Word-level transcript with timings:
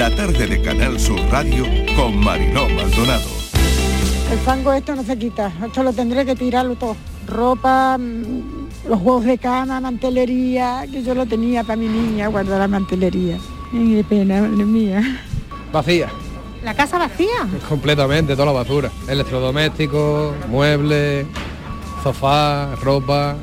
La 0.00 0.08
tarde 0.08 0.46
de 0.46 0.62
Canal 0.62 0.98
Sur 0.98 1.20
Radio 1.30 1.66
con 1.94 2.16
Mariló 2.16 2.66
Maldonado. 2.70 3.28
El 4.32 4.38
fango 4.38 4.72
esto 4.72 4.96
no 4.96 5.02
se 5.02 5.18
quita, 5.18 5.52
esto 5.62 5.82
lo 5.82 5.92
tendré 5.92 6.24
que 6.24 6.34
tirarlo 6.34 6.74
todo. 6.74 6.96
Ropa, 7.28 7.98
mm, 7.98 8.88
los 8.88 8.98
juegos 8.98 9.26
de 9.26 9.36
cama, 9.36 9.78
mantelería, 9.78 10.86
que 10.90 11.02
yo 11.02 11.14
lo 11.14 11.26
tenía 11.26 11.64
para 11.64 11.76
mi 11.76 11.86
niña, 11.86 12.28
guardar 12.28 12.60
la 12.60 12.66
mantelería. 12.66 13.36
Ay, 13.74 13.96
qué 13.96 14.04
pena, 14.08 14.40
madre 14.40 14.64
mía. 14.64 15.22
Vacía. 15.70 16.08
¿La 16.64 16.72
casa 16.72 16.96
vacía? 16.96 17.46
Completamente, 17.68 18.32
toda 18.32 18.46
la 18.46 18.52
basura. 18.52 18.90
Electrodomésticos, 19.06 20.34
muebles, 20.48 21.26
sofá, 22.02 22.74
ropa, 22.76 23.36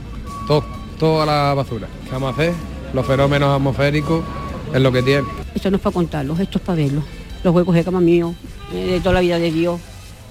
todo, 0.47 0.63
toda 0.97 1.23
la 1.23 1.53
basura. 1.53 1.87
¿Qué 2.05 2.11
vamos 2.13 2.29
a 2.29 2.33
hacer? 2.33 2.53
Los 2.93 3.05
fenómenos 3.05 3.55
atmosféricos 3.55 4.23
es 4.73 4.81
lo 4.81 4.91
que 4.91 5.03
tiene. 5.03 5.46
Esto 5.57 5.71
no 5.71 5.77
es 5.77 5.81
para 5.81 5.93
contarlos, 5.95 6.39
esto 6.39 6.59
es 6.59 6.63
para 6.63 6.75
verlos. 6.75 7.03
Los 7.43 7.51
huecos 7.55 7.73
de 7.73 7.83
cama 7.83 7.99
mío, 7.99 8.35
eh, 8.71 8.91
de 8.91 8.99
toda 8.99 9.13
la 9.13 9.21
vida 9.21 9.39
de 9.39 9.51
Dios, 9.51 9.79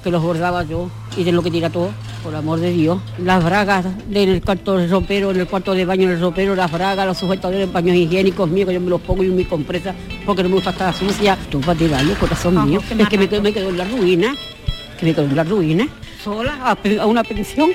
que 0.04 0.10
los 0.12 0.22
bordaba 0.22 0.62
yo 0.62 0.88
y 1.16 1.24
de 1.24 1.32
lo 1.32 1.42
que 1.42 1.50
tira 1.50 1.68
todo, 1.68 1.90
por 2.22 2.32
amor 2.36 2.60
de 2.60 2.70
Dios. 2.70 3.00
Las 3.18 3.42
bragas 3.42 3.84
del 4.08 4.40
cuarto 4.40 4.76
del 4.76 4.88
ropero, 4.88 5.32
en 5.32 5.40
el 5.40 5.48
cuarto 5.48 5.74
de 5.74 5.84
baño 5.84 6.08
del 6.08 6.20
ropero, 6.20 6.54
las 6.54 6.70
bragas, 6.70 7.04
los 7.08 7.18
sujetadores, 7.18 7.72
baños 7.72 7.96
higiénicos 7.96 8.48
míos, 8.48 8.68
que 8.68 8.74
yo 8.74 8.80
me 8.80 8.88
los 8.88 9.00
pongo 9.00 9.24
y 9.24 9.28
mi 9.30 9.44
compresa, 9.44 9.96
porque 10.24 10.44
no 10.44 10.48
me 10.48 10.54
gusta 10.54 10.70
estar 10.70 10.94
sucia. 10.94 11.36
Tú 11.50 11.60
para 11.60 11.76
tirarlo, 11.76 12.14
corazón 12.20 12.56
Ah, 12.58 12.64
mío. 12.64 12.78
Es 12.96 13.08
que 13.08 13.18
me 13.18 13.28
quedo, 13.28 13.42
me 13.42 13.52
quedo 13.52 13.70
en 13.70 13.78
la 13.78 13.84
ruina, 13.84 14.32
que 15.00 15.06
me 15.06 15.12
quedo 15.12 15.24
en 15.24 15.34
la 15.34 15.42
ruina, 15.42 15.88
sola, 16.22 16.56
a, 17.00 17.06
una 17.06 17.24
pensión. 17.24 17.70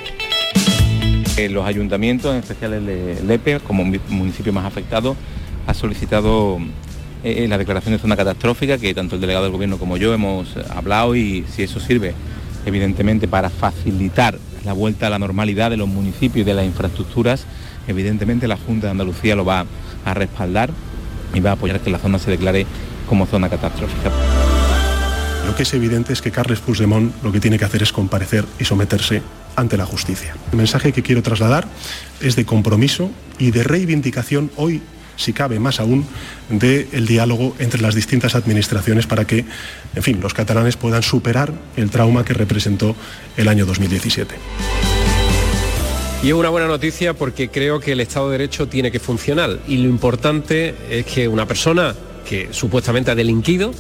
Eh, 1.36 1.50
Los 1.50 1.66
ayuntamientos, 1.66 2.32
en 2.32 2.40
especial 2.40 2.72
el 2.76 2.86
de 2.86 3.22
Lepe, 3.26 3.60
como 3.60 3.84
municipio 4.08 4.54
más 4.54 4.64
afectado, 4.64 5.18
ha 5.68 5.74
solicitado 5.74 6.60
eh, 7.24 7.48
la 7.48 7.58
declaración 7.58 7.94
de 7.94 8.00
zona 8.00 8.16
catastrófica, 8.16 8.78
que 8.78 8.94
tanto 8.94 9.16
el 9.16 9.22
delegado 9.22 9.46
del 9.46 9.54
gobierno 9.54 9.78
como 9.78 9.98
yo 9.98 10.14
hemos 10.14 10.56
eh, 10.56 10.64
hablado 10.70 11.16
y 11.16 11.46
si 11.50 11.64
eso 11.64 11.80
sirve, 11.80 12.14
evidentemente, 12.66 13.28
para 13.28 13.50
facilitar 13.50 14.38
la 14.66 14.74
vuelta 14.74 15.08
a 15.08 15.10
la 15.10 15.20
normalidad 15.20 15.70
de 15.70 15.78
los 15.78 15.88
municipios 15.88 16.44
y 16.44 16.44
de 16.44 16.54
las 16.54 16.66
infraestructuras, 16.66 17.46
evidentemente 17.88 18.48
la 18.48 18.58
Junta 18.58 18.88
de 18.88 18.92
Andalucía 18.92 19.36
lo 19.36 19.46
va 19.46 19.66
a 20.06 20.14
respaldar 20.14 20.72
y 21.34 21.40
va 21.40 21.52
a 21.52 21.54
apoyar 21.54 21.80
que 21.80 21.90
la 21.90 22.00
zona 22.00 22.20
se 22.20 22.32
declare 22.32 22.66
como 23.08 23.26
zona 23.26 23.50
catastrófica. 23.50 24.12
Lo 25.48 25.56
que 25.56 25.64
es 25.64 25.74
evidente 25.74 26.14
es 26.14 26.22
que 26.22 26.32
Carles 26.32 26.60
Puigdemont 26.60 27.14
lo 27.24 27.32
que 27.32 27.40
tiene 27.40 27.58
que 27.58 27.66
hacer 27.66 27.84
es 27.84 27.92
comparecer 27.92 28.46
y 28.60 28.66
someterse 28.66 29.22
ante 29.56 29.78
la 29.78 29.86
justicia. 29.86 30.36
El 30.52 30.58
mensaje 30.58 30.94
que 30.94 31.04
quiero 31.04 31.22
trasladar 31.22 31.68
es 32.22 32.36
de 32.36 32.46
compromiso 32.46 33.12
y 33.38 33.52
de 33.52 33.64
reivindicación 33.64 34.52
hoy, 34.56 34.82
si 35.16 35.34
cabe 35.34 35.60
más 35.60 35.80
aún, 35.80 36.06
del 36.50 37.06
diálogo 37.08 37.56
entre 37.60 37.82
las 37.82 37.96
distintas 37.96 38.36
administraciones 38.36 39.08
para 39.08 39.26
que, 39.26 39.46
en 39.96 40.04
fin, 40.04 40.20
los 40.22 40.34
catalanes 40.34 40.78
puedan 40.78 41.04
superar 41.04 41.54
el 41.78 41.90
trauma 41.90 42.26
que 42.26 42.34
representó 42.34 42.96
el 43.38 43.48
año 43.48 43.66
2017. 43.66 44.36
Y 46.24 46.28
es 46.28 46.34
una 46.34 46.50
buena 46.50 46.68
noticia 46.68 47.16
porque 47.16 47.50
creo 47.50 47.80
que 47.80 47.94
el 47.94 48.00
Estado 48.00 48.30
de 48.30 48.38
Derecho 48.38 48.68
tiene 48.68 48.92
que 48.92 49.00
funcionar 49.00 49.58
y 49.68 49.78
lo 49.78 49.90
importante 49.90 50.76
es 50.90 51.06
que 51.06 51.28
una 51.28 51.48
persona 51.48 51.96
que 52.30 52.50
supuestamente 52.52 53.10
ha 53.10 53.16
delinquido, 53.16 53.74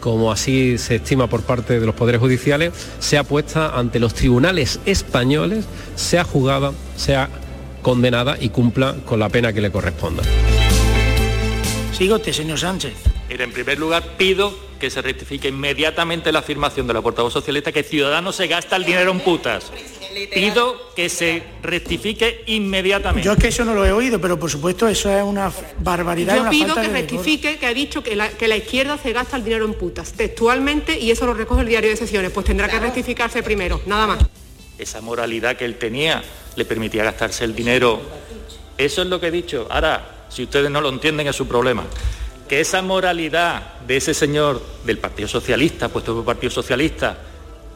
como 0.00 0.32
así 0.32 0.76
se 0.76 0.96
estima 0.96 1.28
por 1.28 1.42
parte 1.42 1.78
de 1.78 1.86
los 1.86 1.94
poderes 1.94 2.20
judiciales, 2.20 2.72
sea 2.98 3.22
puesta 3.22 3.78
ante 3.78 4.00
los 4.00 4.12
tribunales 4.12 4.80
españoles, 4.86 5.66
sea 5.94 6.24
juzgada, 6.24 6.72
sea 6.96 7.30
condenada 7.80 8.36
y 8.40 8.48
cumpla 8.48 8.96
con 9.06 9.20
la 9.20 9.28
pena 9.28 9.52
que 9.52 9.60
le 9.60 9.70
corresponda. 9.70 10.22
Sigote, 11.94 12.32
señor 12.32 12.58
Sánchez. 12.58 12.94
Mira, 13.28 13.44
en 13.44 13.52
primer 13.52 13.78
lugar, 13.78 14.16
pido 14.16 14.52
que 14.80 14.90
se 14.90 15.00
rectifique 15.00 15.48
inmediatamente 15.48 16.32
la 16.32 16.40
afirmación 16.40 16.88
de 16.88 16.94
la 16.94 17.00
portavoz 17.00 17.32
socialista 17.32 17.70
que 17.70 17.84
Ciudadanos 17.84 18.34
se 18.34 18.48
gasta 18.48 18.74
el 18.74 18.84
dinero 18.84 19.12
en 19.12 19.20
putas. 19.20 19.70
Pido 20.32 20.92
que 20.94 21.08
se 21.08 21.42
rectifique 21.62 22.42
inmediatamente. 22.46 23.24
Yo 23.24 23.32
es 23.32 23.38
que 23.38 23.48
eso 23.48 23.64
no 23.64 23.74
lo 23.74 23.86
he 23.86 23.92
oído, 23.92 24.20
pero 24.20 24.38
por 24.38 24.50
supuesto 24.50 24.88
eso 24.88 25.08
es 25.08 25.22
una 25.22 25.52
barbaridad. 25.78 26.34
Yo 26.34 26.40
una 26.42 26.50
pido 26.50 26.66
falta 26.66 26.82
que 26.82 26.88
de 26.88 26.94
rectifique 26.94 27.58
que 27.58 27.66
ha 27.66 27.74
dicho 27.74 28.02
que 28.02 28.16
la, 28.16 28.28
que 28.28 28.48
la 28.48 28.56
izquierda 28.56 28.98
se 28.98 29.12
gasta 29.12 29.36
el 29.36 29.44
dinero 29.44 29.64
en 29.64 29.74
putas, 29.74 30.12
textualmente, 30.12 30.98
y 30.98 31.12
eso 31.12 31.26
lo 31.26 31.34
recoge 31.34 31.62
el 31.62 31.68
diario 31.68 31.90
de 31.90 31.96
sesiones. 31.96 32.32
Pues 32.32 32.44
tendrá 32.46 32.68
que 32.68 32.80
rectificarse 32.80 33.42
primero, 33.44 33.80
nada 33.86 34.08
más. 34.08 34.18
Esa 34.78 35.00
moralidad 35.00 35.56
que 35.56 35.64
él 35.64 35.76
tenía 35.76 36.24
le 36.56 36.64
permitía 36.64 37.04
gastarse 37.04 37.44
el 37.44 37.54
dinero. 37.54 38.00
Eso 38.76 39.02
es 39.02 39.08
lo 39.08 39.20
que 39.20 39.28
he 39.28 39.30
dicho. 39.30 39.68
Ahora, 39.70 40.13
si 40.28 40.44
ustedes 40.44 40.70
no 40.70 40.80
lo 40.80 40.88
entienden, 40.88 41.26
es 41.26 41.36
su 41.36 41.46
problema. 41.46 41.84
Que 42.48 42.60
esa 42.60 42.82
moralidad 42.82 43.78
de 43.86 43.96
ese 43.96 44.12
señor 44.14 44.62
del 44.84 44.98
Partido 44.98 45.28
Socialista, 45.28 45.88
puesto 45.88 46.12
por 46.12 46.20
el 46.20 46.26
Partido 46.26 46.50
Socialista, 46.50 47.18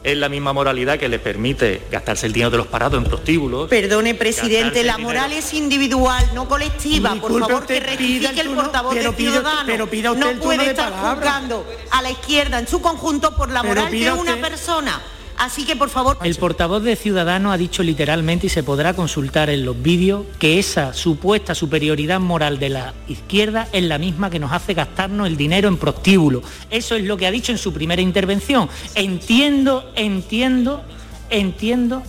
es 0.01 0.15
la 0.17 0.29
misma 0.29 0.53
moralidad 0.53 0.97
que 0.97 1.09
le 1.09 1.19
permite 1.19 1.81
gastarse 1.91 2.25
el 2.25 2.31
dinero 2.31 2.51
de 2.51 2.57
los 2.57 2.67
parados 2.67 2.97
en 2.97 3.03
prostíbulos. 3.09 3.67
Perdone, 3.67 4.15
presidente, 4.15 4.83
la 4.83 4.97
moral 4.97 5.33
es 5.33 5.53
individual, 5.53 6.23
no 6.33 6.47
colectiva. 6.47 7.15
Por 7.15 7.37
favor, 7.39 7.65
que 7.65 7.79
rectifique 7.81 8.39
el 8.39 8.49
portavoz 8.51 8.93
pero 8.95 9.11
de 9.11 9.17
pida 9.17 9.31
Ciudadanos. 9.31 9.63
pero 9.65 9.87
pida 9.89 10.11
usted 10.11 10.23
no 10.23 10.29
el 10.29 10.35
turno 10.37 10.45
puede 10.45 10.63
de 10.65 10.69
estar 10.71 10.91
palabra. 10.93 11.15
juzgando 11.15 11.65
a 11.91 12.01
la 12.01 12.11
izquierda 12.11 12.59
en 12.59 12.67
su 12.67 12.79
conjunto 12.81 13.35
por 13.35 13.49
la 13.51 13.61
moral 13.63 13.91
de 13.91 14.11
una 14.13 14.35
usted- 14.35 14.41
persona. 14.41 15.01
Así 15.39 15.65
que, 15.65 15.77
por 15.77 15.89
favor... 15.89 16.17
El 16.21 16.35
portavoz 16.35 16.83
de 16.83 16.97
Ciudadanos 16.97 17.53
ha 17.53 17.57
dicho 17.57 17.81
literalmente, 17.81 18.47
y 18.47 18.49
se 18.49 18.61
podrá 18.61 18.93
consultar 18.93 19.49
en 19.49 19.63
los 19.63 19.81
vídeos, 19.81 20.25
que 20.37 20.59
esa 20.59 20.93
supuesta 20.93 21.55
superioridad 21.55 22.19
moral 22.19 22.59
de 22.59 22.67
la 22.67 22.93
izquierda 23.07 23.69
es 23.71 23.83
la 23.83 23.97
misma 23.97 24.29
que 24.29 24.37
nos 24.37 24.51
hace 24.51 24.73
gastarnos 24.73 25.27
el 25.27 25.37
dinero 25.37 25.69
en 25.69 25.77
prostíbulos. 25.77 26.43
Eso 26.69 26.95
es 26.95 27.05
lo 27.05 27.15
que 27.15 27.25
ha 27.25 27.31
dicho 27.31 27.53
en 27.53 27.57
su 27.57 27.71
primera 27.71 28.01
intervención. 28.01 28.67
Entiendo, 28.95 29.89
entiendo, 29.95 30.83
entiendo 31.29 32.03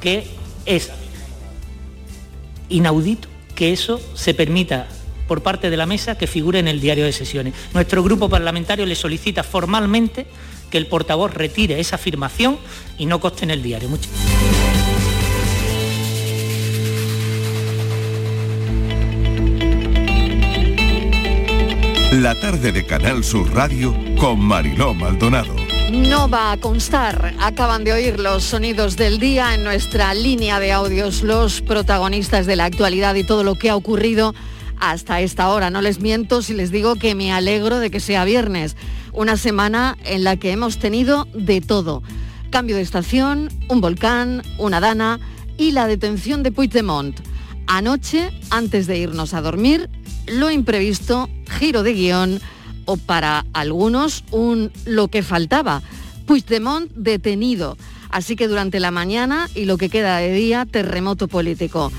que 0.00 0.24
es 0.64 0.90
inaudito 2.68 3.26
que 3.56 3.72
eso 3.72 4.00
se 4.14 4.34
permita 4.34 4.86
por 5.26 5.42
parte 5.42 5.68
de 5.68 5.76
la 5.76 5.86
mesa 5.86 6.16
que 6.16 6.28
figure 6.28 6.60
en 6.60 6.68
el 6.68 6.80
diario 6.80 7.04
de 7.04 7.12
sesiones. 7.12 7.54
Nuestro 7.74 8.04
grupo 8.04 8.28
parlamentario 8.28 8.86
le 8.86 8.94
solicita 8.94 9.42
formalmente 9.42 10.26
que 10.72 10.78
el 10.78 10.86
portavoz 10.86 11.32
retire 11.32 11.78
esa 11.78 11.96
afirmación 11.96 12.58
y 12.98 13.06
no 13.06 13.20
coste 13.20 13.44
en 13.44 13.50
el 13.52 13.62
diario. 13.62 13.88
Muchas 13.88 14.10
La 22.12 22.34
tarde 22.34 22.72
de 22.72 22.84
Canal 22.84 23.22
Sur 23.22 23.52
Radio 23.54 23.94
con 24.18 24.40
Mariló 24.40 24.94
Maldonado. 24.94 25.54
No 25.90 26.28
va 26.28 26.52
a 26.52 26.56
constar. 26.56 27.34
Acaban 27.38 27.84
de 27.84 27.92
oír 27.92 28.18
los 28.18 28.44
sonidos 28.44 28.96
del 28.96 29.18
día 29.18 29.54
en 29.54 29.64
nuestra 29.64 30.14
línea 30.14 30.58
de 30.58 30.72
audios, 30.72 31.22
los 31.22 31.60
protagonistas 31.60 32.46
de 32.46 32.56
la 32.56 32.64
actualidad 32.64 33.14
y 33.14 33.24
todo 33.24 33.44
lo 33.44 33.56
que 33.56 33.68
ha 33.70 33.76
ocurrido 33.76 34.34
hasta 34.78 35.20
esta 35.20 35.48
hora. 35.50 35.70
No 35.70 35.82
les 35.82 36.00
miento 36.00 36.42
si 36.42 36.54
les 36.54 36.70
digo 36.70 36.96
que 36.96 37.14
me 37.14 37.32
alegro 37.32 37.78
de 37.78 37.90
que 37.90 38.00
sea 38.00 38.24
viernes. 38.24 38.76
Una 39.12 39.36
semana 39.36 39.98
en 40.04 40.24
la 40.24 40.36
que 40.36 40.52
hemos 40.52 40.78
tenido 40.78 41.28
de 41.34 41.60
todo. 41.60 42.02
Cambio 42.50 42.76
de 42.76 42.82
estación, 42.82 43.50
un 43.68 43.80
volcán, 43.80 44.42
una 44.58 44.80
dana 44.80 45.20
y 45.58 45.72
la 45.72 45.86
detención 45.86 46.42
de 46.42 46.50
Puigdemont. 46.50 47.20
Anoche, 47.66 48.30
antes 48.50 48.86
de 48.86 48.98
irnos 48.98 49.34
a 49.34 49.42
dormir, 49.42 49.90
lo 50.26 50.50
imprevisto, 50.50 51.28
giro 51.58 51.82
de 51.82 51.92
guion 51.92 52.40
o 52.86 52.96
para 52.96 53.44
algunos 53.52 54.24
un 54.30 54.72
lo 54.86 55.08
que 55.08 55.22
faltaba. 55.22 55.82
Puigdemont 56.26 56.90
detenido. 56.94 57.76
Así 58.10 58.34
que 58.34 58.48
durante 58.48 58.80
la 58.80 58.90
mañana 58.90 59.48
y 59.54 59.66
lo 59.66 59.76
que 59.76 59.88
queda 59.90 60.18
de 60.18 60.32
día, 60.32 60.66
terremoto 60.66 61.28
político. 61.28 61.92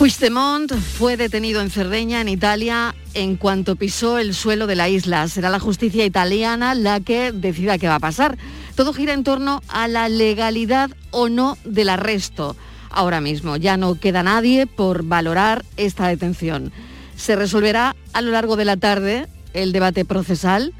Puigdemont 0.00 0.72
fue 0.72 1.18
detenido 1.18 1.60
en 1.60 1.68
Cerdeña, 1.68 2.22
en 2.22 2.30
Italia, 2.30 2.94
en 3.12 3.36
cuanto 3.36 3.76
pisó 3.76 4.16
el 4.16 4.32
suelo 4.32 4.66
de 4.66 4.74
la 4.74 4.88
isla. 4.88 5.28
Será 5.28 5.50
la 5.50 5.60
justicia 5.60 6.06
italiana 6.06 6.74
la 6.74 7.00
que 7.00 7.32
decida 7.32 7.76
qué 7.76 7.86
va 7.86 7.96
a 7.96 8.00
pasar. 8.00 8.38
Todo 8.76 8.94
gira 8.94 9.12
en 9.12 9.24
torno 9.24 9.60
a 9.68 9.88
la 9.88 10.08
legalidad 10.08 10.88
o 11.10 11.28
no 11.28 11.58
del 11.66 11.90
arresto. 11.90 12.56
Ahora 12.88 13.20
mismo 13.20 13.58
ya 13.58 13.76
no 13.76 14.00
queda 14.00 14.22
nadie 14.22 14.66
por 14.66 15.02
valorar 15.02 15.66
esta 15.76 16.08
detención. 16.08 16.72
Se 17.14 17.36
resolverá 17.36 17.94
a 18.14 18.22
lo 18.22 18.30
largo 18.30 18.56
de 18.56 18.64
la 18.64 18.78
tarde 18.78 19.28
el 19.52 19.72
debate 19.72 20.06
procesal. 20.06 20.72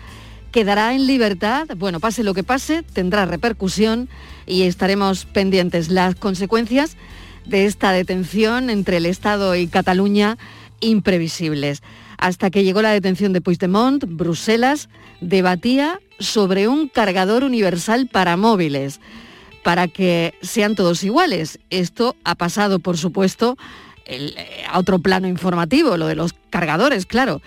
Quedará 0.50 0.95
en 0.95 1.06
libertad, 1.06 1.69
bueno, 1.77 2.00
pase 2.00 2.25
lo 2.25 2.33
que 2.33 2.43
pase, 2.43 2.83
tendrá 2.83 3.27
repercusión 3.27 4.09
y 4.47 4.62
estaremos 4.62 5.27
pendientes. 5.27 5.91
Las 5.91 6.15
consecuencias 6.15 6.97
de 7.50 7.67
esta 7.67 7.93
detención 7.93 8.70
entre 8.70 8.99
el 8.99 9.06
Estado 9.06 9.56
y 9.56 9.67
Cataluña 9.67 10.38
imprevisibles. 10.79 11.82
Hasta 12.17 12.50
que 12.50 12.64
llegó 12.64 12.81
la 12.81 12.93
detención 12.93 13.32
de 13.32 13.41
Puigdemont, 13.41 14.05
Bruselas 14.06 14.88
debatía 15.20 16.00
sobre 16.20 16.69
un 16.69 16.88
cargador 16.88 17.44
universal 17.44 18.06
para 18.06 18.37
móviles, 18.37 19.00
para 19.64 19.88
que 19.88 20.35
sean 20.43 20.76
todos 20.76 21.02
iguales. 21.02 21.58
Esto 21.70 22.14
ha 22.25 22.37
pasado, 22.37 22.79
por 22.79 22.97
supuesto, 22.97 23.58
eh, 24.06 24.32
a 24.69 24.79
otro 24.79 25.00
plano 25.00 25.26
informativo, 25.26 25.97
lo 25.97 26.06
de 26.06 26.14
los 26.14 26.35
cargadores, 26.50 27.05
claro. 27.05 27.43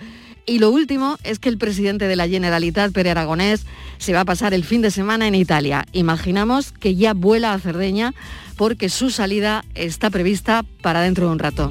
Y 0.46 0.58
lo 0.58 0.70
último 0.70 1.16
es 1.24 1.38
que 1.38 1.48
el 1.48 1.56
presidente 1.56 2.06
de 2.06 2.16
la 2.16 2.28
Generalitat, 2.28 2.92
Pere 2.92 3.10
Aragonés, 3.10 3.64
se 3.96 4.12
va 4.12 4.20
a 4.20 4.24
pasar 4.26 4.52
el 4.52 4.64
fin 4.64 4.82
de 4.82 4.90
semana 4.90 5.26
en 5.26 5.34
Italia. 5.34 5.86
Imaginamos 5.92 6.72
que 6.72 6.94
ya 6.94 7.14
vuela 7.14 7.54
a 7.54 7.58
Cerdeña 7.58 8.12
porque 8.56 8.88
su 8.88 9.10
salida 9.10 9.64
está 9.74 10.10
prevista 10.10 10.64
para 10.82 11.02
dentro 11.02 11.26
de 11.26 11.32
un 11.32 11.38
rato. 11.38 11.70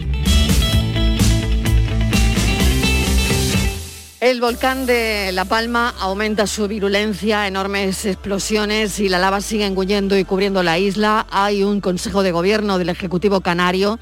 El 4.24 4.40
volcán 4.40 4.86
de 4.86 5.32
La 5.34 5.44
Palma 5.44 5.94
aumenta 6.00 6.48
su 6.48 6.70
virulencia, 6.70 7.46
enormes 7.46 8.06
explosiones 8.06 9.02
y 9.02 9.10
la 9.10 9.20
lava 9.20 9.42
sigue 9.42 9.66
engullendo 9.66 10.18
y 10.18 10.24
cubriendo 10.24 10.64
la 10.64 10.80
isla. 10.80 11.28
Hay 11.30 11.62
un 11.64 11.82
consejo 11.82 12.24
de 12.24 12.32
gobierno 12.32 12.78
del 12.78 12.88
Ejecutivo 12.88 13.42
Canario 13.42 14.00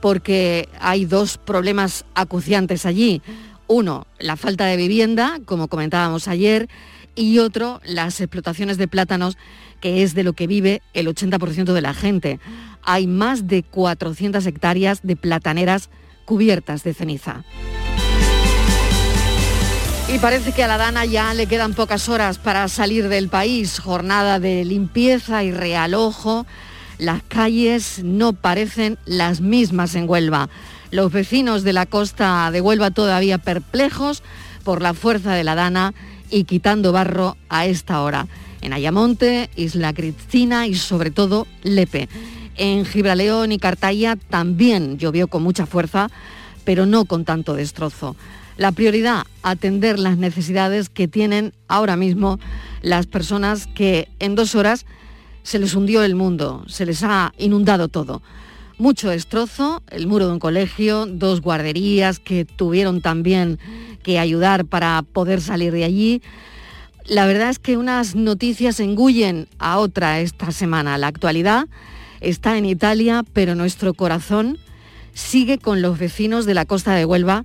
porque 0.00 0.68
hay 0.80 1.04
dos 1.04 1.38
problemas 1.38 2.04
acuciantes 2.14 2.86
allí. 2.86 3.22
Uno, 3.68 4.08
la 4.18 4.36
falta 4.36 4.66
de 4.66 4.76
vivienda, 4.76 5.38
como 5.44 5.68
comentábamos 5.68 6.26
ayer, 6.26 6.68
y 7.14 7.38
otro, 7.38 7.80
las 7.84 8.20
explotaciones 8.20 8.78
de 8.78 8.88
plátanos, 8.88 9.36
que 9.80 10.02
es 10.02 10.14
de 10.14 10.22
lo 10.22 10.32
que 10.32 10.46
vive 10.46 10.82
el 10.94 11.08
80% 11.08 11.72
de 11.72 11.80
la 11.80 11.94
gente. 11.94 12.40
Hay 12.82 13.06
más 13.06 13.46
de 13.46 13.62
400 13.62 14.44
hectáreas 14.46 15.00
de 15.02 15.16
plataneras 15.16 15.90
cubiertas 16.24 16.84
de 16.84 16.94
ceniza. 16.94 17.44
Y 20.12 20.18
parece 20.18 20.52
que 20.52 20.62
a 20.62 20.68
la 20.68 20.76
Dana 20.76 21.04
ya 21.06 21.32
le 21.32 21.46
quedan 21.46 21.74
pocas 21.74 22.08
horas 22.08 22.38
para 22.38 22.68
salir 22.68 23.08
del 23.08 23.28
país. 23.28 23.78
Jornada 23.78 24.38
de 24.38 24.64
limpieza 24.64 25.42
y 25.42 25.52
realojo. 25.52 26.46
Las 26.98 27.22
calles 27.22 28.00
no 28.04 28.34
parecen 28.34 28.98
las 29.06 29.40
mismas 29.40 29.94
en 29.94 30.08
Huelva. 30.08 30.50
Los 30.90 31.10
vecinos 31.10 31.62
de 31.62 31.72
la 31.72 31.86
costa 31.86 32.50
de 32.50 32.60
Huelva 32.60 32.90
todavía 32.90 33.38
perplejos 33.38 34.22
por 34.64 34.82
la 34.82 34.92
fuerza 34.92 35.32
de 35.32 35.44
la 35.44 35.54
Dana 35.54 35.94
y 36.32 36.44
quitando 36.44 36.90
barro 36.90 37.36
a 37.48 37.66
esta 37.66 38.00
hora. 38.02 38.26
En 38.62 38.72
Ayamonte, 38.72 39.50
Isla 39.54 39.92
Cristina 39.92 40.66
y 40.66 40.74
sobre 40.74 41.12
todo 41.12 41.46
Lepe. 41.62 42.08
En 42.56 42.84
Gibraleón 42.84 43.52
y 43.52 43.58
Cartaya 43.58 44.16
también 44.16 44.98
llovió 44.98 45.28
con 45.28 45.42
mucha 45.42 45.66
fuerza, 45.66 46.10
pero 46.64 46.86
no 46.86 47.04
con 47.04 47.24
tanto 47.24 47.54
destrozo. 47.54 48.16
La 48.56 48.72
prioridad, 48.72 49.24
atender 49.42 49.98
las 49.98 50.18
necesidades 50.18 50.88
que 50.88 51.08
tienen 51.08 51.52
ahora 51.68 51.96
mismo 51.96 52.38
las 52.82 53.06
personas 53.06 53.66
que 53.66 54.08
en 54.18 54.34
dos 54.34 54.54
horas 54.54 54.86
se 55.42 55.58
les 55.58 55.74
hundió 55.74 56.02
el 56.02 56.14
mundo, 56.14 56.64
se 56.66 56.86
les 56.86 57.02
ha 57.02 57.32
inundado 57.38 57.88
todo. 57.88 58.22
Mucho 58.78 59.10
destrozo, 59.10 59.82
el 59.90 60.06
muro 60.06 60.26
de 60.26 60.32
un 60.32 60.38
colegio, 60.38 61.06
dos 61.06 61.40
guarderías 61.40 62.18
que 62.18 62.44
tuvieron 62.44 63.00
también 63.00 63.58
que 64.02 64.18
ayudar 64.18 64.64
para 64.64 65.02
poder 65.02 65.40
salir 65.40 65.72
de 65.72 65.84
allí. 65.84 66.22
La 67.04 67.26
verdad 67.26 67.50
es 67.50 67.58
que 67.58 67.76
unas 67.76 68.14
noticias 68.14 68.80
engullen 68.80 69.48
a 69.58 69.78
otra 69.78 70.20
esta 70.20 70.52
semana. 70.52 70.98
La 70.98 71.08
actualidad 71.08 71.66
está 72.20 72.56
en 72.56 72.64
Italia, 72.64 73.24
pero 73.32 73.54
nuestro 73.54 73.94
corazón 73.94 74.58
sigue 75.12 75.58
con 75.58 75.82
los 75.82 75.98
vecinos 75.98 76.46
de 76.46 76.54
la 76.54 76.64
costa 76.64 76.94
de 76.94 77.04
Huelva 77.04 77.44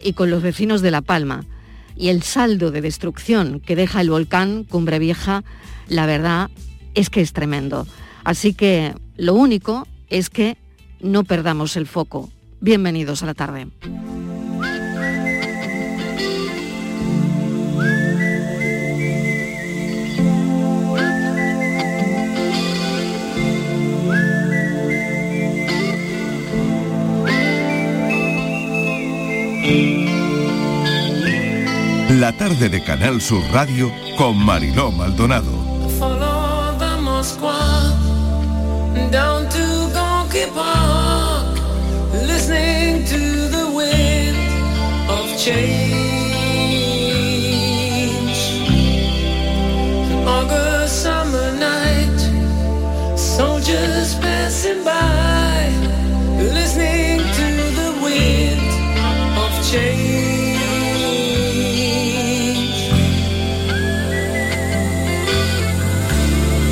y 0.00 0.12
con 0.12 0.30
los 0.30 0.42
vecinos 0.42 0.80
de 0.82 0.90
La 0.90 1.02
Palma. 1.02 1.44
Y 1.96 2.08
el 2.08 2.22
saldo 2.22 2.70
de 2.70 2.80
destrucción 2.80 3.60
que 3.60 3.74
deja 3.74 4.00
el 4.00 4.10
volcán 4.10 4.64
Cumbre 4.64 5.00
Vieja, 5.00 5.42
la 5.88 6.06
verdad 6.06 6.50
es 6.94 7.10
que 7.10 7.20
es 7.20 7.32
tremendo. 7.32 7.86
Así 8.22 8.54
que 8.54 8.94
lo 9.16 9.34
único 9.34 9.86
es 10.08 10.30
que 10.30 10.56
no 11.00 11.24
perdamos 11.24 11.76
el 11.76 11.86
foco. 11.86 12.30
Bienvenidos 12.60 13.22
a 13.22 13.26
la 13.26 13.34
tarde. 13.34 13.68
La 32.10 32.32
tarde 32.32 32.68
de 32.68 32.82
Canal 32.82 33.20
Sur 33.20 33.42
Radio 33.52 33.92
con 34.16 34.36
Mariló 34.36 34.90
Maldonado. 34.90 35.52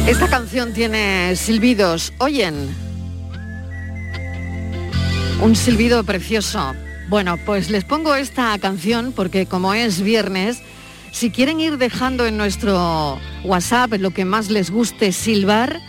Esta 0.07 0.29
canción 0.29 0.73
tiene 0.73 1.35
silbidos. 1.37 2.13
¿Oyen? 2.19 2.86
Un 5.43 5.55
silbido 5.55 6.03
precioso. 6.05 6.75
Bueno, 7.09 7.37
pues 7.45 7.71
les 7.71 7.85
pongo 7.85 8.15
esta 8.15 8.59
canción 8.59 9.13
porque 9.13 9.47
como 9.47 9.75
es 9.75 10.01
viernes, 10.01 10.63
si 11.13 11.31
quieren 11.31 11.61
ir 11.61 11.79
dejando 11.79 12.27
en 12.27 12.37
nuestro 12.37 13.19
WhatsApp 13.45 13.95
lo 13.99 14.11
que 14.11 14.25
más 14.25 14.51
les 14.51 14.71
guste 14.71 15.13
silbar, 15.13 15.81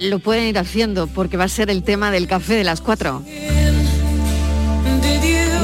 lo 0.00 0.18
pueden 0.18 0.44
ir 0.44 0.58
haciendo 0.58 1.06
porque 1.06 1.36
va 1.36 1.44
a 1.44 1.48
ser 1.48 1.70
el 1.70 1.82
tema 1.82 2.10
del 2.10 2.26
café 2.26 2.54
de 2.54 2.64
las 2.64 2.80
cuatro. 2.80 3.22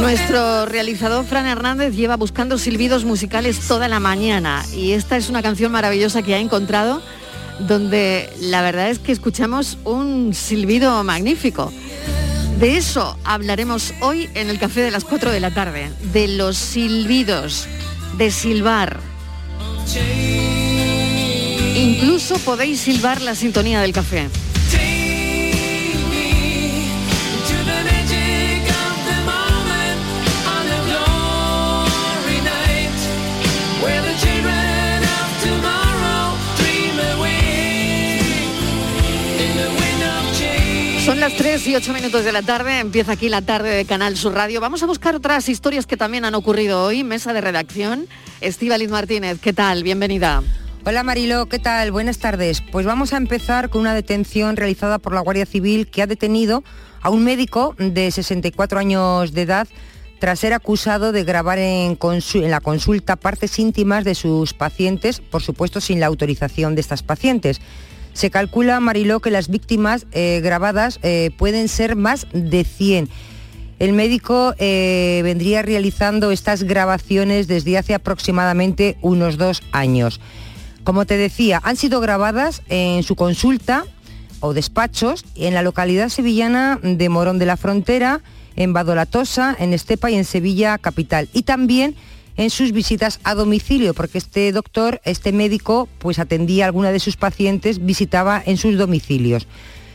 Nuestro 0.01 0.67
realizador 0.67 1.25
Fran 1.25 1.47
Hernández 1.47 1.95
lleva 1.95 2.17
buscando 2.17 2.59
silbidos 2.59 3.05
musicales 3.05 3.59
toda 3.67 3.89
la 3.89 4.01
mañana 4.01 4.65
y 4.75 4.93
esta 4.93 5.17
es 5.17 5.31
una 5.31 5.43
canción 5.43 5.73
maravillosa 5.73 6.23
que 6.23 6.35
ha 6.35 6.39
encontrado 6.39 7.01
donde 7.61 8.31
la 8.41 8.63
verdad 8.63 8.91
es 8.91 8.99
que 8.99 9.13
escuchamos 9.13 9.79
un 9.85 10.35
silbido 10.35 11.03
magnífico. 11.05 11.73
De 12.59 12.77
eso 12.77 13.19
hablaremos 13.25 13.93
hoy 14.01 14.31
en 14.35 14.49
el 14.49 14.59
café 14.59 14.83
de 14.83 14.91
las 14.91 15.05
4 15.05 15.31
de 15.33 15.41
la 15.41 15.53
tarde, 15.53 15.91
de 16.13 16.29
los 16.29 16.57
silbidos, 16.57 17.67
de 18.17 18.31
silbar. 18.31 19.01
Incluso 21.75 22.39
podéis 22.39 22.81
silbar 22.81 23.21
la 23.21 23.35
sintonía 23.35 23.81
del 23.81 23.93
café. 23.93 24.29
Son 41.05 41.21
las 41.21 41.35
3 41.35 41.67
y 41.67 41.77
8 41.77 41.93
minutos 41.93 42.25
de 42.25 42.33
la 42.33 42.41
tarde, 42.41 42.81
empieza 42.81 43.13
aquí 43.13 43.29
la 43.29 43.43
tarde 43.43 43.69
de 43.69 43.85
Canal 43.85 44.17
Sur 44.17 44.33
Radio. 44.33 44.63
Vamos 44.63 44.83
a 44.83 44.87
buscar 44.87 45.15
otras 45.15 45.51
historias 45.51 45.85
que 45.87 45.99
también 45.99 46.25
han 46.25 46.35
ocurrido 46.35 46.83
hoy. 46.83 47.05
Mesa 47.05 47.35
de 47.35 47.43
redacción, 47.43 48.07
Estíbaliz 48.41 48.89
Martínez, 48.89 49.39
¿qué 49.39 49.53
tal? 49.53 49.83
Bienvenida. 49.83 50.43
Hola 50.87 51.03
Marilo, 51.03 51.45
¿qué 51.45 51.59
tal? 51.59 51.93
Buenas 51.93 52.17
tardes. 52.17 52.63
Pues 52.63 52.87
vamos 52.87 53.13
a 53.13 53.19
empezar 53.19 53.69
con 53.69 53.83
una 53.83 53.93
detención 53.93 54.57
realizada 54.57 54.99
por 54.99 55.13
la 55.13 55.21
Guardia 55.21 55.45
Civil 55.45 55.89
que 55.89 56.01
ha 56.01 56.07
detenido 56.07 56.65
a 57.03 57.11
un 57.11 57.23
médico 57.23 57.75
de 57.77 58.11
64 58.11 58.79
años 58.79 59.33
de 59.33 59.43
edad 59.43 59.69
tras 60.21 60.41
ser 60.41 60.55
acusado 60.55 61.13
de 61.13 61.23
grabar 61.23 61.59
en, 61.59 61.99
la 62.49 62.61
consulta 62.61 63.17
partes 63.17 63.59
íntimas 63.59 64.05
de 64.05 64.15
sus 64.15 64.55
pacientes, 64.55 65.21
por 65.21 65.43
supuesto 65.43 65.83
sin 65.83 66.01
la 66.01 66.07
autorización 66.07 66.75
de 66.75 66.81
estas 66.81 67.03
pacientes. 67.03 67.61
Se 68.15 68.31
calcula, 68.31 68.81
Mariló, 68.81 69.21
que 69.21 69.31
las 69.31 69.49
víctimas 69.49 70.07
eh, 70.13 70.41
grabadas 70.43 71.01
eh, 71.03 71.31
pueden 71.37 71.69
ser 71.69 71.97
más 71.97 72.27
de 72.33 72.65
100. 72.65 73.09
El 73.81 73.93
médico 73.93 74.55
eh, 74.59 75.21
vendría 75.25 75.63
realizando 75.63 76.31
estas 76.31 76.63
grabaciones 76.63 77.49
desde 77.49 77.77
hace 77.77 77.93
aproximadamente 77.93 78.97
unos 79.03 79.37
dos 79.37 79.63
años. 79.73 80.21
Como 80.85 81.07
te 81.07 81.17
decía, 81.17 81.61
han 81.65 81.77
sido 81.77 82.01
grabadas 82.01 82.63
en 82.69 83.03
su 83.03 83.17
consulta 83.17 83.85
o 84.41 84.55
despachos 84.55 85.25
en 85.35 85.55
la 85.55 85.63
localidad 85.63 86.09
sevillana 86.09 86.79
de 86.83 87.09
Morón 87.09 87.39
de 87.39 87.47
la 87.47 87.57
Frontera, 87.57 88.21
en 88.55 88.73
Badolatosa, 88.73 89.57
en 89.59 89.73
Estepa 89.73 90.11
y 90.11 90.15
en 90.15 90.25
Sevilla 90.25 90.79
capital. 90.79 91.29
Y 91.33 91.43
también 91.43 91.97
en 92.37 92.51
sus 92.51 92.73
visitas 92.73 93.21
a 93.25 93.35
domicilio, 93.35 93.95
porque 93.95 94.19
este 94.19 94.51
doctor, 94.53 95.01
este 95.05 95.33
médico, 95.33 95.89
pues 95.99 96.19
atendía 96.19 96.65
a 96.65 96.67
alguna 96.67 96.93
de 96.93 97.01
sus 97.01 97.17
pacientes, 97.17 97.85
visitaba 97.85 98.43
en 98.45 98.57
sus 98.57 98.77
domicilios. 98.77 99.47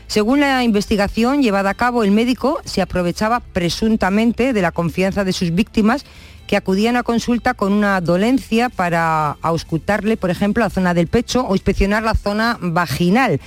Según 0.06 0.40
la 0.40 0.64
investigación 0.64 1.42
llevada 1.42 1.70
a 1.70 1.74
cabo, 1.74 2.02
el 2.02 2.10
médico 2.10 2.60
se 2.64 2.82
aprovechaba 2.82 3.40
presuntamente 3.40 4.52
de 4.52 4.62
la 4.62 4.72
confianza 4.72 5.22
de 5.22 5.32
sus 5.32 5.54
víctimas 5.54 6.04
que 6.48 6.56
acudían 6.56 6.96
a 6.96 7.04
consulta 7.04 7.54
con 7.54 7.72
una 7.72 8.00
dolencia 8.00 8.70
para 8.70 9.36
auscultarle, 9.40 10.16
por 10.16 10.30
ejemplo, 10.30 10.64
la 10.64 10.70
zona 10.70 10.94
del 10.94 11.06
pecho 11.06 11.46
o 11.46 11.54
inspeccionar 11.54 12.02
la 12.02 12.14
zona 12.14 12.58
vaginal. 12.60 13.40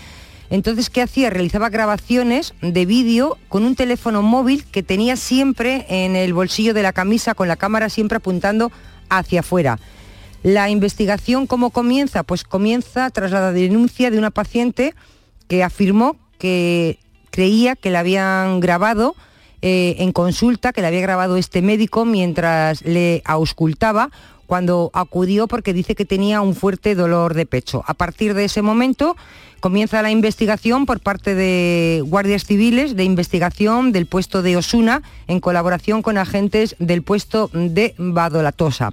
Entonces, 0.54 0.92
¿qué 0.92 1.02
hacía? 1.02 1.32
Realizaba 1.32 1.70
grabaciones 1.70 2.54
de 2.62 2.86
vídeo 2.86 3.40
con 3.50 3.64
un 3.64 3.76
teléfono 3.76 4.22
móvil 4.22 4.66
que 4.66 4.84
tenía 4.84 5.16
siempre 5.16 5.88
en 5.90 6.16
el 6.16 6.32
bolsillo 6.32 6.76
de 6.76 6.84
la 6.84 6.94
camisa, 6.94 7.34
con 7.34 7.48
la 7.48 7.56
cámara 7.56 7.90
siempre 7.90 8.18
apuntando 8.18 8.72
hacia 9.10 9.40
afuera. 9.40 9.80
La 10.44 10.70
investigación, 10.70 11.48
¿cómo 11.48 11.72
comienza? 11.72 12.22
Pues 12.22 12.44
comienza 12.44 13.10
tras 13.10 13.32
la 13.32 13.52
denuncia 13.52 14.12
de 14.12 14.20
una 14.20 14.30
paciente 14.30 14.94
que 15.48 15.64
afirmó 15.64 16.18
que 16.38 17.00
creía 17.32 17.76
que 17.76 17.90
la 17.90 18.02
habían 18.02 18.60
grabado 18.60 19.16
eh, 19.64 19.96
en 20.04 20.12
consulta, 20.12 20.72
que 20.72 20.82
le 20.82 20.88
había 20.88 21.02
grabado 21.02 21.36
este 21.36 21.64
médico 21.64 22.06
mientras 22.06 22.84
le 22.84 23.24
auscultaba 23.26 24.12
cuando 24.46 24.92
acudió 24.94 25.48
porque 25.48 25.74
dice 25.74 25.96
que 25.96 26.06
tenía 26.06 26.42
un 26.42 26.56
fuerte 26.56 26.96
dolor 26.96 27.34
de 27.34 27.46
pecho. 27.46 27.84
A 27.88 27.94
partir 27.94 28.34
de 28.34 28.46
ese 28.46 28.62
momento 28.62 29.16
comienza 29.60 30.02
la 30.02 30.12
investigación 30.12 30.86
por 30.86 31.00
parte 31.00 31.36
de 31.36 32.04
guardias 32.06 32.44
civiles 32.44 32.96
de 32.96 33.06
investigación 33.06 33.92
del 33.92 34.06
puesto 34.06 34.42
de 34.42 34.58
Osuna 34.58 35.02
en 35.28 35.40
colaboración 35.40 36.02
con 36.02 36.18
agentes 36.18 36.76
del 36.80 37.02
puesto 37.02 37.50
de 37.54 37.96
Badolatosa. 37.98 38.92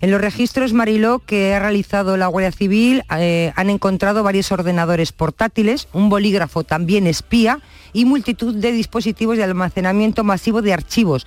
En 0.00 0.10
los 0.10 0.20
registros 0.22 0.72
Mariló 0.72 1.18
que 1.18 1.54
ha 1.54 1.58
realizado 1.58 2.16
la 2.16 2.28
Guardia 2.28 2.52
Civil 2.52 3.02
eh, 3.18 3.52
han 3.54 3.68
encontrado 3.68 4.22
varios 4.22 4.50
ordenadores 4.50 5.12
portátiles, 5.12 5.88
un 5.92 6.08
bolígrafo 6.08 6.64
también 6.64 7.06
espía 7.06 7.60
y 7.92 8.06
multitud 8.06 8.54
de 8.54 8.72
dispositivos 8.72 9.36
de 9.36 9.44
almacenamiento 9.44 10.24
masivo 10.24 10.62
de 10.62 10.72
archivos 10.72 11.26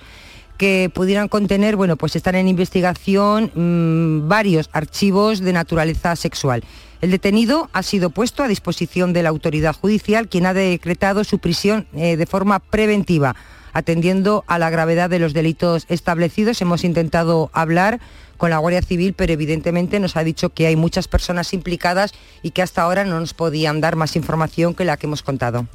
que 0.56 0.90
pudieran 0.92 1.28
contener, 1.28 1.76
bueno, 1.76 1.96
pues 1.96 2.16
están 2.16 2.34
en 2.34 2.48
investigación 2.48 3.50
mmm, 3.54 4.28
varios 4.28 4.70
archivos 4.72 5.40
de 5.40 5.52
naturaleza 5.52 6.16
sexual. 6.16 6.64
El 7.00 7.10
detenido 7.10 7.68
ha 7.72 7.82
sido 7.82 8.10
puesto 8.10 8.42
a 8.42 8.48
disposición 8.48 9.12
de 9.12 9.22
la 9.22 9.28
autoridad 9.28 9.74
judicial, 9.74 10.28
quien 10.28 10.46
ha 10.46 10.54
decretado 10.54 11.24
su 11.24 11.38
prisión 11.38 11.86
eh, 11.94 12.16
de 12.16 12.26
forma 12.26 12.60
preventiva. 12.60 13.36
Atendiendo 13.74 14.44
a 14.46 14.58
la 14.58 14.70
gravedad 14.70 15.10
de 15.10 15.18
los 15.18 15.34
delitos 15.34 15.84
establecidos, 15.88 16.62
hemos 16.62 16.84
intentado 16.84 17.50
hablar 17.52 17.98
con 18.36 18.50
la 18.50 18.58
Guardia 18.58 18.82
Civil, 18.82 19.14
pero 19.14 19.32
evidentemente 19.32 19.98
nos 19.98 20.16
ha 20.16 20.24
dicho 20.24 20.50
que 20.50 20.66
hay 20.66 20.76
muchas 20.76 21.08
personas 21.08 21.52
implicadas 21.52 22.12
y 22.42 22.52
que 22.52 22.62
hasta 22.62 22.82
ahora 22.82 23.04
no 23.04 23.18
nos 23.18 23.34
podían 23.34 23.80
dar 23.80 23.96
más 23.96 24.16
información 24.16 24.74
que 24.74 24.84
la 24.84 24.96
que 24.96 25.06
hemos 25.06 25.22
contado. 25.22 25.66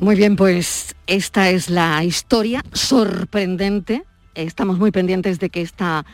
Muy 0.00 0.14
bien, 0.14 0.36
pues 0.36 0.94
esta 1.06 1.50
es 1.50 1.68
la 1.68 2.02
historia 2.04 2.62
sorprendente. 2.72 4.04
Estamos 4.34 4.78
muy 4.78 4.90
pendientes 4.90 5.38
de 5.38 5.50
que 5.50 5.62
esta 5.62 6.04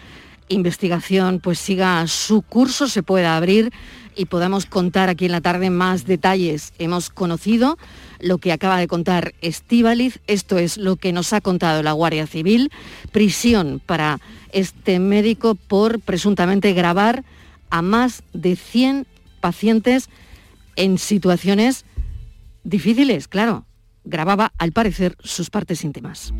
investigación 0.48 1.40
pues 1.40 1.58
siga 1.58 2.06
su 2.06 2.42
curso, 2.42 2.88
se 2.88 3.02
pueda 3.02 3.36
abrir 3.36 3.72
y 4.14 4.26
podamos 4.26 4.64
contar 4.66 5.08
aquí 5.08 5.26
en 5.26 5.32
la 5.32 5.40
tarde 5.40 5.70
más 5.70 6.06
detalles. 6.06 6.72
Hemos 6.78 7.10
conocido 7.10 7.78
lo 8.20 8.38
que 8.38 8.52
acaba 8.52 8.78
de 8.78 8.86
contar 8.86 9.34
Estíbaliz, 9.42 10.20
esto 10.26 10.58
es 10.58 10.78
lo 10.78 10.96
que 10.96 11.12
nos 11.12 11.32
ha 11.32 11.40
contado 11.40 11.82
la 11.82 11.92
Guardia 11.92 12.26
Civil, 12.26 12.70
prisión 13.12 13.80
para 13.84 14.20
este 14.52 14.98
médico 14.98 15.54
por 15.54 16.00
presuntamente 16.00 16.72
grabar 16.72 17.24
a 17.70 17.82
más 17.82 18.22
de 18.32 18.56
100 18.56 19.06
pacientes 19.40 20.08
en 20.76 20.98
situaciones 20.98 21.84
difíciles, 22.64 23.28
claro. 23.28 23.66
Grababa, 24.04 24.52
al 24.58 24.70
parecer, 24.70 25.16
sus 25.18 25.50
partes 25.50 25.82
íntimas. 25.82 26.32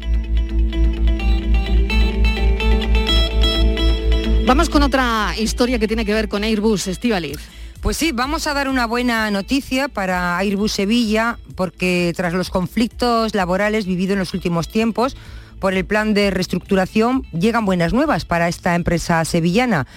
Vamos 4.46 4.70
con 4.70 4.84
otra 4.84 5.34
historia 5.36 5.80
que 5.80 5.88
tiene 5.88 6.04
que 6.04 6.14
ver 6.14 6.28
con 6.28 6.44
Airbus, 6.44 6.86
Estíbaliz. 6.86 7.38
Pues 7.80 7.96
sí, 7.96 8.12
vamos 8.12 8.46
a 8.46 8.54
dar 8.54 8.68
una 8.68 8.86
buena 8.86 9.28
noticia 9.32 9.88
para 9.88 10.38
Airbus 10.38 10.70
Sevilla, 10.70 11.40
porque 11.56 12.12
tras 12.14 12.32
los 12.32 12.50
conflictos 12.50 13.34
laborales 13.34 13.86
vividos 13.86 14.12
en 14.12 14.20
los 14.20 14.34
últimos 14.34 14.68
tiempos, 14.68 15.16
por 15.58 15.74
el 15.74 15.84
plan 15.84 16.14
de 16.14 16.30
reestructuración, 16.30 17.24
llegan 17.32 17.64
buenas 17.64 17.92
nuevas 17.92 18.24
para 18.24 18.46
esta 18.46 18.76
empresa 18.76 19.24
sevillana. 19.24 19.88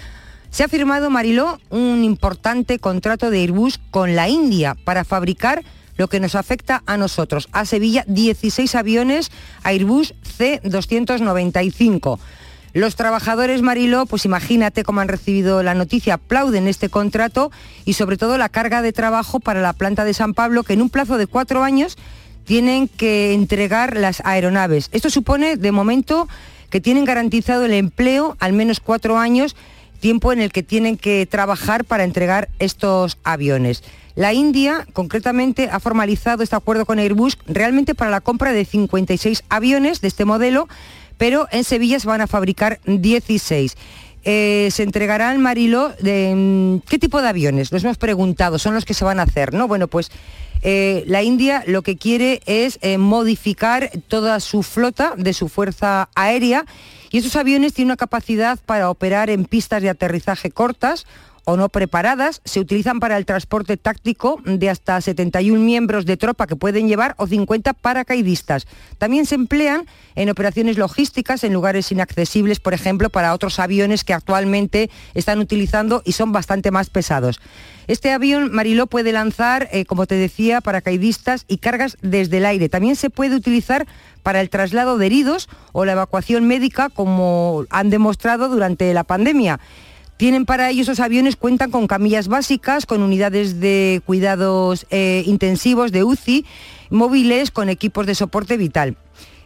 Se 0.50 0.64
ha 0.64 0.68
firmado, 0.68 1.10
Mariló, 1.10 1.60
un 1.70 2.02
importante 2.02 2.80
contrato 2.80 3.30
de 3.30 3.42
Airbus 3.42 3.78
con 3.92 4.16
la 4.16 4.28
India 4.28 4.74
para 4.84 5.04
fabricar 5.04 5.62
lo 5.96 6.08
que 6.08 6.18
nos 6.18 6.34
afecta 6.34 6.82
a 6.86 6.96
nosotros. 6.96 7.48
A 7.52 7.64
Sevilla, 7.66 8.04
16 8.08 8.74
aviones 8.74 9.30
Airbus 9.62 10.12
C-295. 10.24 12.18
Los 12.72 12.94
trabajadores 12.94 13.62
Mariló, 13.62 14.06
pues 14.06 14.24
imagínate 14.24 14.84
cómo 14.84 15.00
han 15.00 15.08
recibido 15.08 15.62
la 15.62 15.74
noticia, 15.74 16.14
aplauden 16.14 16.68
este 16.68 16.88
contrato 16.88 17.50
y 17.84 17.94
sobre 17.94 18.16
todo 18.16 18.38
la 18.38 18.48
carga 18.48 18.80
de 18.80 18.92
trabajo 18.92 19.40
para 19.40 19.60
la 19.60 19.72
planta 19.72 20.04
de 20.04 20.14
San 20.14 20.34
Pablo, 20.34 20.62
que 20.62 20.74
en 20.74 20.82
un 20.82 20.90
plazo 20.90 21.18
de 21.18 21.26
cuatro 21.26 21.64
años 21.64 21.98
tienen 22.44 22.88
que 22.88 23.34
entregar 23.34 23.96
las 23.96 24.22
aeronaves. 24.24 24.88
Esto 24.92 25.10
supone, 25.10 25.56
de 25.56 25.72
momento, 25.72 26.28
que 26.70 26.80
tienen 26.80 27.04
garantizado 27.04 27.64
el 27.64 27.72
empleo 27.72 28.36
al 28.38 28.52
menos 28.52 28.80
cuatro 28.80 29.18
años, 29.18 29.56
tiempo 29.98 30.32
en 30.32 30.40
el 30.40 30.52
que 30.52 30.62
tienen 30.62 30.96
que 30.96 31.26
trabajar 31.26 31.84
para 31.84 32.04
entregar 32.04 32.48
estos 32.58 33.18
aviones. 33.24 33.82
La 34.14 34.32
India, 34.32 34.86
concretamente, 34.92 35.68
ha 35.70 35.80
formalizado 35.80 36.42
este 36.42 36.56
acuerdo 36.56 36.86
con 36.86 36.98
Airbus 36.98 37.38
realmente 37.46 37.94
para 37.94 38.10
la 38.10 38.20
compra 38.20 38.52
de 38.52 38.64
56 38.64 39.44
aviones 39.48 40.00
de 40.00 40.08
este 40.08 40.24
modelo, 40.24 40.68
pero 41.20 41.48
en 41.50 41.64
Sevilla 41.64 42.00
se 42.00 42.08
van 42.08 42.22
a 42.22 42.26
fabricar 42.26 42.80
16. 42.86 43.76
Eh, 44.24 44.68
se 44.72 44.82
entregarán, 44.82 45.38
Marilo, 45.42 45.92
de, 46.00 46.32
mm, 46.34 46.88
¿qué 46.88 46.98
tipo 46.98 47.20
de 47.20 47.28
aviones? 47.28 47.70
Los 47.72 47.84
hemos 47.84 47.98
preguntado, 47.98 48.58
son 48.58 48.72
los 48.72 48.86
que 48.86 48.94
se 48.94 49.04
van 49.04 49.20
a 49.20 49.24
hacer, 49.24 49.52
¿no? 49.52 49.68
Bueno, 49.68 49.86
pues 49.86 50.10
eh, 50.62 51.04
la 51.06 51.22
India 51.22 51.62
lo 51.66 51.82
que 51.82 51.98
quiere 51.98 52.40
es 52.46 52.78
eh, 52.80 52.96
modificar 52.96 53.90
toda 54.08 54.40
su 54.40 54.62
flota 54.62 55.12
de 55.14 55.34
su 55.34 55.50
fuerza 55.50 56.08
aérea 56.14 56.64
y 57.10 57.18
esos 57.18 57.36
aviones 57.36 57.74
tienen 57.74 57.90
una 57.90 57.96
capacidad 57.98 58.58
para 58.64 58.88
operar 58.88 59.28
en 59.28 59.44
pistas 59.44 59.82
de 59.82 59.90
aterrizaje 59.90 60.50
cortas 60.50 61.04
o 61.50 61.56
no 61.56 61.68
preparadas, 61.68 62.40
se 62.44 62.60
utilizan 62.60 63.00
para 63.00 63.16
el 63.16 63.26
transporte 63.26 63.76
táctico 63.76 64.40
de 64.44 64.70
hasta 64.70 65.00
71 65.00 65.60
miembros 65.60 66.06
de 66.06 66.16
tropa 66.16 66.46
que 66.46 66.54
pueden 66.54 66.86
llevar 66.86 67.14
o 67.18 67.26
50 67.26 67.72
paracaidistas. 67.72 68.66
También 68.98 69.26
se 69.26 69.34
emplean 69.34 69.86
en 70.14 70.30
operaciones 70.30 70.78
logísticas 70.78 71.42
en 71.42 71.52
lugares 71.52 71.90
inaccesibles, 71.90 72.60
por 72.60 72.72
ejemplo, 72.72 73.10
para 73.10 73.34
otros 73.34 73.58
aviones 73.58 74.04
que 74.04 74.14
actualmente 74.14 74.90
están 75.14 75.40
utilizando 75.40 76.02
y 76.04 76.12
son 76.12 76.30
bastante 76.30 76.70
más 76.70 76.88
pesados. 76.88 77.40
Este 77.88 78.12
avión, 78.12 78.52
Mariló, 78.52 78.86
puede 78.86 79.10
lanzar, 79.10 79.68
eh, 79.72 79.84
como 79.84 80.06
te 80.06 80.14
decía, 80.14 80.60
paracaidistas 80.60 81.44
y 81.48 81.58
cargas 81.58 81.96
desde 82.02 82.36
el 82.36 82.46
aire. 82.46 82.68
También 82.68 82.94
se 82.94 83.10
puede 83.10 83.34
utilizar 83.34 83.88
para 84.22 84.40
el 84.40 84.50
traslado 84.50 84.98
de 84.98 85.06
heridos 85.06 85.48
o 85.72 85.84
la 85.84 85.92
evacuación 85.92 86.46
médica, 86.46 86.88
como 86.90 87.64
han 87.70 87.90
demostrado 87.90 88.48
durante 88.48 88.94
la 88.94 89.02
pandemia. 89.02 89.58
Tienen 90.20 90.44
para 90.44 90.68
ello 90.68 90.82
esos 90.82 91.00
aviones, 91.00 91.36
cuentan 91.36 91.70
con 91.70 91.86
camillas 91.86 92.28
básicas, 92.28 92.84
con 92.84 93.00
unidades 93.00 93.58
de 93.58 94.02
cuidados 94.04 94.86
eh, 94.90 95.22
intensivos 95.24 95.92
de 95.92 96.04
UCI, 96.04 96.44
móviles 96.90 97.50
con 97.50 97.70
equipos 97.70 98.04
de 98.04 98.14
soporte 98.14 98.58
vital. 98.58 98.98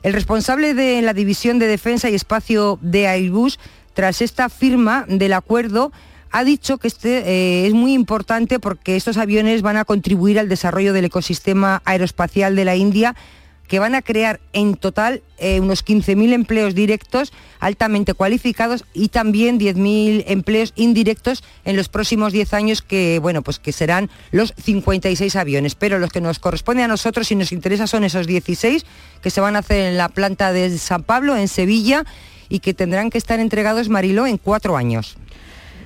El 0.03 0.15
responsable 0.15 0.75
de 0.75 1.01
la 1.01 1.15
División 1.15 1.61
de 1.61 1.69
Defensa 1.69 2.11
y 2.11 2.17
Espacio 2.17 2.81
de 2.83 3.07
Airbus, 3.07 3.61
tras 3.93 4.21
esta 4.21 4.49
firma 4.49 5.05
del 5.07 5.35
acuerdo, 5.35 5.93
ha 6.33 6.43
dicho 6.43 6.79
que 6.79 6.89
este 6.89 7.19
eh, 7.19 7.69
es 7.69 7.73
muy 7.73 7.93
importante 7.93 8.59
porque 8.59 8.97
estos 8.97 9.17
aviones 9.17 9.63
van 9.63 9.77
a 9.77 9.85
contribuir 9.85 10.41
al 10.41 10.49
desarrollo 10.49 10.93
del 10.93 11.05
ecosistema 11.05 11.83
aeroespacial 11.85 12.57
de 12.57 12.65
la 12.65 12.75
India 12.75 13.15
que 13.69 13.79
van 13.79 13.95
a 13.95 14.03
crear 14.03 14.41
en 14.53 14.77
total 14.77 15.23
eh, 15.39 15.61
unos 15.61 15.85
15.000 15.85 16.33
empleos 16.33 16.75
directos 16.75 17.33
altamente 17.61 18.15
cualificados 18.15 18.85
y 18.93 19.09
también 19.09 19.59
10.000 19.59 20.25
empleos 20.27 20.73
indirectos 20.77 21.43
en 21.65 21.77
los 21.77 21.89
próximos 21.89 22.33
10 22.33 22.55
años 22.55 22.83
que, 22.83 23.19
bueno, 23.21 23.43
pues 23.43 23.59
que 23.59 23.73
serán 23.73 24.11
los 24.33 24.55
56 24.63 25.35
aviones. 25.37 25.75
Pero 25.75 25.99
los 25.99 26.11
que 26.11 26.21
nos 26.21 26.39
corresponde 26.39 26.83
a 26.83 26.89
nosotros 26.89 27.31
y 27.31 27.37
nos 27.37 27.53
interesa 27.53 27.87
son 27.87 28.05
esos 28.05 28.27
16 28.27 28.85
que 29.23 29.31
se 29.31 29.41
van 29.41 29.57
a 29.57 29.61
hacer 29.61 29.81
en 29.81 29.97
la 29.97 30.11
planta 30.11 30.53
de 30.53 30.77
San 30.79 31.03
Pablo, 31.03 31.37
en 31.37 31.49
Sevilla, 31.49 32.05
y 32.49 32.61
que 32.61 32.75
tendrán 32.75 33.11
que 33.11 33.19
estar 33.19 33.41
entregados, 33.41 33.89
Mariló, 33.89 34.27
en 34.27 34.37
cuatro 34.37 34.77
años. 34.77 35.17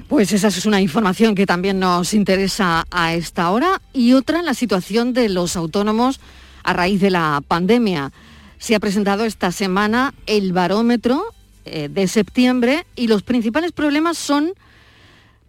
Pues 0.08 0.32
esa 0.32 0.48
es 0.48 0.64
una 0.64 0.80
información 0.80 1.34
que 1.34 1.46
también 1.46 1.78
nos 1.78 2.14
interesa 2.14 2.84
a 2.90 3.14
esta 3.14 3.50
hora. 3.50 3.82
Y 3.92 4.14
otra, 4.14 4.42
la 4.42 4.54
situación 4.54 5.12
de 5.12 5.28
los 5.28 5.54
autónomos 5.54 6.18
a 6.62 6.72
raíz 6.72 7.00
de 7.00 7.10
la 7.10 7.42
pandemia. 7.46 8.12
Se 8.58 8.74
ha 8.74 8.80
presentado 8.80 9.24
esta 9.24 9.52
semana 9.52 10.14
el 10.26 10.52
barómetro 10.52 11.22
eh, 11.64 11.88
de 11.88 12.08
septiembre 12.08 12.86
y 12.96 13.08
los 13.08 13.22
principales 13.22 13.72
problemas 13.72 14.18
son 14.18 14.52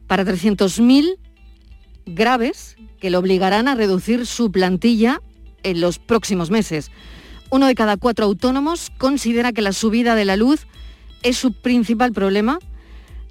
para 0.08 0.26
300.000 0.26 1.18
graves 2.06 2.78
que 3.00 3.10
le 3.10 3.18
obligarán 3.18 3.68
a 3.68 3.76
reducir 3.76 4.26
su 4.26 4.52
plantilla 4.52 5.22
en 5.64 5.82
los 5.82 6.00
próximos 6.00 6.50
meses. 6.50 6.92
Uno 7.50 7.68
de 7.68 7.76
cada 7.76 7.98
cuatro 7.98 8.26
autónomos 8.26 8.92
considera 8.98 9.54
que 9.54 9.62
la 9.62 9.74
subida 9.74 10.16
de 10.16 10.26
la 10.26 10.36
luz 10.36 10.68
es 11.24 11.38
su 11.38 11.54
principal 11.54 12.12
problema. 12.12 12.60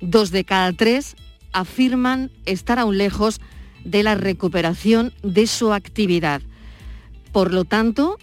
Dos 0.01 0.31
de 0.31 0.45
cada 0.45 0.73
tres 0.73 1.17
afirman 1.53 2.31
estar 2.45 2.79
aún 2.79 2.99
lejos 2.99 3.41
de 3.85 4.03
la 4.03 4.15
recuperación 4.15 5.13
de 5.23 5.47
su 5.47 5.73
actividad. 5.73 6.43
Por 7.33 7.53
lo 7.53 7.65
tanto, 7.65 8.19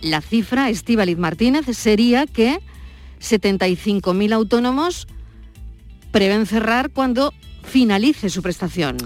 la 0.00 0.20
cifra, 0.20 0.70
Estíbaliz 0.70 1.18
Martínez, 1.18 1.66
sería 1.76 2.26
que 2.26 2.60
75.000 3.20 4.32
autónomos 4.32 5.06
prevén 6.12 6.46
cerrar 6.46 6.90
cuando 6.90 7.32
finalice 7.62 8.30
su 8.30 8.42
prestación. 8.42 8.96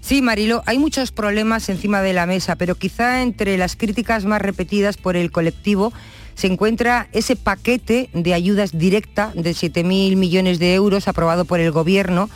Sí, 0.00 0.22
Marilo, 0.22 0.62
hay 0.66 0.78
muchos 0.78 1.10
problemas 1.10 1.68
encima 1.68 2.00
de 2.00 2.12
la 2.12 2.26
mesa, 2.26 2.56
pero 2.56 2.76
quizá 2.76 3.22
entre 3.22 3.58
las 3.58 3.76
críticas 3.76 4.24
más 4.24 4.40
repetidas 4.40 4.96
por 4.96 5.16
el 5.16 5.30
colectivo 5.32 5.92
se 6.36 6.46
encuentra 6.46 7.08
ese 7.12 7.34
paquete 7.34 8.08
de 8.12 8.34
ayudas 8.34 8.78
directa 8.78 9.32
de 9.34 9.50
7.000 9.50 10.16
millones 10.16 10.58
de 10.58 10.74
euros 10.74 11.08
aprobado 11.08 11.44
por 11.44 11.60
el 11.60 11.72
Gobierno, 11.72 12.30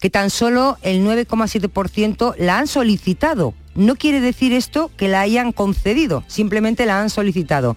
que 0.00 0.08
tan 0.08 0.30
solo 0.30 0.78
el 0.82 1.04
9,7% 1.04 2.36
la 2.38 2.58
han 2.58 2.66
solicitado. 2.66 3.52
No 3.74 3.96
quiere 3.96 4.20
decir 4.20 4.52
esto 4.52 4.90
que 4.96 5.08
la 5.08 5.20
hayan 5.20 5.52
concedido, 5.52 6.24
simplemente 6.26 6.86
la 6.86 7.00
han 7.00 7.10
solicitado. 7.10 7.76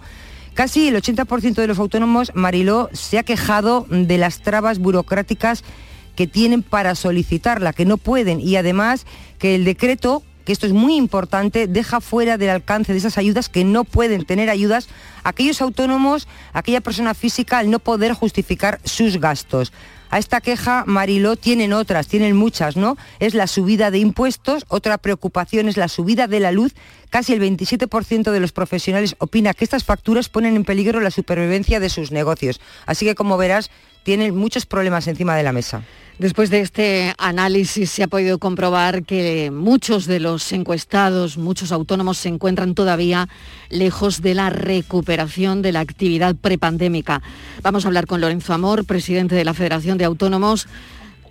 Casi 0.54 0.88
el 0.88 0.96
80% 0.96 1.54
de 1.54 1.66
los 1.66 1.78
autónomos, 1.78 2.32
Mariló, 2.34 2.88
se 2.92 3.18
ha 3.18 3.24
quejado 3.24 3.86
de 3.88 4.18
las 4.18 4.40
trabas 4.40 4.78
burocráticas 4.78 5.64
que 6.14 6.26
tienen 6.26 6.62
para 6.62 6.94
solicitarla, 6.94 7.72
que 7.72 7.84
no 7.84 7.96
pueden, 7.96 8.40
y 8.40 8.56
además 8.56 9.04
que 9.38 9.56
el 9.56 9.64
decreto, 9.64 10.22
que 10.44 10.52
esto 10.52 10.66
es 10.66 10.72
muy 10.72 10.94
importante, 10.96 11.66
deja 11.66 12.00
fuera 12.00 12.38
del 12.38 12.50
alcance 12.50 12.92
de 12.92 12.98
esas 12.98 13.18
ayudas 13.18 13.48
que 13.48 13.64
no 13.64 13.84
pueden 13.84 14.24
tener 14.24 14.48
ayudas 14.48 14.88
aquellos 15.24 15.60
autónomos, 15.60 16.28
aquella 16.52 16.80
persona 16.80 17.14
física 17.14 17.58
al 17.58 17.70
no 17.70 17.80
poder 17.80 18.12
justificar 18.12 18.80
sus 18.84 19.18
gastos. 19.18 19.72
A 20.14 20.18
esta 20.18 20.40
queja, 20.40 20.84
Mariló, 20.86 21.34
tienen 21.34 21.72
otras, 21.72 22.06
tienen 22.06 22.36
muchas, 22.36 22.76
¿no? 22.76 22.96
Es 23.18 23.34
la 23.34 23.48
subida 23.48 23.90
de 23.90 23.98
impuestos, 23.98 24.64
otra 24.68 24.96
preocupación 24.96 25.66
es 25.66 25.76
la 25.76 25.88
subida 25.88 26.28
de 26.28 26.38
la 26.38 26.52
luz. 26.52 26.72
Casi 27.10 27.32
el 27.32 27.40
27% 27.40 28.30
de 28.30 28.38
los 28.38 28.52
profesionales 28.52 29.16
opina 29.18 29.54
que 29.54 29.64
estas 29.64 29.82
facturas 29.82 30.28
ponen 30.28 30.54
en 30.54 30.62
peligro 30.62 31.00
la 31.00 31.10
supervivencia 31.10 31.80
de 31.80 31.88
sus 31.88 32.12
negocios. 32.12 32.60
Así 32.86 33.04
que, 33.04 33.16
como 33.16 33.36
verás, 33.36 33.72
tienen 34.04 34.36
muchos 34.36 34.66
problemas 34.66 35.08
encima 35.08 35.34
de 35.34 35.42
la 35.42 35.52
mesa. 35.52 35.82
Después 36.18 36.48
de 36.48 36.60
este 36.60 37.12
análisis 37.18 37.90
se 37.90 38.04
ha 38.04 38.06
podido 38.06 38.38
comprobar 38.38 39.02
que 39.02 39.50
muchos 39.50 40.06
de 40.06 40.20
los 40.20 40.52
encuestados, 40.52 41.36
muchos 41.36 41.72
autónomos 41.72 42.18
se 42.18 42.28
encuentran 42.28 42.76
todavía 42.76 43.28
lejos 43.68 44.22
de 44.22 44.34
la 44.34 44.48
recuperación 44.48 45.60
de 45.60 45.72
la 45.72 45.80
actividad 45.80 46.36
prepandémica. 46.36 47.20
Vamos 47.62 47.84
a 47.84 47.88
hablar 47.88 48.06
con 48.06 48.20
Lorenzo 48.20 48.52
Amor, 48.52 48.86
presidente 48.86 49.34
de 49.34 49.44
la 49.44 49.54
Federación 49.54 49.98
de 49.98 50.04
Autónomos. 50.04 50.68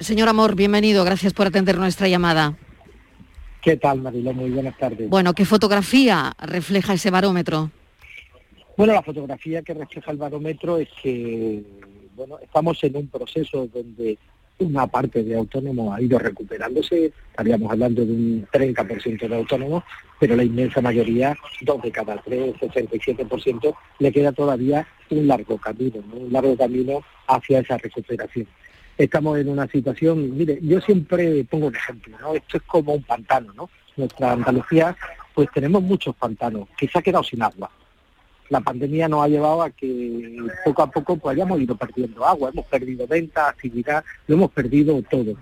Señor 0.02 0.28
Amor, 0.28 0.56
bienvenido, 0.56 1.06
gracias 1.06 1.32
por 1.32 1.48
atender 1.48 1.78
nuestra 1.78 2.10
llamada. 2.10 2.58
¿Qué 3.62 3.78
tal, 3.78 4.02
Mariló? 4.02 4.34
Muy 4.34 4.50
buenas 4.50 4.78
tardes. 4.78 5.10
Bueno, 5.10 5.34
¿qué 5.34 5.46
fotografía 5.46 6.34
refleja 6.42 6.94
ese 6.94 7.10
barómetro? 7.10 7.72
Bueno, 8.76 8.92
la 8.92 9.02
fotografía 9.02 9.62
que 9.62 9.74
refleja 9.74 10.12
el 10.12 10.18
barómetro 10.18 10.78
es 10.78 10.90
que 11.02 11.64
bueno, 12.16 12.40
estamos 12.40 12.84
en 12.84 12.96
un 12.96 13.08
proceso 13.08 13.68
donde 13.74 14.18
una 14.60 14.88
parte 14.88 15.24
de 15.24 15.36
autónomos 15.36 15.96
ha 15.96 16.02
ido 16.02 16.20
recuperándose, 16.20 17.12
estaríamos 17.32 17.72
hablando 17.72 18.06
de 18.06 18.12
un 18.12 18.48
30% 18.52 19.28
de 19.28 19.36
autónomos, 19.36 19.84
pero 20.20 20.36
la 20.36 20.44
inmensa 20.44 20.80
mayoría, 20.80 21.36
dos 21.62 21.82
de 21.82 21.92
cada 21.92 22.22
tres, 22.22 22.54
67%, 22.56 23.76
le 24.00 24.12
queda 24.12 24.32
todavía 24.32 24.88
un 25.10 25.28
largo 25.28 25.58
camino, 25.58 26.04
¿no? 26.08 26.18
un 26.18 26.32
largo 26.32 26.56
camino 26.56 27.04
hacia 27.28 27.60
esa 27.60 27.78
recuperación. 27.78 28.48
Estamos 28.98 29.40
en 29.40 29.50
una 29.50 29.68
situación, 29.68 30.38
mire, 30.38 30.60
yo 30.62 30.80
siempre 30.80 31.44
pongo 31.46 31.68
un 31.68 31.76
ejemplo, 31.76 32.16
¿no? 32.20 32.36
Esto 32.36 32.58
es 32.58 32.64
como 32.64 32.94
un 32.94 33.02
pantano, 33.02 33.52
¿no? 33.54 33.70
Nuestra 33.98 34.34
Andalucía, 34.34 34.96
pues 35.34 35.50
tenemos 35.52 35.82
muchos 35.82 36.16
pantanos 36.16 36.68
que 36.78 36.88
se 36.88 37.00
ha 37.00 37.02
quedado 37.02 37.24
sin 37.24 37.42
agua 37.42 37.72
la 38.54 38.62
pandemia 38.62 39.10
nos 39.10 39.26
ha 39.26 39.28
llevado 39.28 39.64
a 39.64 39.72
que 39.72 40.38
poco 40.64 40.84
a 40.84 40.92
poco 40.92 41.18
pues 41.18 41.36
hayamos 41.36 41.60
ido 41.60 41.76
perdiendo 41.76 42.24
agua, 42.24 42.52
hemos 42.54 42.68
perdido 42.68 43.08
venta, 43.08 43.50
actividad, 43.50 44.04
lo 44.28 44.36
hemos 44.36 44.52
perdido 44.52 45.02
todo. 45.10 45.34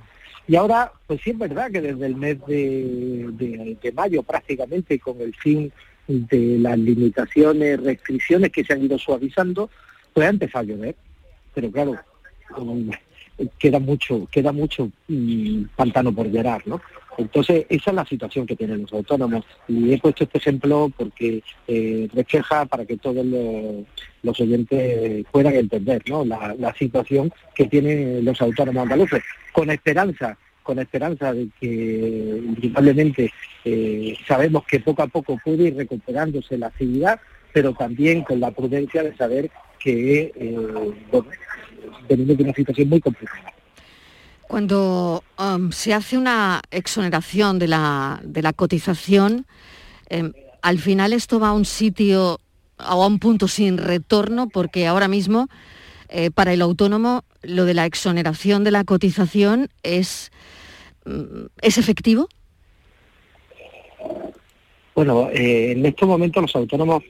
Y 0.48 0.56
ahora, 0.56 0.92
pues 1.08 1.20
sí 1.22 1.32
es 1.32 1.38
verdad 1.38 1.70
que 1.70 1.82
desde 1.82 2.06
el 2.06 2.16
mes 2.16 2.38
de, 2.48 3.92
mayo 3.94 4.24
prácticamente, 4.24 4.98
con 4.98 5.20
el 5.20 5.36
fin 5.36 5.74
de 6.08 6.58
las 6.58 6.80
limitaciones, 6.80 7.84
restricciones 7.84 8.50
que 8.50 8.64
se 8.64 8.74
han 8.74 8.84
ido 8.84 8.98
suavizando, 8.98 9.70
pues 10.14 10.26
ha 10.26 10.30
empezado 10.30 10.64
a 10.64 10.68
llover. 10.68 10.96
Pero 11.54 11.70
claro, 11.70 12.00
queda 13.60 13.80
mucho, 13.80 14.26
queda 14.32 14.54
mucho 14.54 14.90
mm, 15.10 15.64
pantano 15.76 16.14
por 16.14 16.28
llorar, 16.32 16.66
¿no? 16.66 16.82
Entonces, 17.22 17.66
esa 17.70 17.92
es 17.92 17.96
la 17.96 18.06
situación 18.06 18.46
que 18.46 18.56
tienen 18.56 18.82
los 18.82 18.94
autónomos. 18.94 19.46
Y 19.68 19.94
he 19.94 19.98
puesto 19.98 20.24
este 20.24 20.38
ejemplo 20.38 20.92
porque 20.96 21.44
eh, 21.68 22.08
refleja 22.14 22.66
para 22.66 22.86
que 22.86 22.98
todos 22.98 23.26
los, 23.26 24.40
oyentes 24.40 25.26
puedan 25.32 25.56
entender 25.56 26.02
¿no? 26.08 26.26
la, 26.26 26.74
situación 26.78 27.32
que 27.56 27.68
tienen 27.68 28.24
los 28.26 28.42
autónomos 28.42 28.84
andaluces. 28.84 29.24
Con 29.52 29.70
esperanza, 29.70 30.38
con 30.64 30.80
esperanza 30.80 31.34
de 31.34 31.50
que 31.60 31.68
indudablemente 31.68 33.32
eh, 33.66 34.16
sabemos 34.28 34.64
que 34.66 34.80
poco 34.80 35.04
a 35.04 35.08
poco 35.08 35.38
puede 35.44 35.70
ir 35.70 35.76
recuperándose 35.76 36.58
la 36.58 36.68
actividad, 36.68 37.20
pero 37.54 37.74
también 37.74 38.24
con 38.24 38.40
la 38.40 38.52
prudencia 38.52 39.04
de 39.04 39.16
saber 39.16 39.52
que 39.80 40.32
eh, 40.36 40.56
bueno, 41.12 41.28
venimos 42.08 42.38
de 42.38 42.44
una 42.44 42.54
situación 42.54 42.90
muy 42.90 43.02
complicada. 43.02 43.54
Cuando 44.52 45.24
um, 45.40 45.72
se 45.72 45.94
hace 45.94 46.18
una 46.18 46.62
exoneración 46.72 47.58
de 47.58 47.70
la, 47.70 48.20
de 48.22 48.42
la 48.42 48.52
cotización, 48.52 49.46
em, 50.10 50.34
al 50.62 50.78
final 50.78 51.14
esto 51.14 51.40
va 51.40 51.48
a 51.48 51.54
un 51.54 51.64
sitio 51.64 52.38
o 52.78 53.04
a 53.04 53.08
un 53.08 53.18
punto 53.20 53.48
sin 53.48 53.78
retorno, 53.78 54.50
porque 54.50 54.88
ahora 54.88 55.08
mismo 55.08 55.48
eh, 56.10 56.32
para 56.32 56.52
el 56.52 56.62
autónomo 56.62 57.24
lo 57.44 57.64
de 57.64 57.74
la 57.74 57.86
exoneración 57.86 58.66
de 58.66 58.72
la 58.72 58.84
cotización 58.84 59.70
es, 59.84 60.34
mm, 61.06 61.46
¿es 61.62 61.78
efectivo. 61.78 62.28
Bueno, 64.94 65.30
eh, 65.30 65.72
en 65.72 65.86
estos 65.86 66.10
momentos 66.10 66.42
los 66.42 66.56
autónomos, 66.58 67.04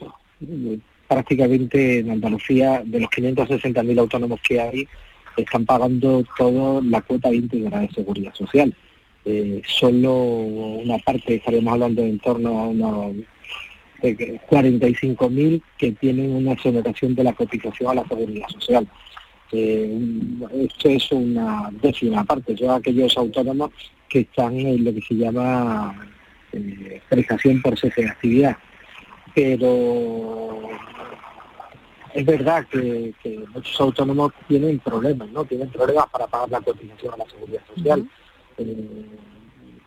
eh, 0.48 0.78
prácticamente 1.08 2.02
en 2.02 2.12
Andalucía, 2.12 2.84
de 2.86 3.00
los 3.00 3.10
560.000 3.10 3.98
autónomos 3.98 4.40
que 4.48 4.62
hay, 4.62 4.88
están 5.38 5.66
pagando 5.66 6.24
toda 6.38 6.82
la 6.84 7.02
cuota 7.02 7.34
íntegra 7.34 7.80
de 7.80 7.90
seguridad 7.90 8.34
social. 8.34 8.74
Eh, 9.24 9.62
solo 9.68 10.14
una 10.14 10.98
parte, 11.00 11.36
estaríamos 11.36 11.74
hablando 11.74 12.02
de 12.02 12.10
en 12.10 12.20
torno 12.20 12.60
a 12.60 12.68
unos 12.68 13.16
eh, 14.02 14.40
45.000 14.50 15.62
que 15.78 15.92
tienen 15.92 16.32
una 16.32 16.54
exoneración 16.54 17.14
de 17.14 17.24
la 17.24 17.34
cotización 17.34 17.92
a 17.92 18.02
la 18.02 18.08
seguridad 18.08 18.48
social. 18.48 18.88
Eh, 19.52 20.00
esto 20.54 20.90
es 20.90 21.12
una 21.12 21.70
décima 21.82 22.24
parte. 22.24 22.56
Yo 22.56 22.72
aquellos 22.72 23.18
autónomos 23.18 23.72
que 24.10 24.22
están 24.22 24.58
en 24.60 24.84
lo 24.84 24.94
que 24.94 25.02
se 25.02 25.16
llama 25.16 25.96
eh, 26.52 27.02
prestación 27.10 27.62
por 27.62 27.78
cese 27.78 28.02
de 28.02 28.10
actividad. 28.10 28.58
Pero 29.36 30.70
es 32.14 32.26
verdad 32.26 32.66
que, 32.68 33.14
que 33.24 33.44
muchos 33.54 33.80
autónomos 33.80 34.34
tienen 34.48 34.80
problemas, 34.80 35.30
¿no? 35.32 35.46
Tienen 35.46 35.70
problemas 35.70 36.08
para 36.10 36.28
pagar 36.28 36.50
la 36.50 36.62
cotización 36.62 37.14
a 37.14 37.18
la 37.18 37.26
seguridad 37.26 37.62
social. 37.74 38.10
Eh, 38.58 39.06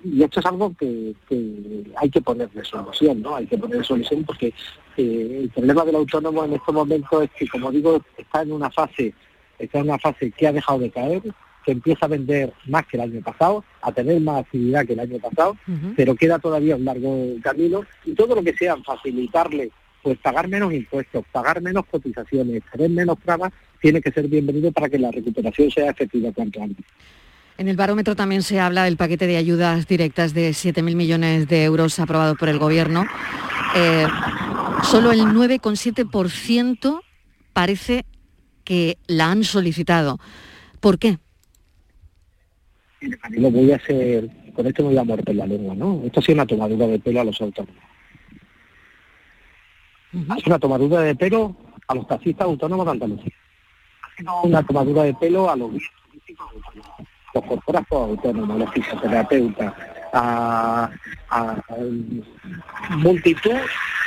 y 0.05 0.23
esto 0.23 0.41
es 0.41 0.47
algo 0.47 0.75
que, 0.79 1.15
que 1.29 1.85
hay 1.97 2.11
que 2.11 2.21
ponerle 2.21 2.65
solución, 2.65 3.23
¿no? 3.23 3.37
Hay 3.37 3.47
que 3.47 3.57
ponerle 3.57 3.85
solución 3.85 4.25
porque 4.25 4.53
eh, 4.97 5.41
el 5.43 5.51
problema 5.51 5.85
del 5.85 5.97
autónomo 5.97 6.45
en 6.45 6.55
estos 6.55 6.75
momentos 6.75 7.25
es 7.25 7.31
que, 7.31 7.49
como 7.49 7.71
digo, 7.71 8.01
está 8.17 8.43
en 8.43 8.53
una 8.53 8.71
fase, 8.71 9.15
está 9.59 9.79
en 9.79 9.85
una 9.85 9.99
fase 9.99 10.31
que 10.31 10.47
ha 10.47 10.53
dejado 10.53 10.79
de 10.79 10.91
caer, 10.91 11.23
que 11.65 11.73
empieza 11.73 12.05
a 12.05 12.11
vender 12.11 12.53
más 12.67 12.87
que 12.87 12.99
el 12.99 13.05
año 13.05 13.23
pasado, 13.23 13.65
a 13.81 13.91
tener 13.93 14.21
más 14.21 14.41
actividad 14.43 14.85
que 14.85 14.93
el 14.93 15.01
año 15.01 15.19
pasado, 15.19 15.57
pero 15.97 16.15
queda 16.15 16.39
todavía 16.39 16.77
un 16.77 16.85
largo 16.85 17.27
camino 17.43 17.83
y 18.05 18.13
todo 18.13 18.35
lo 18.35 18.43
que 18.43 18.53
sea 18.53 18.77
facilitarle 18.77 19.71
pues 20.05 20.19
pagar 20.19 20.49
menos 20.49 20.71
impuestos, 20.75 21.25
pagar 21.33 21.63
menos 21.63 21.87
cotizaciones, 21.87 22.63
tener 22.71 22.91
menos 22.91 23.19
trabas, 23.25 23.51
tiene 23.81 24.03
que 24.03 24.13
ser 24.13 24.29
bienvenido 24.29 24.71
para 24.71 24.91
que 24.91 24.99
la 24.99 25.11
recuperación 25.11 25.71
sea 25.71 25.91
efectiva 25.91 26.31
cuanto 26.31 26.63
antes. 26.63 26.85
En 27.57 27.69
el 27.69 27.77
barómetro 27.77 28.15
también 28.15 28.43
se 28.43 28.61
habla 28.61 28.85
del 28.85 28.99
paquete 28.99 29.27
de 29.27 29.39
ayudas 29.39 29.87
directas 29.87 30.35
de 30.35 30.51
7.000 30.51 30.95
millones 30.95 31.49
de 31.49 31.65
euros 31.65 31.99
aprobado 31.99 32.35
por 32.35 32.51
el 32.51 32.59
Gobierno. 32.59 33.07
Eh, 33.75 34.07
solo 34.83 35.11
el 35.11 35.21
9,7% 35.21 37.01
parece 37.55 38.05
que 38.65 38.99
la 39.07 39.31
han 39.31 39.43
solicitado. 39.43 40.19
¿Por 40.81 40.99
qué? 40.99 41.19
Y 43.01 43.41
lo 43.41 43.51
voy 43.51 43.73
a 43.73 43.77
hacer, 43.77 44.29
con 44.55 44.67
esto 44.67 44.83
me 44.83 44.91
voy 44.91 44.99
a 44.99 45.05
morder 45.05 45.35
la 45.35 45.47
lengua, 45.47 45.75
¿no? 45.75 46.03
Esto 46.05 46.21
ha 46.21 46.23
sido 46.23 46.35
una 46.35 46.47
tomadura 46.47 46.89
de 46.89 46.99
pelo 46.99 47.23
a 47.23 47.25
los 47.25 47.41
autónomos. 47.41 47.94
Hace 50.31 50.43
una 50.47 50.59
tomadura 50.59 51.01
de 51.01 51.15
pelo 51.15 51.57
a 51.89 51.95
los 51.95 52.07
taxistas 52.07 52.47
autónomos 52.47 52.87
de 52.87 52.93
Andalucía. 52.93 53.33
Hace 54.03 54.25
una 54.49 54.63
tomadura 54.63 55.03
de 55.05 55.15
pelo 55.15 55.51
a 55.51 55.57
los 55.57 55.71
autónomos, 56.39 56.97
los 57.35 57.45
fotógrafos 57.47 58.09
autónomos, 58.11 58.57
a 58.57 58.59
los 58.65 58.73
fisioterapeutas, 58.73 59.75
a, 60.13 60.91
a- 61.31 61.63
a 62.89 62.97
multitud 62.97 63.51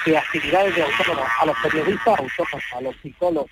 de 0.05 0.17
actividades 0.17 0.75
de 0.75 0.83
autónomos, 0.83 1.27
a 1.41 1.45
los 1.45 1.55
periodistas 1.61 2.07
autónomos, 2.19 2.63
a 2.75 2.81
los 2.81 2.95
psicólogos. 3.01 3.51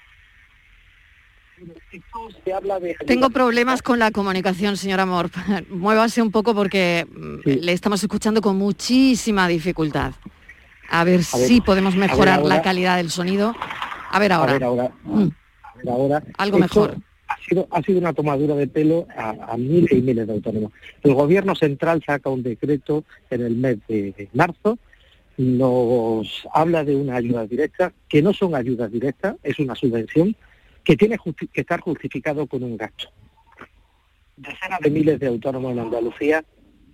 Esto 1.92 2.28
se 2.44 2.54
habla 2.54 2.80
de 2.82 2.96
Tengo 3.08 3.30
problemas 3.30 3.82
con 3.82 3.98
la 4.00 4.12
comunicación, 4.12 4.76
señor 4.76 5.00
Amor. 5.00 5.30
Muévase 5.70 6.22
un 6.22 6.30
poco 6.32 6.54
porque 6.54 7.08
mm, 7.10 7.50
le 7.62 7.72
estamos 7.72 8.02
escuchando 8.04 8.42
con 8.42 8.58
muchísima 8.58 9.48
dificultad. 9.48 10.12
A 10.90 11.04
ver, 11.04 11.22
A 11.34 11.38
ver, 11.38 11.48
si 11.48 11.62
podemos 11.62 11.96
mejorar 11.96 12.44
la 12.44 12.62
calidad 12.62 12.98
del 12.98 13.10
sonido. 13.10 13.54
A 14.12 14.20
ver 14.20 14.32
ahora. 14.32 14.52
A 14.52 14.54
ver 14.54 14.64
ahora. 14.64 14.92
Mm. 15.04 15.28
A 15.64 15.78
ver 15.78 15.90
ahora. 15.90 16.24
Algo 16.38 16.58
Esto 16.58 16.80
mejor. 16.82 16.98
Ha 17.28 17.38
sido, 17.50 17.68
ha 17.72 17.82
sido 17.82 18.00
una 18.00 18.14
tomadura 18.14 18.56
de 18.56 18.68
pelo 18.68 19.08
a, 19.18 19.30
a 19.54 19.58
miles 19.58 19.92
y 19.92 20.02
miles 20.02 20.28
de 20.28 20.34
autónomos. 20.34 20.72
El 21.04 21.14
gobierno 21.16 21.56
central 21.56 22.04
saca 22.06 22.30
un 22.30 22.44
decreto 22.44 23.04
en 23.32 23.42
el 23.42 23.56
mes 23.56 23.78
de 23.88 24.30
marzo, 24.34 24.78
nos 25.38 26.48
habla 26.54 26.84
de 26.84 26.96
una 26.96 27.16
ayuda 27.16 27.46
directa, 27.46 27.92
que 28.08 28.22
no 28.22 28.34
son 28.34 28.56
ayudas 28.56 28.92
directas, 28.92 29.36
es 29.44 29.58
una 29.60 29.76
subvención, 29.76 30.36
que 30.84 30.96
tiene 30.96 31.18
justi- 31.18 31.50
que 31.52 31.62
estar 31.62 31.80
justificado 31.82 32.46
con 32.48 32.64
un 32.64 32.78
gasto. 32.78 33.10
Decenas 34.38 34.80
de 34.82 34.90
miles 34.92 35.20
de 35.20 35.28
autónomos 35.28 35.72
en 35.74 35.80
Andalucía, 35.80 36.44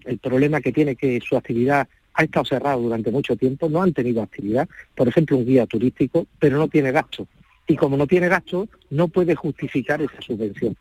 el 0.05 0.17
problema 0.19 0.61
que 0.61 0.71
tiene 0.71 0.95
que 0.95 1.19
su 1.21 1.35
actividad 1.35 1.87
ha 2.13 2.23
estado 2.23 2.45
cerrada 2.45 2.75
durante 2.75 3.11
mucho 3.11 3.35
tiempo, 3.35 3.69
no 3.69 3.81
han 3.81 3.93
tenido 3.93 4.21
actividad, 4.21 4.67
por 4.95 5.07
ejemplo 5.07 5.37
un 5.37 5.45
guía 5.45 5.65
turístico, 5.65 6.27
pero 6.39 6.57
no 6.57 6.67
tiene 6.67 6.91
gasto. 6.91 7.27
Y 7.67 7.75
como 7.75 7.95
no 7.95 8.07
tiene 8.07 8.27
gasto, 8.27 8.67
no 8.89 9.07
puede 9.07 9.35
justificar 9.35 10.01
esa 10.01 10.21
subvención. 10.21 10.75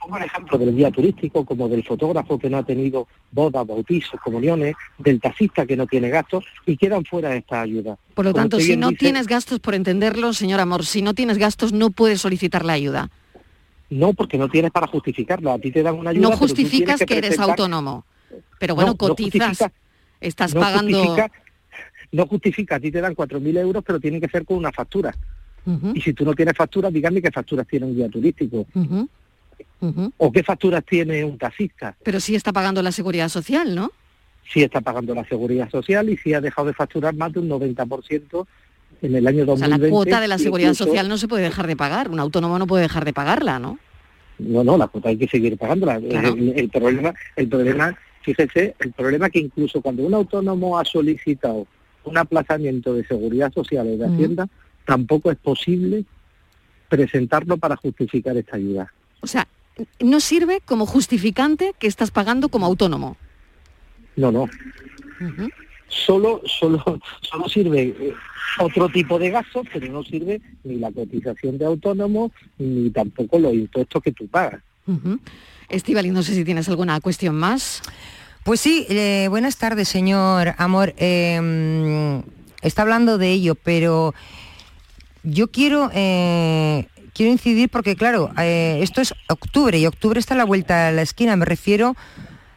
Pongo 0.00 0.16
el 0.16 0.24
ejemplo 0.24 0.58
del 0.58 0.74
guía 0.74 0.90
turístico, 0.90 1.44
como 1.44 1.68
del 1.68 1.84
fotógrafo 1.84 2.38
que 2.38 2.50
no 2.50 2.58
ha 2.58 2.64
tenido 2.64 3.06
bodas, 3.30 3.64
bautizos, 3.64 4.20
comuniones, 4.20 4.74
del 4.98 5.20
taxista 5.20 5.64
que 5.64 5.76
no 5.76 5.86
tiene 5.86 6.08
gastos 6.08 6.44
y 6.66 6.76
quedan 6.76 7.04
fuera 7.04 7.28
de 7.28 7.38
esta 7.38 7.60
ayuda. 7.60 7.96
Por 8.14 8.24
lo 8.24 8.32
Como 8.32 8.42
tanto, 8.42 8.58
si 8.58 8.76
no 8.76 8.88
dice, 8.88 8.98
tienes 8.98 9.28
gastos, 9.28 9.60
por 9.60 9.74
entenderlo, 9.74 10.32
señor 10.32 10.58
Amor, 10.58 10.84
si 10.84 11.02
no 11.02 11.14
tienes 11.14 11.38
gastos 11.38 11.72
no 11.72 11.90
puedes 11.90 12.20
solicitar 12.20 12.64
la 12.64 12.72
ayuda. 12.72 13.10
No, 13.90 14.14
porque 14.14 14.38
no 14.38 14.48
tienes 14.48 14.70
para 14.70 14.86
justificarlo. 14.86 15.52
A 15.52 15.58
ti 15.58 15.70
te 15.70 15.82
dan 15.82 15.94
una 15.96 16.10
ayuda. 16.10 16.22
No 16.22 16.30
pero 16.30 16.40
tú 16.40 16.54
tienes 16.54 16.70
justificas 16.72 17.00
que, 17.06 17.18
eres 17.18 17.38
autónomo. 17.38 18.06
Pero 18.58 18.74
bueno, 18.74 18.88
No, 18.90 18.92
no 18.94 18.98
cotizas, 18.98 19.48
justifica- 19.48 19.72
estás 20.20 20.54
no 20.54 20.60
pagando... 20.60 20.98
justifica- 21.04 21.30
no 22.12 22.26
justifica, 22.26 22.76
a 22.76 22.80
ti 22.80 22.90
te 22.90 23.00
dan 23.00 23.14
4.000 23.14 23.56
euros, 23.58 23.82
pero 23.86 23.98
tienen 23.98 24.20
que 24.20 24.28
ser 24.28 24.44
con 24.44 24.58
una 24.58 24.70
factura. 24.72 25.14
Y 25.94 26.00
si 26.00 26.12
tú 26.12 26.24
no 26.24 26.34
tienes 26.34 26.54
facturas, 26.56 26.92
dígame 26.92 27.22
qué 27.22 27.30
facturas 27.30 27.66
tiene 27.66 27.86
un 27.86 27.94
guía 27.94 28.08
turístico. 28.08 28.66
¿O 30.18 30.30
qué 30.32 30.42
facturas 30.42 30.84
tiene 30.84 31.24
un 31.24 31.38
taxista? 31.38 31.96
Pero 32.02 32.20
sí 32.20 32.34
está 32.34 32.52
pagando 32.52 32.82
la 32.82 32.92
seguridad 32.92 33.28
social, 33.28 33.74
¿no? 33.74 33.90
Si 34.52 34.62
está 34.62 34.80
pagando 34.80 35.14
la 35.14 35.24
seguridad 35.24 35.70
social 35.70 36.08
y 36.10 36.16
si 36.16 36.34
ha 36.34 36.40
dejado 36.40 36.68
de 36.68 36.74
facturar 36.74 37.14
más 37.14 37.32
de 37.32 37.40
un 37.40 37.48
90% 37.48 38.46
en 39.02 39.14
el 39.14 39.26
año 39.26 39.42
O 39.44 39.56
sea, 39.56 39.68
2020. 39.68 39.86
la 39.86 39.90
cuota 39.90 40.20
de 40.20 40.28
la 40.28 40.38
seguridad 40.38 40.68
incluso- 40.70 40.84
social 40.84 41.08
no 41.08 41.16
se 41.16 41.28
puede 41.28 41.44
dejar 41.44 41.66
de 41.66 41.76
pagar. 41.76 42.10
Un 42.10 42.20
autónomo 42.20 42.58
no 42.58 42.66
puede 42.66 42.82
dejar 42.82 43.04
de 43.04 43.12
pagarla, 43.12 43.58
¿no? 43.58 43.78
No, 44.38 44.64
no, 44.64 44.76
la 44.76 44.88
cuota 44.88 45.08
hay 45.08 45.16
que 45.16 45.28
seguir 45.28 45.56
pagándola. 45.56 46.00
Claro. 46.00 46.28
El, 46.34 46.52
el 46.58 46.68
problema, 46.68 47.14
el 47.36 47.48
problema, 47.48 47.96
fíjese, 48.22 48.74
el 48.78 48.92
problema 48.92 49.30
que 49.30 49.38
incluso 49.38 49.80
cuando 49.80 50.04
un 50.04 50.14
autónomo 50.14 50.78
ha 50.78 50.84
solicitado 50.84 51.66
un 52.04 52.18
aplazamiento 52.18 52.94
de 52.94 53.04
seguridad 53.04 53.52
social 53.52 53.86
o 53.86 53.96
de. 53.96 54.04
Hacienda, 54.04 54.48
tampoco 54.84 55.30
es 55.30 55.38
posible 55.38 56.04
presentarlo 56.88 57.56
para 57.56 57.76
justificar 57.76 58.36
esta 58.36 58.56
ayuda. 58.56 58.92
O 59.20 59.26
sea, 59.26 59.46
no 60.00 60.20
sirve 60.20 60.60
como 60.64 60.86
justificante 60.86 61.72
que 61.78 61.86
estás 61.86 62.10
pagando 62.10 62.48
como 62.48 62.66
autónomo. 62.66 63.16
No, 64.16 64.30
no. 64.30 64.48
Solo, 65.88 66.42
solo, 66.44 67.00
solo 67.20 67.48
sirve 67.48 67.94
eh, 67.98 68.14
otro 68.58 68.88
tipo 68.88 69.18
de 69.18 69.30
gastos, 69.30 69.66
pero 69.72 69.90
no 69.92 70.02
sirve 70.02 70.40
ni 70.64 70.76
la 70.76 70.90
cotización 70.90 71.58
de 71.58 71.64
autónomo 71.64 72.32
ni 72.58 72.90
tampoco 72.90 73.38
los 73.38 73.54
impuestos 73.54 74.02
que 74.02 74.12
tú 74.12 74.26
pagas. 74.26 74.62
Estíbaliz, 75.72 76.12
no 76.12 76.22
sé 76.22 76.34
si 76.34 76.44
tienes 76.44 76.68
alguna 76.68 77.00
cuestión 77.00 77.34
más. 77.34 77.80
Pues 78.44 78.60
sí, 78.60 78.86
eh, 78.90 79.26
buenas 79.30 79.56
tardes, 79.56 79.88
señor 79.88 80.54
Amor. 80.58 80.92
Eh, 80.98 82.22
está 82.60 82.82
hablando 82.82 83.16
de 83.16 83.30
ello, 83.30 83.54
pero 83.54 84.14
yo 85.22 85.50
quiero, 85.50 85.90
eh, 85.94 86.88
quiero 87.14 87.32
incidir 87.32 87.70
porque, 87.70 87.96
claro, 87.96 88.30
eh, 88.38 88.80
esto 88.82 89.00
es 89.00 89.14
octubre 89.30 89.78
y 89.78 89.86
octubre 89.86 90.20
está 90.20 90.34
a 90.34 90.36
la 90.36 90.44
vuelta 90.44 90.88
a 90.88 90.92
la 90.92 91.00
esquina. 91.00 91.36
Me 91.36 91.46
refiero 91.46 91.96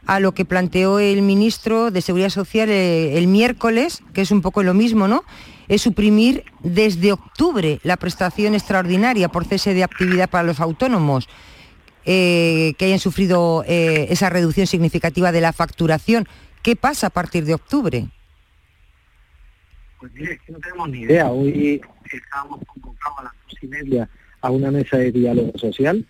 a 0.06 0.19
lo 0.19 0.34
que 0.34 0.43
planteó 0.43 0.99
el 0.99 1.21
ministro 1.21 1.91
de 1.91 2.01
Seguridad 2.01 2.30
Social 2.30 2.69
el 2.69 3.28
miércoles, 3.28 4.04
que 4.13 4.21
es 4.21 4.32
un 4.32 4.41
poco 4.41 4.62
lo 4.62 4.73
mismo, 4.73 5.08
¿no? 5.08 5.23
Es 5.69 5.84
suprimir 5.84 6.43
desde 6.63 7.13
octubre 7.13 7.80
la 7.84 7.95
prestación 7.95 8.56
extraordinaria 8.56 9.30
por 9.30 9.45
cese 9.45 9.73
de 9.73 9.86
actividad 9.86 10.30
para 10.30 10.43
los 10.43 10.60
autónomos 10.60 11.30
eh, 12.06 12.74
que 12.78 12.86
hayan 12.86 13.00
sufrido 13.00 13.63
eh, 13.68 14.08
esa 14.10 14.30
reducción 14.30 14.68
significativa 14.68 15.32
de 15.32 15.41
la 15.41 15.54
facturación. 15.54 16.28
¿Qué 16.62 16.76
pasa 16.76 17.08
a 17.08 17.10
partir 17.10 17.46
de 17.46 17.54
octubre? 17.54 18.08
Pues 20.00 20.13
mire, 20.13 20.39
no 20.48 20.60
tenemos 20.60 20.89
ni 20.89 21.00
idea. 21.02 21.32
Hoy 21.32 21.82
estábamos 22.12 22.60
convocados 22.65 23.20
a 23.20 23.24
las 23.24 23.34
dos 23.50 23.63
y 23.63 23.68
media 23.68 24.10
a 24.41 24.52
una 24.52 24.72
mesa 24.72 24.98
de 24.98 25.12
diálogo 25.12 25.58
social 25.58 26.06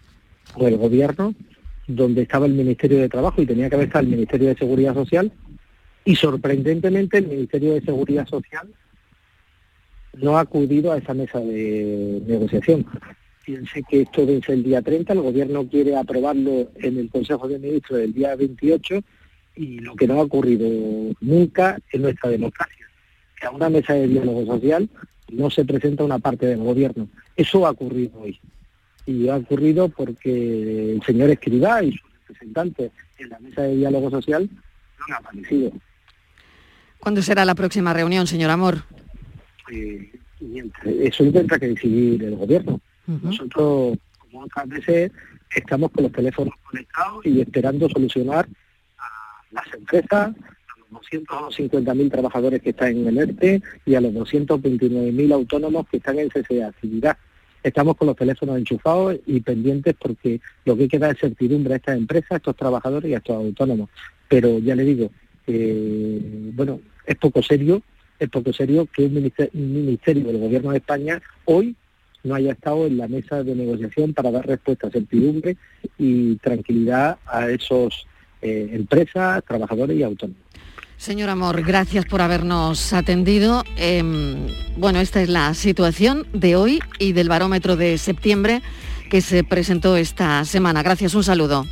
con 0.54 0.68
el 0.68 0.78
gobierno, 0.78 1.34
donde 1.88 2.24
estaba 2.24 2.46
el 2.46 2.54
Ministerio 2.54 3.00
de 3.00 3.10
Trabajo 3.10 3.42
y 3.42 3.46
tenía 3.46 3.70
que 3.70 3.76
haber 3.76 3.88
estado 3.88 4.06
el 4.06 4.12
Ministerio 4.12 4.50
de 4.50 4.56
Seguridad 4.56 4.94
Social, 4.94 5.32
y 6.04 6.16
sorprendentemente 6.16 7.18
el 7.18 7.28
Ministerio 7.28 7.74
de 7.74 7.82
Seguridad 7.82 8.28
Social 8.28 8.68
no 10.14 10.38
ha 10.38 10.42
acudido 10.42 10.92
a 10.92 10.98
esa 10.98 11.14
mesa 11.14 11.40
de 11.40 12.22
negociación. 12.28 12.86
Fíjense 13.46 13.84
que 13.84 14.02
esto 14.02 14.26
vence 14.26 14.54
el 14.54 14.64
día 14.64 14.82
30, 14.82 15.14
el 15.14 15.22
gobierno 15.22 15.68
quiere 15.68 15.96
aprobarlo 15.96 16.72
en 16.78 16.98
el 16.98 17.12
Consejo 17.12 17.48
de 17.48 17.60
Ministros 17.60 18.00
el 18.00 18.12
día 18.12 18.36
28 18.36 19.04
y 19.56 19.80
lo 19.82 19.96
que 19.96 20.08
no 20.08 20.16
ha 20.16 20.24
ocurrido 20.24 20.68
nunca 21.22 21.78
en 21.92 22.02
nuestra 22.02 22.32
democracia, 22.32 22.88
que 23.40 23.46
a 23.46 23.52
una 23.52 23.70
mesa 23.70 23.94
de 23.94 24.08
diálogo 24.08 24.48
social 24.48 24.90
no 25.32 25.52
se 25.52 25.64
presenta 25.64 26.04
una 26.04 26.18
parte 26.18 26.48
del 26.48 26.58
gobierno. 26.58 27.08
Eso 27.36 27.68
ha 27.68 27.70
ocurrido 27.70 28.20
hoy. 28.20 28.40
Y 29.06 29.30
ha 29.30 29.36
ocurrido 29.36 29.90
porque 29.90 30.94
el 30.94 31.04
señor 31.04 31.30
Escribá 31.30 31.84
y 31.84 31.92
sus 31.92 32.10
representantes 32.28 32.92
en 33.20 33.30
la 33.30 33.38
mesa 33.38 33.62
de 33.62 33.76
diálogo 33.76 34.10
social 34.10 34.50
no 34.52 35.06
han 35.06 35.24
aparecido. 35.24 35.72
¿Cuándo 36.98 37.22
será 37.22 37.46
la 37.46 37.54
próxima 37.54 37.94
reunión, 37.94 38.26
señor 38.26 38.50
Amor? 38.50 38.86
Eh, 39.72 40.12
eso 41.02 41.24
lo 41.24 41.32
tendrá 41.32 41.60
que 41.60 41.68
decidir 41.68 42.24
el 42.24 42.36
gobierno. 42.36 42.82
Nosotros, 43.08 43.98
como 44.20 44.44
otras 44.44 44.68
veces, 44.68 45.12
estamos 45.56 45.92
con 45.92 46.04
los 46.04 46.12
teléfonos 46.12 46.54
conectados 46.64 47.26
y 47.26 47.42
esperando 47.42 47.90
solucionar 47.90 48.48
a 48.98 49.42
las 49.52 49.74
empresas, 49.74 50.30
a 50.30 50.92
los 50.92 51.02
250.000 51.02 52.12
trabajadores 52.12 52.62
que 52.62 52.72
están 52.72 52.90
en 52.90 53.08
el 53.08 53.18
ERTE 53.18 53.62
y 53.86 53.96
a 53.96 54.02
los 54.02 54.14
229.000 54.14 55.34
autónomos 55.34 55.88
que 55.90 55.98
están 55.98 56.20
en 56.20 56.32
cese 56.32 56.56
de 56.56 56.64
actividad. 56.64 57.18
Estamos 57.64 57.96
con 57.98 58.08
los 58.08 58.16
teléfonos 58.16 58.58
enchufados 58.58 59.18
y 59.26 59.40
pendientes 59.42 59.96
porque 60.00 60.40
lo 60.66 60.78
que 60.78 60.88
queda 60.88 61.10
es 61.10 61.20
certidumbre 61.20 61.74
a 61.74 61.78
estas 61.78 61.98
empresas, 61.98 62.32
a 62.32 62.36
estos 62.36 62.56
trabajadores 62.56 63.10
y 63.10 63.16
a 63.16 63.18
estos 63.18 63.36
autónomos. 63.36 63.90
Pero 64.28 64.60
ya 64.60 64.76
le 64.76 64.84
digo, 64.84 65.10
eh, 65.48 66.52
bueno, 66.54 66.80
es 67.06 67.16
poco 67.16 67.42
serio, 67.42 67.82
es 68.20 68.30
poco 68.30 68.54
serio 68.54 68.88
que 68.94 69.06
un 69.06 69.14
ministerio 69.54 70.26
del 70.26 70.40
Gobierno 70.40 70.72
de 70.72 70.78
España 70.78 71.22
hoy 71.46 71.76
no 72.26 72.36
haya 72.36 72.52
estado 72.52 72.86
en 72.88 72.98
la 72.98 73.08
mesa 73.08 73.44
de 73.44 73.56
negociación 73.56 74.14
para 74.14 74.32
dar 74.32 74.46
respuesta 74.46 74.88
a 74.88 74.92
certidumbre 74.92 75.58
y 75.98 76.36
tranquilidad 76.38 77.18
a 77.26 77.50
esos 77.50 78.08
eh, 78.42 78.70
empresas, 78.74 79.44
trabajadores 79.48 79.98
y 79.98 80.04
autónomos. 80.04 80.42
Señor 80.98 81.30
Amor, 81.30 81.62
gracias 81.62 82.06
por 82.06 82.22
habernos 82.22 82.94
atendido. 82.94 83.64
Em, 83.78 84.48
bueno, 84.78 85.00
esta 85.00 85.22
es 85.22 85.30
la 85.30 85.54
situación 85.54 86.26
de 86.34 86.56
hoy 86.56 86.80
y 87.00 87.12
del 87.12 87.30
barómetro 87.30 87.76
de 87.76 87.98
septiembre 87.98 88.62
que 89.10 89.22
se 89.22 89.44
presentó 89.44 89.98
esta 89.98 90.46
semana. 90.46 90.84
Gracias, 90.84 91.14
un 91.14 91.24
saludo. 91.24 91.66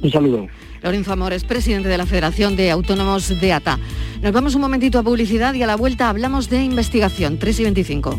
Un 0.00 0.10
saludo. 0.10 0.46
Lorenzo 0.82 1.12
Amor 1.12 1.32
es 1.32 1.44
presidente 1.44 1.88
de 1.88 1.98
la 1.98 2.06
Federación 2.06 2.56
de 2.56 2.70
Autónomos 2.70 3.40
de 3.40 3.52
ATA. 3.52 3.78
Nos 4.22 4.32
vamos 4.32 4.54
un 4.54 4.60
momentito 4.60 4.98
a 4.98 5.02
publicidad 5.02 5.54
y 5.54 5.62
a 5.62 5.66
la 5.66 5.76
vuelta 5.76 6.08
hablamos 6.08 6.48
de 6.48 6.62
investigación. 6.62 7.38
3 7.38 7.60
y 7.60 7.62
25. 7.64 8.18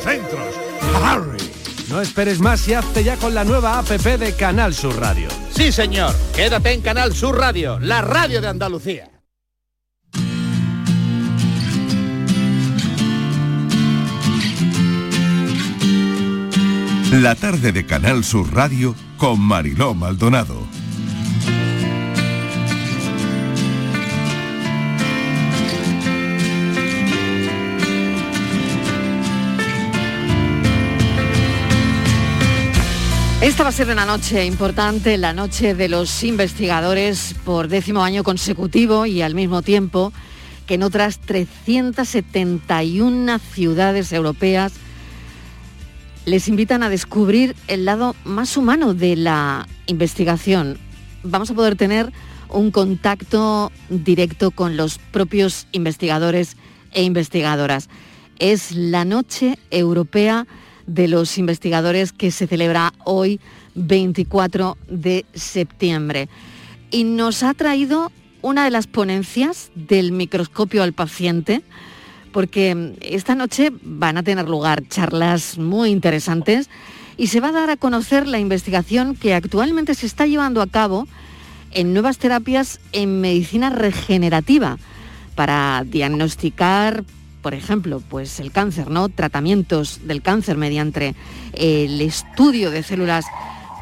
centros. 0.00 0.54
Harry. 1.02 1.38
No 1.88 2.00
esperes 2.00 2.40
más 2.40 2.66
y 2.68 2.74
hazte 2.74 3.04
ya 3.04 3.16
con 3.16 3.34
la 3.34 3.44
nueva 3.44 3.78
APP 3.78 4.18
de 4.18 4.34
Canal 4.34 4.74
Sur 4.74 4.98
Radio. 4.98 5.28
Sí, 5.50 5.70
señor. 5.70 6.14
Quédate 6.34 6.72
en 6.72 6.80
Canal 6.80 7.14
Sur 7.14 7.38
Radio, 7.38 7.78
la 7.78 8.02
radio 8.02 8.40
de 8.40 8.48
Andalucía. 8.48 9.10
La 17.12 17.36
tarde 17.36 17.70
de 17.70 17.86
Canal 17.86 18.24
Sur 18.24 18.52
Radio 18.52 18.94
con 19.16 19.40
Mariló 19.40 19.94
Maldonado. 19.94 20.75
Esta 33.42 33.64
va 33.64 33.68
a 33.68 33.72
ser 33.72 33.90
una 33.90 34.06
noche 34.06 34.46
importante, 34.46 35.18
la 35.18 35.34
noche 35.34 35.74
de 35.74 35.90
los 35.90 36.24
investigadores 36.24 37.34
por 37.44 37.68
décimo 37.68 38.02
año 38.02 38.24
consecutivo 38.24 39.04
y 39.04 39.20
al 39.20 39.34
mismo 39.34 39.60
tiempo 39.60 40.14
que 40.66 40.72
en 40.74 40.82
otras 40.82 41.20
371 41.20 43.38
ciudades 43.38 44.10
europeas 44.12 44.72
les 46.24 46.48
invitan 46.48 46.82
a 46.82 46.88
descubrir 46.88 47.54
el 47.68 47.84
lado 47.84 48.16
más 48.24 48.56
humano 48.56 48.94
de 48.94 49.16
la 49.16 49.68
investigación. 49.86 50.78
Vamos 51.22 51.50
a 51.50 51.54
poder 51.54 51.76
tener 51.76 52.10
un 52.48 52.70
contacto 52.70 53.70
directo 53.90 54.50
con 54.50 54.78
los 54.78 54.96
propios 54.98 55.66
investigadores 55.72 56.56
e 56.92 57.02
investigadoras. 57.02 57.90
Es 58.38 58.72
la 58.72 59.04
Noche 59.04 59.58
Europea 59.70 60.46
de 60.86 61.08
los 61.08 61.38
Investigadores 61.38 62.12
que 62.12 62.30
se 62.30 62.46
celebra 62.46 62.92
hoy 63.04 63.40
24 63.74 64.76
de 64.88 65.24
septiembre. 65.34 66.28
Y 66.90 67.04
nos 67.04 67.42
ha 67.42 67.54
traído 67.54 68.10
una 68.42 68.64
de 68.64 68.70
las 68.70 68.86
ponencias 68.86 69.70
del 69.74 70.12
microscopio 70.12 70.82
al 70.82 70.92
paciente, 70.92 71.62
porque 72.32 72.94
esta 73.00 73.34
noche 73.34 73.72
van 73.82 74.18
a 74.18 74.22
tener 74.22 74.48
lugar 74.48 74.86
charlas 74.88 75.58
muy 75.58 75.90
interesantes 75.90 76.68
y 77.16 77.28
se 77.28 77.40
va 77.40 77.48
a 77.48 77.52
dar 77.52 77.70
a 77.70 77.76
conocer 77.76 78.26
la 78.26 78.38
investigación 78.38 79.16
que 79.16 79.34
actualmente 79.34 79.94
se 79.94 80.06
está 80.06 80.26
llevando 80.26 80.60
a 80.60 80.66
cabo 80.66 81.08
en 81.72 81.92
nuevas 81.92 82.18
terapias 82.18 82.78
en 82.92 83.20
medicina 83.20 83.70
regenerativa 83.70 84.78
para 85.34 85.84
diagnosticar, 85.86 87.04
por 87.46 87.54
ejemplo, 87.54 88.02
pues 88.08 88.40
el 88.40 88.50
cáncer, 88.50 88.90
¿no? 88.90 89.08
Tratamientos 89.08 90.00
del 90.02 90.20
cáncer 90.20 90.56
mediante 90.56 91.14
el 91.52 92.00
estudio 92.00 92.72
de 92.72 92.82
células 92.82 93.24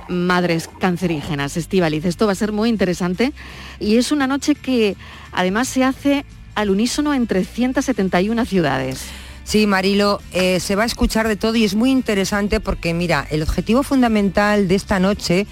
madres 0.07 0.69
cancerígenas. 0.81 1.57
Estivaliz, 1.57 2.05
esto 2.05 2.27
va 2.27 2.33
a 2.33 2.35
ser 2.35 2.53
muy 2.53 2.69
interesante 2.69 3.33
y 3.81 3.97
es 3.97 4.13
una 4.13 4.27
noche 4.27 4.55
que 4.55 4.99
además 5.33 5.69
se 5.69 5.83
hace 5.83 6.27
al 6.55 6.69
unísono 6.69 7.15
en 7.15 7.27
371 7.27 8.45
ciudades. 8.45 9.01
Sí, 9.45 9.67
Marilo, 9.67 10.21
eh, 10.35 10.61
se 10.61 10.77
va 10.77 10.83
a 10.83 10.87
escuchar 10.87 11.27
de 11.27 11.37
todo 11.37 11.57
y 11.57 11.65
es 11.65 11.75
muy 11.75 11.91
interesante 11.91 12.61
porque, 12.61 12.93
mira, 12.93 13.27
el 13.31 13.43
objetivo 13.43 13.83
fundamental 13.83 14.69
de 14.69 14.75
esta 14.75 14.99
noche, 15.01 15.47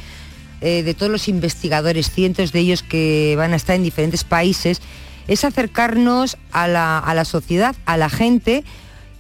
eh, 0.60 0.82
de 0.82 0.92
todos 0.92 1.10
los 1.10 1.28
investigadores, 1.28 2.10
cientos 2.10 2.52
de 2.52 2.60
ellos 2.60 2.82
que 2.82 3.36
van 3.38 3.54
a 3.54 3.56
estar 3.56 3.74
en 3.74 3.82
diferentes 3.82 4.22
países, 4.22 4.82
es 5.28 5.44
acercarnos 5.44 6.36
a 6.50 6.68
la, 6.68 6.98
a 6.98 7.14
la 7.14 7.24
sociedad, 7.24 7.74
a 7.86 7.96
la 7.96 8.10
gente, 8.10 8.64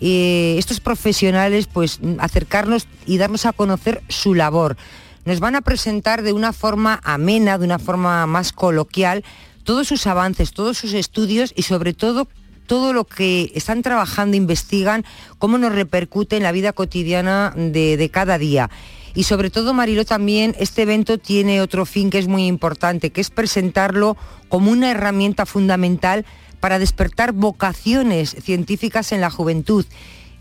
eh, 0.00 0.56
estos 0.58 0.80
profesionales, 0.80 1.68
pues 1.72 2.00
acercarnos 2.18 2.88
y 3.06 3.18
darnos 3.18 3.46
a 3.46 3.52
conocer 3.52 4.02
su 4.08 4.34
labor. 4.34 4.76
Nos 5.24 5.38
van 5.38 5.54
a 5.54 5.60
presentar 5.60 6.22
de 6.22 6.32
una 6.32 6.52
forma 6.52 7.00
amena, 7.04 7.56
de 7.56 7.64
una 7.64 7.78
forma 7.78 8.26
más 8.26 8.52
coloquial, 8.52 9.24
todos 9.62 9.86
sus 9.86 10.08
avances, 10.08 10.52
todos 10.52 10.76
sus 10.76 10.92
estudios 10.94 11.52
y 11.54 11.62
sobre 11.62 11.92
todo 11.94 12.26
todo 12.66 12.92
lo 12.92 13.04
que 13.04 13.52
están 13.54 13.82
trabajando, 13.82 14.36
investigan, 14.36 15.04
cómo 15.38 15.58
nos 15.58 15.72
repercute 15.72 16.36
en 16.36 16.42
la 16.42 16.52
vida 16.52 16.72
cotidiana 16.72 17.52
de, 17.54 17.96
de 17.96 18.08
cada 18.08 18.38
día. 18.38 18.70
Y 19.14 19.24
sobre 19.24 19.50
todo, 19.50 19.74
Marilo, 19.74 20.04
también 20.04 20.54
este 20.58 20.82
evento 20.82 21.18
tiene 21.18 21.60
otro 21.60 21.84
fin 21.84 22.10
que 22.10 22.18
es 22.18 22.28
muy 22.28 22.46
importante, 22.46 23.10
que 23.10 23.20
es 23.20 23.30
presentarlo 23.30 24.16
como 24.48 24.70
una 24.70 24.90
herramienta 24.90 25.46
fundamental 25.46 26.24
para 26.60 26.78
despertar 26.78 27.32
vocaciones 27.32 28.36
científicas 28.40 29.12
en 29.12 29.20
la 29.20 29.30
juventud 29.30 29.84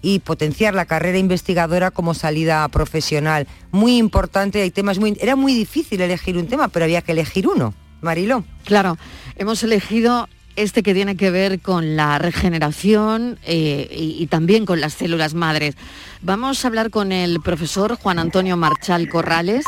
y 0.01 0.19
potenciar 0.19 0.73
la 0.73 0.85
carrera 0.85 1.17
investigadora 1.17 1.91
como 1.91 2.13
salida 2.13 2.67
profesional. 2.69 3.47
Muy 3.71 3.97
importante, 3.97 4.61
hay 4.61 4.71
temas. 4.71 4.99
Era 5.19 5.35
muy 5.35 5.53
difícil 5.53 6.01
elegir 6.01 6.37
un 6.37 6.47
tema, 6.47 6.69
pero 6.69 6.85
había 6.85 7.01
que 7.01 7.11
elegir 7.11 7.47
uno. 7.47 7.73
Marilo. 8.01 8.43
Claro, 8.65 8.97
hemos 9.35 9.63
elegido 9.63 10.27
este 10.61 10.83
que 10.83 10.93
tiene 10.93 11.15
que 11.15 11.31
ver 11.31 11.59
con 11.59 11.95
la 11.95 12.19
regeneración 12.19 13.39
eh, 13.45 13.87
y, 13.91 14.21
y 14.21 14.27
también 14.27 14.65
con 14.65 14.81
las 14.81 14.93
células 14.93 15.33
madres. 15.33 15.75
Vamos 16.21 16.63
a 16.63 16.67
hablar 16.67 16.89
con 16.89 17.11
el 17.11 17.41
profesor 17.41 17.95
Juan 17.95 18.19
Antonio 18.19 18.57
Marchal 18.57 19.09
Corrales. 19.09 19.65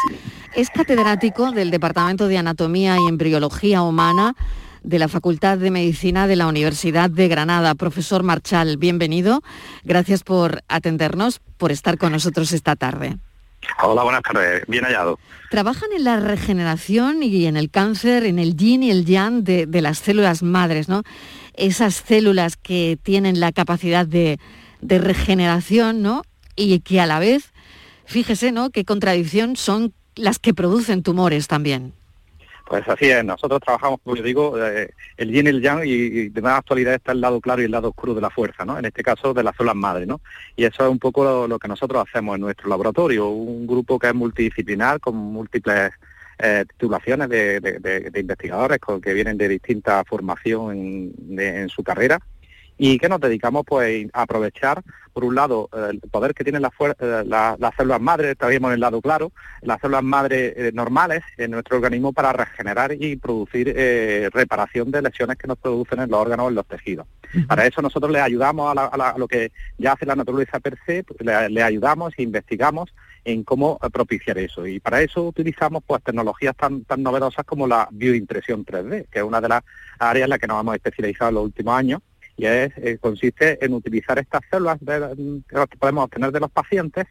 Es 0.56 0.70
catedrático 0.70 1.52
del 1.52 1.72
Departamento 1.72 2.28
de 2.28 2.38
Anatomía 2.38 2.96
y 2.98 3.10
Embriología 3.10 3.82
Humana 3.82 4.36
de 4.84 5.00
la 5.00 5.08
Facultad 5.08 5.58
de 5.58 5.72
Medicina 5.72 6.28
de 6.28 6.36
la 6.36 6.48
Universidad 6.48 7.10
de 7.10 7.28
Granada. 7.28 7.74
Profesor 7.74 8.22
Marchal, 8.22 8.78
bienvenido. 8.78 9.42
Gracias 9.84 10.24
por 10.24 10.64
atendernos, 10.68 11.40
por 11.58 11.72
estar 11.72 11.98
con 11.98 12.12
nosotros 12.12 12.52
esta 12.52 12.76
tarde. 12.76 13.18
Hola, 13.82 14.04
buenas 14.04 14.22
tardes. 14.22 14.64
Bien 14.68 14.84
hallado. 14.84 15.20
Trabajan 15.50 15.92
en 15.96 16.04
la 16.04 16.20
regeneración 16.20 17.24
y 17.24 17.46
en 17.46 17.58
el 17.58 17.70
cáncer, 17.70 18.24
en 18.26 18.40
el 18.40 18.56
yin 18.56 18.84
y 18.84 18.92
el 18.92 19.06
yang 19.06 19.44
de, 19.44 19.68
las 19.82 20.00
células 20.00 20.44
madres, 20.44 20.90
¿no? 20.90 21.04
Esas 21.56 21.96
células 21.96 22.58
que 22.58 22.98
tienen 23.02 23.40
la 23.40 23.52
capacidad 23.52 24.08
de, 24.08 24.40
de 24.82 24.98
regeneración, 25.00 26.02
¿no? 26.02 26.24
Y 26.56 26.80
que 26.80 27.00
a 27.02 27.06
la 27.06 27.20
vez, 27.20 27.52
fíjese, 28.06 28.52
¿no? 28.52 28.70
Qué 28.70 28.86
contradicción 28.86 29.56
son 29.56 29.94
las 30.16 30.40
que 30.40 30.54
producen 30.54 31.04
tumores 31.04 31.48
también. 31.48 31.94
Pues 32.66 32.88
así 32.88 33.10
es, 33.10 33.24
nosotros 33.26 33.60
trabajamos, 33.60 34.00
como 34.04 34.16
yo 34.16 34.24
digo, 34.24 34.64
eh, 34.64 34.94
el 35.18 35.32
yin 35.32 35.48
y 35.48 35.50
el 35.50 35.62
yang 35.62 35.82
y, 35.84 36.30
de 36.30 36.42
más 36.42 36.60
actualidad 36.60 36.94
está 36.94 37.12
el 37.12 37.22
lado 37.22 37.42
claro 37.42 37.62
y 37.62 37.66
el 37.66 37.72
lado 37.72 37.90
oscuro 37.90 38.14
de 38.14 38.22
la 38.22 38.30
fuerza, 38.30 38.64
¿no? 38.64 38.80
En 38.80 38.86
este 38.86 39.04
caso 39.04 39.34
de 39.34 39.44
las 39.44 39.56
células 39.56 39.76
madre, 39.76 40.06
¿no? 40.06 40.22
Y 40.56 40.64
eso 40.64 40.84
es 40.84 40.90
un 40.90 41.00
poco 41.00 41.46
lo, 41.48 41.60
que 41.60 41.68
nosotros 41.68 42.06
hacemos 42.08 42.36
en 42.36 42.42
nuestro 42.42 42.70
laboratorio, 42.70 43.28
un 43.28 43.68
grupo 43.68 44.00
que 44.00 44.08
es 44.08 44.16
multidisciplinar 44.16 45.00
con 45.02 45.16
múltiples 45.16 45.92
eh, 46.40 46.66
titulaciones 46.68 47.30
de, 47.30 48.12
investigadores 48.16 48.80
que 49.02 49.14
vienen 49.14 49.38
de 49.38 49.50
distinta 49.50 50.04
formación 50.06 51.14
en 51.38 51.70
su 51.70 51.84
carrera 51.84 52.20
y 52.78 52.98
que 52.98 53.08
nos 53.10 53.20
dedicamos 53.22 53.64
pues 53.68 54.08
a 54.14 54.24
aprovechar 54.24 54.82
por 55.14 55.24
un 55.26 55.36
lado 55.36 55.70
eh, 55.74 55.90
el 55.92 56.00
poder 56.10 56.34
que 56.34 56.44
tienen 56.44 56.64
las, 56.64 56.72
eh, 56.80 57.24
la- 57.28 57.56
las 57.60 57.76
células 57.76 58.02
madres, 58.02 58.36
también 58.38 58.66
en 58.66 58.72
el 58.72 58.80
lado 58.80 59.00
claro, 59.02 59.32
las 59.62 59.80
células 59.80 60.04
madres 60.04 60.54
eh, 60.58 60.72
normales 60.74 61.22
en 61.38 61.52
nuestro 61.52 61.78
organismo 61.78 62.14
para 62.14 62.34
regenerar 62.34 62.94
y 63.00 63.16
producir 63.18 63.72
eh, 63.76 64.30
reparación 64.34 64.90
de 64.90 65.04
lesiones 65.04 65.38
que 65.38 65.48
nos 65.48 65.58
producen 65.60 66.00
en 66.00 66.10
los 66.10 66.20
órganos 66.20 66.48
o 66.48 66.50
en 66.50 66.56
los 66.56 66.66
tejidos. 66.66 67.06
Para 67.48 67.66
eso 67.66 67.82
nosotros 67.82 68.12
le 68.12 68.22
ayudamos 68.22 68.72
a, 68.72 68.76
la- 68.76 68.86
a 68.86 68.98
la- 68.98 69.10
a 69.10 69.18
lo 69.18 69.28
que 69.28 69.52
ya 69.78 69.94
hace 69.94 70.06
la 70.06 70.16
naturaleza 70.16 70.60
per 70.60 70.78
se, 70.86 71.04
pues, 71.04 71.20
le, 71.22 71.50
le 71.50 71.62
ayudamos 71.64 72.14
e 72.18 72.24
investigamos 72.24 72.94
en 73.26 73.44
cómo 73.44 73.78
propiciar 73.92 74.38
eso. 74.40 74.66
Y 74.68 74.80
para 74.80 75.02
eso 75.02 75.24
utilizamos 75.24 75.84
pues 75.86 76.04
tecnologías 76.04 76.56
tan, 76.58 76.84
tan 76.86 77.02
novedosas 77.04 77.46
como 77.46 77.68
la 77.68 77.88
bioimpresión 77.92 78.66
3D, 78.66 79.08
que 79.10 79.20
es 79.20 79.26
una 79.26 79.40
de 79.42 79.48
las 79.50 79.62
áreas 80.00 80.26
en 80.26 80.30
las 80.32 80.40
que 80.40 80.48
nos 80.48 80.60
hemos 80.60 80.76
especializado 80.76 81.30
en 81.30 81.36
los 81.36 81.44
últimos 81.46 81.76
años 81.78 82.02
y 82.38 82.46
es, 82.46 82.72
eh, 82.78 82.98
consiste 83.00 83.64
en 83.64 83.74
utilizar 83.74 84.18
estas 84.20 84.42
células 84.50 84.78
de- 84.82 85.42
que 85.70 85.78
podemos 85.78 86.06
obtener 86.06 86.32
de 86.32 86.40
los 86.40 86.52
pacientes 86.52 87.06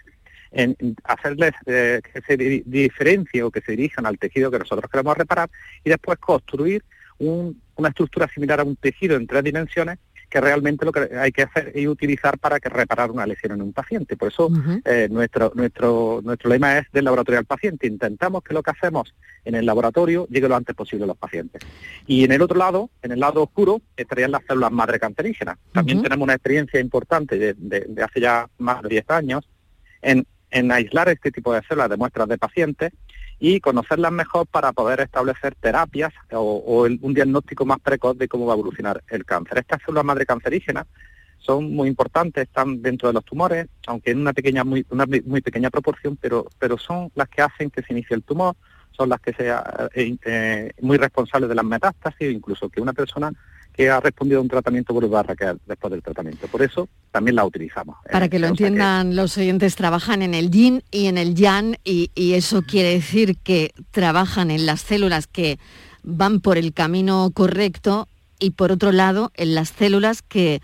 en 0.50 0.76
hacerles 1.04 1.52
eh, 1.66 2.00
que 2.12 2.20
se 2.22 2.36
di- 2.36 2.62
diferencie 2.66 3.42
o 3.42 3.50
que 3.50 3.60
se 3.62 3.72
dirijan 3.72 4.04
al 4.06 4.18
tejido 4.18 4.50
que 4.50 4.58
nosotros 4.58 4.90
queremos 4.90 5.16
reparar 5.16 5.48
y 5.84 5.90
después 5.90 6.18
construir 6.18 6.84
un- 7.18 7.60
una 7.76 7.88
estructura 7.88 8.28
similar 8.28 8.60
a 8.60 8.64
un 8.64 8.76
tejido 8.76 9.16
en 9.16 9.26
tres 9.26 9.44
dimensiones 9.44 9.98
que 10.32 10.40
realmente 10.40 10.86
lo 10.86 10.92
que 10.92 11.10
hay 11.14 11.30
que 11.30 11.42
hacer 11.42 11.72
es 11.74 11.86
utilizar 11.86 12.38
para 12.38 12.58
que 12.58 12.70
reparar 12.70 13.10
una 13.10 13.26
lesión 13.26 13.52
en 13.52 13.60
un 13.60 13.74
paciente. 13.74 14.16
Por 14.16 14.28
eso 14.28 14.48
eh, 14.86 15.06
nuestro, 15.10 15.52
nuestro, 15.54 16.20
nuestro 16.24 16.48
lema 16.48 16.78
es 16.78 16.86
del 16.90 17.04
laboratorio 17.04 17.38
al 17.38 17.44
paciente. 17.44 17.86
Intentamos 17.86 18.42
que 18.42 18.54
lo 18.54 18.62
que 18.62 18.70
hacemos 18.70 19.14
en 19.44 19.56
el 19.56 19.66
laboratorio 19.66 20.26
llegue 20.30 20.48
lo 20.48 20.56
antes 20.56 20.74
posible 20.74 21.04
a 21.04 21.08
los 21.08 21.18
pacientes. 21.18 21.60
Y 22.06 22.24
en 22.24 22.32
el 22.32 22.40
otro 22.40 22.56
lado, 22.56 22.88
en 23.02 23.12
el 23.12 23.20
lado 23.20 23.42
oscuro, 23.42 23.82
estarían 23.94 24.30
las 24.30 24.42
células 24.48 24.72
madre 24.72 24.98
cancerígenas. 24.98 25.58
También 25.72 25.98
tenemos 26.02 26.24
una 26.24 26.32
experiencia 26.34 26.80
importante 26.80 27.36
de, 27.38 27.52
de- 27.58 27.84
de 27.86 28.02
hace 28.02 28.20
ya 28.20 28.48
más 28.56 28.80
de 28.80 28.88
10 28.88 29.10
años 29.10 29.46
en, 30.00 30.26
en 30.50 30.72
aislar 30.72 31.10
este 31.10 31.30
tipo 31.30 31.52
de 31.52 31.60
células 31.68 31.90
de 31.90 31.98
muestras 31.98 32.26
de 32.26 32.38
pacientes 32.38 32.90
y 33.38 33.60
conocerlas 33.60 34.12
mejor 34.12 34.46
para 34.46 34.72
poder 34.72 35.00
establecer 35.00 35.54
terapias 35.56 36.12
o, 36.32 36.38
o 36.64 36.86
el- 36.86 36.98
un 37.02 37.14
diagnóstico 37.14 37.64
más 37.66 37.78
precoz 37.80 38.16
de 38.16 38.28
cómo 38.28 38.46
va 38.46 38.52
a 38.52 38.56
evolucionar 38.56 39.02
el 39.08 39.24
cáncer. 39.24 39.58
Estas 39.58 39.80
células 39.82 40.04
madre 40.04 40.26
cancerígenas 40.26 40.86
son 41.38 41.74
muy 41.74 41.88
importantes, 41.88 42.44
están 42.44 42.82
dentro 42.82 43.08
de 43.08 43.14
los 43.14 43.24
tumores, 43.24 43.66
aunque 43.88 44.12
en 44.12 44.20
una 44.20 44.32
pequeña 44.32 44.62
muy, 44.62 44.86
una 44.90 45.06
muy 45.06 45.40
pequeña 45.40 45.70
proporción, 45.70 46.16
pero, 46.20 46.46
pero 46.58 46.78
son 46.78 47.10
las 47.16 47.28
que 47.28 47.42
hacen 47.42 47.68
que 47.70 47.82
se 47.82 47.92
inicie 47.92 48.14
el 48.14 48.22
tumor, 48.22 48.54
son 48.92 49.08
las 49.08 49.20
que 49.20 49.32
sean 49.32 49.60
muy 50.80 50.98
responsables 50.98 51.48
de 51.48 51.54
las 51.56 51.64
metástasis, 51.64 52.30
incluso 52.32 52.68
que 52.68 52.80
una 52.80 52.92
persona 52.92 53.32
que 53.74 53.90
ha 53.90 54.00
respondido 54.00 54.38
a 54.38 54.42
un 54.42 54.48
tratamiento 54.48 54.98
recaer 55.00 55.56
después 55.66 55.90
del 55.90 56.02
tratamiento. 56.02 56.46
Por 56.48 56.62
eso 56.62 56.88
también 57.10 57.36
la 57.36 57.44
utilizamos. 57.44 57.96
Para 58.10 58.28
que 58.28 58.38
lo 58.38 58.48
entiendan 58.48 59.16
los 59.16 59.36
oyentes, 59.38 59.76
trabajan 59.76 60.22
en 60.22 60.34
el 60.34 60.50
yin 60.50 60.82
y 60.90 61.06
en 61.06 61.18
el 61.18 61.34
yang 61.34 61.76
y, 61.84 62.10
y 62.14 62.34
eso 62.34 62.62
quiere 62.62 62.90
decir 62.90 63.36
que 63.38 63.72
trabajan 63.90 64.50
en 64.50 64.66
las 64.66 64.80
células 64.80 65.26
que 65.26 65.58
van 66.02 66.40
por 66.40 66.58
el 66.58 66.72
camino 66.72 67.30
correcto 67.32 68.08
y 68.38 68.50
por 68.50 68.72
otro 68.72 68.92
lado 68.92 69.30
en 69.34 69.54
las 69.54 69.70
células 69.70 70.20
que 70.22 70.60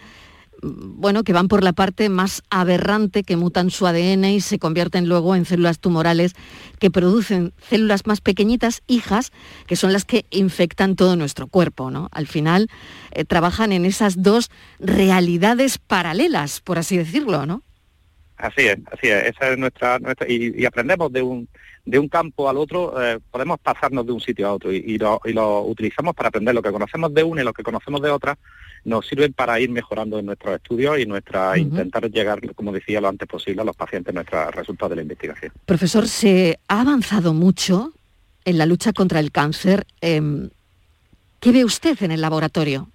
bueno, 0.63 1.25
que 1.25 1.33
van 1.33 1.49
por 1.49 1.63
la 1.63 1.73
parte 1.73 2.09
más 2.09 2.43
aberrante, 2.51 3.23
que 3.23 3.37
mutan 3.37 3.71
su 3.71 3.87
ADN 3.87 4.25
y 4.25 4.41
se 4.41 4.59
convierten 4.59 5.09
luego 5.09 5.35
en 5.35 5.45
células 5.45 5.79
tumorales 5.79 6.35
que 6.79 6.91
producen 6.91 7.53
células 7.69 8.07
más 8.07 8.21
pequeñitas, 8.21 8.83
hijas, 8.87 9.33
que 9.67 9.77
son 9.77 9.93
las 9.93 10.05
que 10.05 10.27
infectan 10.31 10.97
todo 10.97 11.17
nuestro 11.17 11.47
cuerpo, 11.47 11.91
¿no? 11.91 12.09
Al 12.13 12.27
final 12.27 12.69
eh, 13.13 13.25
trabajan 13.25 13.73
en 13.73 13.85
esas 13.85 14.23
dos 14.23 14.51
realidades 14.79 15.79
paralelas, 15.79 16.61
por 16.61 16.79
así 16.79 16.97
decirlo, 16.97 17.47
¿no? 17.47 17.63
Así 18.37 18.67
es, 18.67 18.79
así 18.93 19.09
es. 19.09 19.35
Esa 19.35 19.51
es 19.51 19.59
nuestra, 19.59 19.99
y, 20.29 20.65
aprendemos 20.65 21.13
de 21.13 21.23
un 21.23 21.49
de 21.85 21.99
un 21.99 22.09
campo 22.09 22.51
al 22.51 22.59
otro, 22.59 23.03
eh, 23.03 23.19
podemos 23.31 23.59
pasarnos 23.61 24.05
de 24.05 24.13
un 24.13 24.21
sitio 24.21 24.47
a 24.47 24.53
otro 24.53 24.71
y 24.71 24.99
lo, 24.99 25.23
y 25.25 25.33
lo 25.33 25.63
utilizamos 25.63 26.15
para 26.15 26.29
aprender 26.29 26.55
lo 26.55 26.61
que 26.61 26.71
conocemos 26.71 27.15
de 27.15 27.23
una 27.23 27.41
y 27.41 27.45
lo 27.45 27.55
que 27.55 27.63
conocemos 27.63 28.03
de 28.03 28.11
otra 28.11 28.37
nos 28.85 29.07
sirven 29.07 29.33
para 29.33 29.59
ir 29.61 29.71
mejorando 29.71 30.19
en 30.19 30.27
nuestros 30.27 30.57
estudios 30.57 30.99
y 30.99 31.07
nuestra 31.07 31.51
Ujú. 31.51 31.59
intentar 31.59 32.11
llegar, 32.11 32.41
como 32.55 32.73
decía, 32.73 33.01
lo 33.01 33.09
antes 33.09 33.29
posible 33.29 33.63
a 33.63 33.65
los 33.65 33.77
pacientes 33.77 34.15
nuestros 34.15 34.55
resultados 34.55 34.91
de 34.91 34.97
la 34.97 35.03
investigación. 35.03 35.53
Profesor, 35.67 36.09
se 36.09 36.59
ha 36.69 36.81
avanzado 36.81 37.35
mucho 37.35 37.93
en 38.45 38.59
la 38.59 38.67
lucha 38.67 38.93
contra 38.93 39.21
el 39.21 39.31
cáncer. 39.31 39.87
Em, 40.01 40.51
¿Qué 41.41 41.53
ve 41.53 41.65
usted 41.65 42.03
en 42.03 42.11
el 42.11 42.21
laboratorio? 42.21 42.91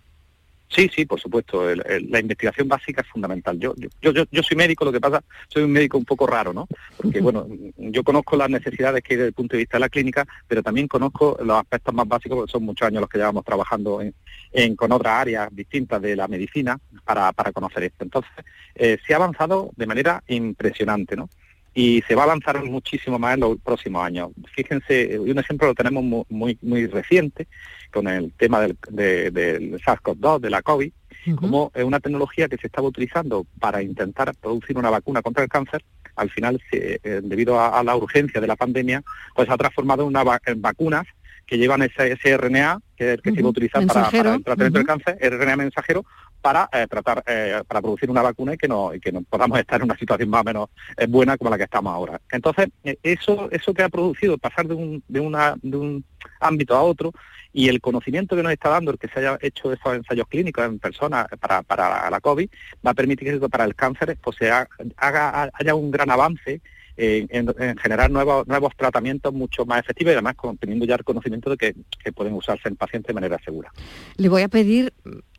Sí, 0.73 0.89
sí, 0.93 1.05
por 1.05 1.19
supuesto. 1.19 1.69
el- 1.69 1.83
el- 1.87 2.09
la 2.09 2.19
investigación 2.19 2.67
básica 2.67 3.01
es 3.01 3.07
fundamental. 3.07 3.59
Yo, 3.59 3.73
yo, 3.77 4.11
yo, 4.11 4.23
yo 4.31 4.41
soy 4.43 4.57
médico, 4.57 4.83
lo 4.85 4.91
que 4.91 4.99
pasa, 4.99 5.23
soy 5.47 5.63
un 5.63 5.71
médico 5.71 5.97
un 5.97 6.05
poco 6.05 6.25
raro, 6.25 6.51
¿no? 6.53 6.67
Porque, 6.97 7.21
bueno, 7.21 7.47
yo 7.77 8.03
conozco 8.03 8.35
las 8.35 8.49
necesidades 8.49 9.03
que 9.03 9.13
hay 9.13 9.17
desde 9.17 9.27
el 9.27 9.33
punto 9.33 9.53
de 9.55 9.59
vista 9.59 9.77
de 9.77 9.81
la 9.81 9.89
clínica, 9.89 10.25
pero 10.47 10.63
también 10.63 10.87
conozco 10.87 11.37
los 11.43 11.57
aspectos 11.57 11.93
más 11.93 12.07
básicos, 12.07 12.37
porque 12.37 12.51
son 12.51 12.63
muchos 12.63 12.87
años 12.87 13.01
los 13.01 13.09
que 13.09 13.17
llevamos 13.19 13.45
trabajando 13.45 14.01
en, 14.01 14.13
en- 14.51 14.75
con 14.75 14.91
otras 14.91 15.13
áreas 15.21 15.49
distintas 15.51 16.01
de 16.01 16.15
la 16.15 16.27
medicina 16.27 16.77
para, 17.03 17.31
para 17.33 17.51
conocer 17.51 17.83
esto. 17.83 18.03
Entonces, 18.03 18.31
eh, 18.75 18.97
se 19.05 19.13
ha 19.13 19.17
avanzado 19.17 19.69
de 19.75 19.85
manera 19.85 20.23
impresionante, 20.27 21.15
¿no? 21.15 21.29
y 21.75 22.03
se 22.07 22.13
va 22.13 22.21
a 22.21 22.25
avanzar 22.25 22.63
muchísimo 22.63 23.17
más 23.17 23.33
en 23.33 23.39
los 23.39 23.57
próximos 23.59 24.05
años. 24.05 24.29
Fíjense, 24.55 25.17
un 25.17 25.39
ejemplo 25.39 25.67
lo 25.69 25.73
tenemos 25.73 26.03
mu- 26.03 26.23
muy 26.29 26.55
muy 26.61 26.85
reciente 26.85 27.47
con 27.93 28.07
el 28.07 28.33
tema 28.33 28.59
del, 28.61 28.75
de- 28.89 29.31
del 29.31 29.79
SARS-CoV-2, 29.81 30.39
de 30.39 30.49
la 30.49 30.61
COVID, 30.61 30.91
como 31.35 31.71
es 31.73 31.83
una 31.85 32.01
tecnología 32.01 32.49
que 32.49 32.57
se 32.57 32.67
estaba 32.67 32.87
utilizando 32.89 33.45
para 33.59 33.81
intentar 33.81 34.33
producir 34.35 34.77
una 34.77 34.89
vacuna 34.89 35.21
contra 35.21 35.43
el 35.43 35.49
cáncer, 35.49 35.83
al 36.17 36.29
final, 36.29 36.61
se- 36.69 36.99
eh, 37.01 37.21
debido 37.23 37.59
a, 37.59 37.79
a 37.79 37.83
la 37.83 37.95
urgencia 37.95 38.41
de 38.41 38.47
la 38.47 38.55
pandemia, 38.57 39.01
pues 39.35 39.49
ha 39.49 39.55
transformado 39.57 40.01
en, 40.03 40.09
una 40.09 40.23
va- 40.23 40.41
en 40.45 40.61
vacunas 40.61 41.05
que 41.45 41.57
llevan 41.57 41.81
ese, 41.81 42.13
ese 42.13 42.37
RNA, 42.37 42.79
que 42.95 43.05
es 43.05 43.13
el 43.15 43.21
que 43.21 43.31
se 43.31 43.39
iba 43.39 43.47
a 43.47 43.51
utilizar 43.51 43.85
para, 43.85 44.09
para 44.09 44.33
el 44.35 44.43
tratamiento 44.43 44.79
Ujú. 44.79 44.87
del 44.87 45.03
cáncer, 45.03 45.17
RNA 45.33 45.55
mensajero, 45.57 46.05
para 46.41 46.69
eh, 46.73 46.87
tratar, 46.89 47.23
eh, 47.27 47.61
para 47.67 47.81
producir 47.81 48.09
una 48.09 48.21
vacuna 48.21 48.53
y 48.53 48.57
que 48.57 48.67
no, 48.67 48.93
y 48.93 48.99
que 48.99 49.11
no 49.11 49.21
podamos 49.23 49.57
estar 49.59 49.79
en 49.79 49.85
una 49.85 49.97
situación 49.97 50.29
más 50.29 50.41
o 50.41 50.43
menos 50.45 50.69
eh, 50.97 51.05
buena 51.07 51.37
como 51.37 51.49
la 51.49 51.57
que 51.57 51.63
estamos 51.63 51.93
ahora. 51.93 52.19
Entonces, 52.31 52.67
eh, 52.83 52.97
eso, 53.03 53.49
eso 53.51 53.73
que 53.73 53.83
ha 53.83 53.89
producido 53.89 54.37
pasar 54.37 54.67
de 54.67 54.73
un, 54.73 55.03
de 55.07 55.19
una, 55.21 55.55
de 55.61 55.77
un 55.77 56.05
ámbito 56.43 56.75
a 56.75 56.81
otro 56.83 57.11
y 57.51 57.69
el 57.69 57.81
conocimiento 57.81 58.35
que 58.35 58.43
nos 58.43 58.51
está 58.51 58.69
dando 58.69 58.91
el 58.91 58.97
que 58.97 59.07
se 59.07 59.19
haya 59.19 59.37
hecho 59.41 59.71
esos 59.71 59.95
ensayos 59.95 60.27
clínicos 60.27 60.65
en 60.65 60.79
personas 60.79 61.27
para, 61.39 61.61
para 61.61 62.09
la 62.09 62.19
COVID 62.19 62.49
va 62.85 62.91
a 62.91 62.95
permitir 62.95 63.39
que 63.39 63.49
para 63.49 63.63
el 63.65 63.75
cáncer 63.75 64.17
pues 64.21 64.37
se 64.37 64.49
ha- 64.51 64.67
haga, 64.97 65.49
haya 65.53 65.75
un 65.75 65.91
gran 65.91 66.09
avance 66.09 66.61
en, 66.95 67.27
en- 67.31 67.55
en 67.61 67.77
generar 67.77 68.11
nuevos, 68.11 68.47
nuevos 68.47 68.73
tratamientos 68.77 69.33
mucho 69.33 69.65
más 69.65 69.79
efectivos 69.79 70.11
y 70.11 70.13
además 70.13 70.35
con- 70.35 70.57
teniendo 70.57 70.85
ya 70.85 70.95
el 70.95 71.03
conocimiento 71.03 71.49
de 71.49 71.57
que, 71.57 71.75
que 72.03 72.11
pueden 72.11 72.33
usarse 72.33 72.69
en 72.69 72.75
pacientes 72.75 73.07
de 73.07 73.13
manera 73.13 73.39
segura. 73.43 73.71
Le 74.17 74.29
voy 74.29 74.43
a 74.43 74.47
pedir, 74.47 74.93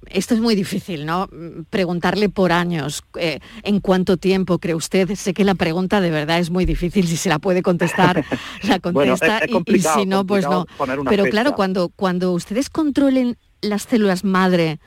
esto 0.07 0.35
es 0.35 0.41
muy 0.41 0.55
difícil, 0.57 1.07
¿no? 1.07 1.29
Preguntarle 1.71 2.29
por 2.29 2.51
años, 2.53 3.05
eh, 3.19 3.39
¿en 3.63 3.81
cuánto 3.81 4.17
tiempo 4.17 4.59
cree 4.59 4.75
usted? 4.75 5.15
Sé 5.15 5.33
que 5.33 5.45
la 5.45 5.55
pregunta 5.55 6.01
de 6.01 6.11
verdad 6.11 6.39
es 6.41 6.51
muy 6.51 6.65
difícil, 6.65 7.07
si 7.07 7.17
se 7.17 7.29
la 7.29 7.39
puede 7.39 7.63
contestar, 7.63 8.25
la 8.63 8.79
Bueno, 8.93 9.13
contesta 9.13 9.39
es- 9.39 9.45
es 9.45 9.77
y- 9.77 9.81
si 9.81 10.07
no, 10.07 10.27
pues 10.27 10.45
no. 10.49 10.67
Pero 11.09 11.25
fecha. 11.25 11.31
claro, 11.31 11.55
cuando, 11.55 11.89
cuando 11.91 12.33
ustedes 12.33 12.69
controlen 12.71 13.37
las 13.61 13.83
células 13.85 14.25
madre 14.25 14.81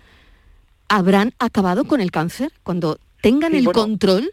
habrán 0.89 1.34
acabado 1.39 1.86
con 1.86 2.01
el 2.01 2.11
cáncer? 2.11 2.51
Cuando 2.63 2.99
tengan 3.22 3.51
Sí, 3.51 3.57
el 3.59 3.65
bueno, 3.65 3.80
control 3.82 4.32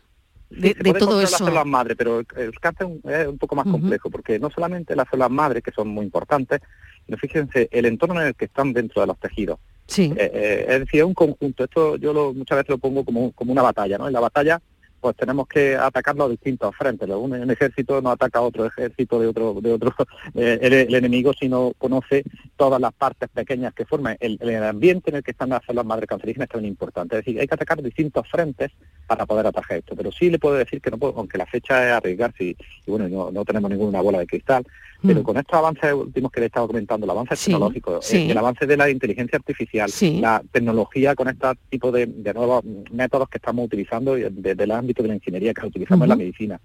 Sí, 0.51 0.61
de, 0.61 0.69
se 0.69 0.75
de 0.75 0.75
puede 0.75 0.93
todo 0.99 1.09
controlar 1.11 1.23
las 1.23 1.33
eso. 1.33 1.45
células 1.45 1.67
madre, 1.67 1.97
pero 1.97 2.21
el, 2.21 2.27
el 2.37 2.61
cáncer 2.61 2.87
es 3.05 3.27
un 3.27 3.39
poco 3.39 3.57
más 3.57 3.67
complejo, 3.67 4.11
porque 4.11 4.39
no 4.39 4.51
solamente 4.51 4.95
las 4.95 5.09
células 5.09 5.31
madre, 5.31 5.63
que 5.63 5.73
son 5.73 5.89
muy 5.89 6.05
importantes, 6.05 6.61
sino 7.05 7.19
fíjense 7.19 7.69
el 7.73 7.87
entorno 7.87 8.21
en 8.21 8.29
el 8.29 8.35
que 8.35 8.45
están 8.47 8.73
dentro 8.73 9.01
de 9.01 9.07
los 9.09 9.19
tejidos. 9.19 9.59
Sí. 9.87 10.13
Eh, 10.17 10.31
eh, 10.33 10.67
es 10.69 10.81
decir, 10.81 11.01
es 11.01 11.07
un 11.07 11.15
conjunto. 11.15 11.65
Esto 11.65 11.97
yo 11.97 12.13
lo, 12.13 12.33
muchas 12.33 12.57
veces 12.59 12.71
lo 12.71 12.79
pongo 12.79 13.05
como, 13.05 13.33
como 13.33 13.53
una 13.53 13.63
batalla, 13.63 13.99
¿no? 13.99 14.07
En 14.07 14.13
la 14.13 14.21
batalla, 14.21 14.61
pues 15.05 15.17
tenemos 15.17 15.47
que 15.47 15.77
atacarlo 15.77 16.25
a 16.25 16.29
distintos 16.31 16.75
frentes. 16.75 17.07
Un, 17.11 17.51
ejército 17.51 18.01
no 18.01 18.11
ataca 18.11 18.39
a 18.39 18.43
otro 18.43 18.65
ejército 18.65 19.21
de 19.21 19.27
otro, 19.27 19.61
de 19.61 19.71
otro 19.71 19.95
eh, 20.35 20.59
el, 20.63 20.95
enemigo, 20.95 21.35
sino 21.39 21.75
conoce 21.77 22.25
todas 22.57 22.81
las 22.81 22.95
partes 22.95 23.29
pequeñas 23.29 23.75
que 23.75 23.85
forman. 23.85 24.17
El, 24.19 24.39
ambiente 24.65 25.11
en 25.11 25.17
el 25.17 25.23
que 25.23 25.33
están 25.33 25.51
las 25.51 25.63
células 25.67 25.85
madre 25.85 26.07
cancerígenas 26.07 26.47
es 26.47 26.53
también 26.53 26.73
importante. 26.73 27.19
Es 27.19 27.27
decir, 27.27 27.39
hay 27.39 27.47
que 27.47 27.55
atacar 27.55 27.83
distintos 27.83 28.27
frentes 28.31 28.71
para 29.07 29.27
poder 29.27 29.47
atajar 29.47 29.77
esto. 29.77 29.95
Pero 29.95 30.11
sí 30.11 30.31
le 30.31 30.39
puedo 30.39 30.55
decir 30.55 30.81
que 30.81 30.91
no 30.91 30.97
puedo, 30.97 31.13
aunque 31.19 31.37
la 31.37 31.45
fecha 31.45 31.87
es 31.87 31.93
arriesgarse 31.93 32.43
y, 32.43 32.57
y 32.87 32.91
bueno, 32.91 33.07
no, 33.07 33.31
no 33.31 33.45
tenemos 33.45 33.71
ninguna 33.71 34.01
bola 34.01 34.21
de 34.21 34.27
cristal, 34.27 34.65
pero 35.07 35.23
con 35.23 35.37
estos 35.37 35.55
avances 35.59 35.93
últimos 35.93 36.33
que 36.33 36.41
le 36.41 36.47
he 36.47 36.49
estado 36.49 36.67
comentando, 36.67 37.05
el 37.05 37.11
avance 37.11 37.37
Sí, 37.37 37.51
tecnológico, 37.51 38.01
sí. 38.03 38.31
el, 38.31 38.39
avance 38.39 38.67
de 38.67 38.77
la 38.77 38.89
inteligencia 38.91 39.37
artificial, 39.37 39.91
Sí. 39.91 40.19
la 40.21 40.43
tecnología 40.51 41.15
con 41.15 41.29
este 41.29 41.47
tipo 41.69 41.93
de, 41.93 42.07
de 42.07 42.35
nuevos 42.35 42.65
métodos 42.93 43.29
que 43.29 43.39
estamos 43.39 43.67
utilizando 43.67 44.17
y 44.17 44.25
desde 44.31 44.65
el 44.65 44.71
ámbito 44.71 45.03
de 45.03 45.09
la 45.11 45.15
ingeniería 45.17 45.53
que 45.55 45.67
utilizamos 45.67 46.05
en 46.05 46.09
la 46.09 46.17
medicina. 46.17 46.61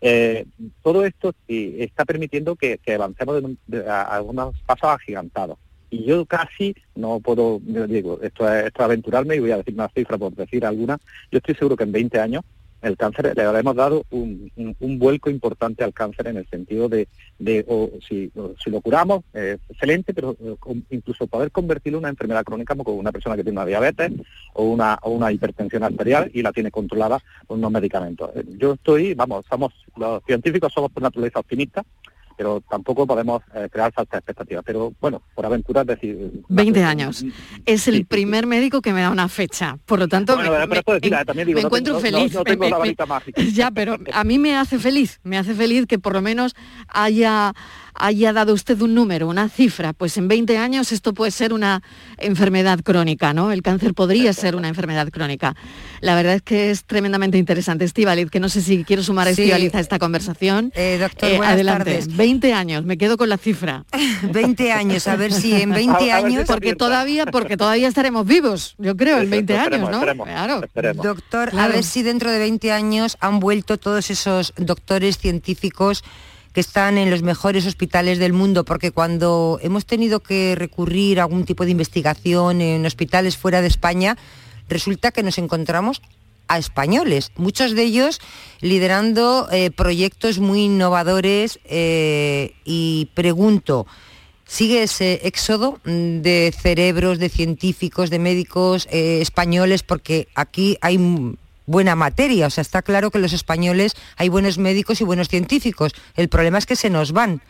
Eh, 0.00 0.44
todo 0.82 1.04
esto 1.04 1.34
sí, 1.48 1.76
está 1.78 2.04
permitiendo 2.04 2.54
que, 2.56 2.78
que 2.78 2.94
avancemos 2.94 3.42
de, 3.42 3.56
de- 3.78 3.88
a, 3.88 4.02
a 4.02 4.22
unos 4.22 4.54
pasos 4.66 4.90
agigantados. 4.90 5.58
Y 5.90 6.04
yo 6.04 6.26
casi 6.26 6.74
no 6.94 7.18
puedo, 7.18 7.60
digo, 7.64 8.20
esto 8.22 8.46
es, 8.52 8.66
esto 8.66 8.80
es 8.82 8.84
aventurarme 8.84 9.36
y 9.36 9.40
voy 9.40 9.52
a 9.52 9.56
decir 9.56 9.72
una 9.74 9.88
cifra 9.88 10.18
por 10.18 10.34
decir 10.34 10.64
alguna. 10.66 10.98
Yo 11.32 11.38
estoy 11.38 11.54
seguro 11.54 11.76
que 11.76 11.84
en 11.84 11.92
20 11.92 12.20
años 12.20 12.42
el 12.82 12.96
cáncer 12.96 13.32
le 13.36 13.42
habremos 13.42 13.74
dado 13.74 14.04
un, 14.10 14.50
vuelco 14.98 15.30
importante 15.30 15.84
al 15.84 15.92
cáncer 15.92 16.28
en 16.28 16.36
el 16.36 16.48
sentido 16.48 16.88
de, 16.88 17.08
si, 18.08 18.30
o 18.36 18.54
si 18.62 18.70
lo 18.70 18.80
curamos, 18.80 19.24
eh, 19.34 19.58
excelente, 19.68 20.14
pero 20.14 20.36
eh, 20.40 20.56
incluso 20.90 21.26
poder 21.26 21.50
convertirlo 21.50 21.98
en 21.98 22.04
una 22.04 22.10
enfermedad 22.10 22.44
crónica 22.44 22.74
como 22.76 22.94
una 22.94 23.12
persona 23.12 23.36
que 23.36 23.42
tiene 23.42 23.58
una 23.58 23.66
diabetes 23.66 24.12
o 24.54 24.64
una, 24.64 24.98
o 25.02 25.10
una 25.10 25.32
hipertensión 25.32 25.82
arterial 25.82 26.30
y 26.32 26.42
la 26.42 26.52
tiene 26.52 26.70
controlada 26.70 27.20
con 27.46 27.58
unos 27.58 27.72
medicamentos. 27.72 28.30
Eh, 28.34 28.44
Yo 28.58 28.74
estoy, 28.74 29.14
vamos, 29.14 29.44
somos 29.48 29.72
los 29.96 30.22
científicos 30.24 30.72
somos 30.72 30.90
por 30.92 31.02
naturaleza 31.02 31.40
optimistas, 31.40 31.84
pero 32.38 32.62
tampoco 32.70 33.04
podemos 33.04 33.42
eh, 33.52 33.68
crear 33.70 33.92
falsas 33.92 34.18
expectativas. 34.18 34.62
Pero 34.64 34.92
bueno, 35.00 35.20
por 35.34 35.44
aventura 35.44 35.80
es 35.80 35.88
decir... 35.88 36.30
20 36.48 36.84
años. 36.84 37.24
Es 37.66 37.88
el 37.88 38.06
primer 38.06 38.46
médico 38.46 38.80
que 38.80 38.92
me 38.92 39.00
da 39.00 39.10
una 39.10 39.28
fecha. 39.28 39.76
Por 39.84 39.98
lo 39.98 40.06
tanto, 40.06 40.36
Bueno, 40.36 40.52
me, 40.52 40.56
pero 40.58 40.68
me- 40.70 40.78
esto 40.78 40.92
decir, 40.94 41.10
me- 41.12 41.24
también 41.24 41.46
digo, 41.48 41.56
me 41.58 41.62
no 41.62 41.66
encuentro 41.68 41.98
tengo- 41.98 42.00
feliz. 42.18 42.32
no 42.34 42.44
tengo 42.44 42.60
Me- 42.64 42.70
la 42.70 42.76
me- 42.76 42.80
varita 42.80 43.06
mágica. 43.14 43.42
Ya, 43.42 43.70
pero 43.72 43.96
a 44.12 44.22
mí 44.24 44.38
me 44.38 44.56
hace 44.56 44.78
feliz. 44.78 45.18
Me 45.24 45.36
hace 45.36 45.52
feliz 45.54 45.86
que 45.86 45.98
por 45.98 46.12
lo 46.14 46.22
menos 46.22 46.54
haya, 46.86 47.52
haya 47.98 48.32
dado 48.32 48.54
usted 48.54 48.80
un 48.80 48.94
número, 48.94 49.28
una 49.28 49.48
cifra. 49.48 49.92
Pues 49.92 50.16
en 50.16 50.28
20 50.28 50.58
años 50.58 50.92
esto 50.92 51.14
puede 51.14 51.30
ser 51.30 51.52
una 51.52 51.82
enfermedad 52.16 52.80
crónica, 52.82 53.32
¿no? 53.34 53.52
El 53.52 53.62
cáncer 53.62 53.94
podría 53.94 54.32
ser 54.32 54.56
una 54.56 54.68
enfermedad 54.68 55.08
crónica. 55.10 55.54
La 56.00 56.14
verdad 56.14 56.34
es 56.34 56.42
que 56.42 56.70
es 56.70 56.84
tremendamente 56.84 57.38
interesante. 57.38 57.84
Estivaliz, 57.84 58.30
que 58.30 58.40
no 58.40 58.48
sé 58.48 58.62
si 58.62 58.84
quiero 58.84 59.02
sumar 59.02 59.28
a 59.28 59.34
Sí. 59.34 59.42
Estivaliz 59.42 59.74
a 59.74 59.80
esta 59.80 59.98
conversación. 59.98 60.72
Eh, 60.74 60.98
doctor, 61.00 61.30
buenas 61.36 61.54
adelante. 61.54 61.84
tardes. 61.92 62.16
20 62.16 62.52
años, 62.52 62.84
me 62.84 62.98
quedo 62.98 63.16
con 63.16 63.28
la 63.28 63.36
cifra. 63.38 63.84
20 64.32 64.72
años, 64.72 65.06
a 65.08 65.16
ver 65.16 65.32
si 65.32 65.54
en 65.54 65.70
20 65.70 66.12
años... 66.12 66.44
Porque 66.46 66.74
todavía, 66.74 67.26
porque 67.26 67.56
todavía 67.56 67.88
estaremos 67.88 68.26
vivos, 68.26 68.74
yo 68.78 68.96
creo, 68.96 69.18
en 69.18 69.30
20 69.30 69.56
años, 69.58 69.90
¿no? 69.90 70.00
Claro. 70.00 70.62
Doctor, 70.94 71.50
a 71.58 71.68
ver 71.68 71.84
si 71.84 72.02
dentro 72.02 72.30
de 72.30 72.38
20 72.38 72.72
años 72.72 73.16
han 73.20 73.40
vuelto 73.40 73.76
todos 73.78 74.10
esos 74.10 74.52
doctores 74.56 75.18
científicos 75.18 76.02
que 76.52 76.60
están 76.60 76.98
en 76.98 77.10
los 77.10 77.22
mejores 77.22 77.66
hospitales 77.66 78.18
del 78.18 78.32
mundo, 78.32 78.64
porque 78.64 78.90
cuando 78.90 79.58
hemos 79.62 79.86
tenido 79.86 80.20
que 80.20 80.54
recurrir 80.56 81.20
a 81.20 81.24
algún 81.24 81.44
tipo 81.44 81.64
de 81.64 81.70
investigación 81.70 82.60
en 82.60 82.84
hospitales 82.86 83.36
fuera 83.36 83.60
de 83.60 83.68
España, 83.68 84.16
resulta 84.68 85.12
que 85.12 85.22
nos 85.22 85.38
encontramos 85.38 86.02
a 86.48 86.58
españoles, 86.58 87.30
muchos 87.36 87.74
de 87.74 87.82
ellos 87.82 88.20
liderando 88.60 89.48
eh, 89.52 89.70
proyectos 89.70 90.38
muy 90.38 90.62
innovadores 90.62 91.60
eh, 91.64 92.54
y 92.64 93.10
pregunto, 93.14 93.86
¿Sigue 94.48 94.82
ese 94.82 95.20
éxodo 95.24 95.78
mm, 95.84 96.22
de 96.22 96.54
cerebros, 96.58 97.18
de 97.18 97.28
científicos, 97.28 98.08
de 98.08 98.18
médicos 98.18 98.88
eh, 98.90 99.20
españoles? 99.20 99.82
Porque 99.82 100.26
aquí 100.34 100.78
hay 100.80 100.96
buena 101.68 101.94
materia, 101.94 102.46
o 102.46 102.50
sea, 102.50 102.62
está 102.62 102.82
claro 102.82 103.10
que 103.10 103.18
los 103.18 103.32
españoles 103.32 103.94
hay 104.16 104.28
buenos 104.28 104.58
médicos 104.58 105.00
y 105.00 105.04
buenos 105.04 105.28
científicos. 105.28 105.92
El 106.16 106.28
problema 106.28 106.58
es 106.58 106.66
que 106.66 106.74
se 106.74 106.90
nos 106.90 107.12
van. 107.12 107.40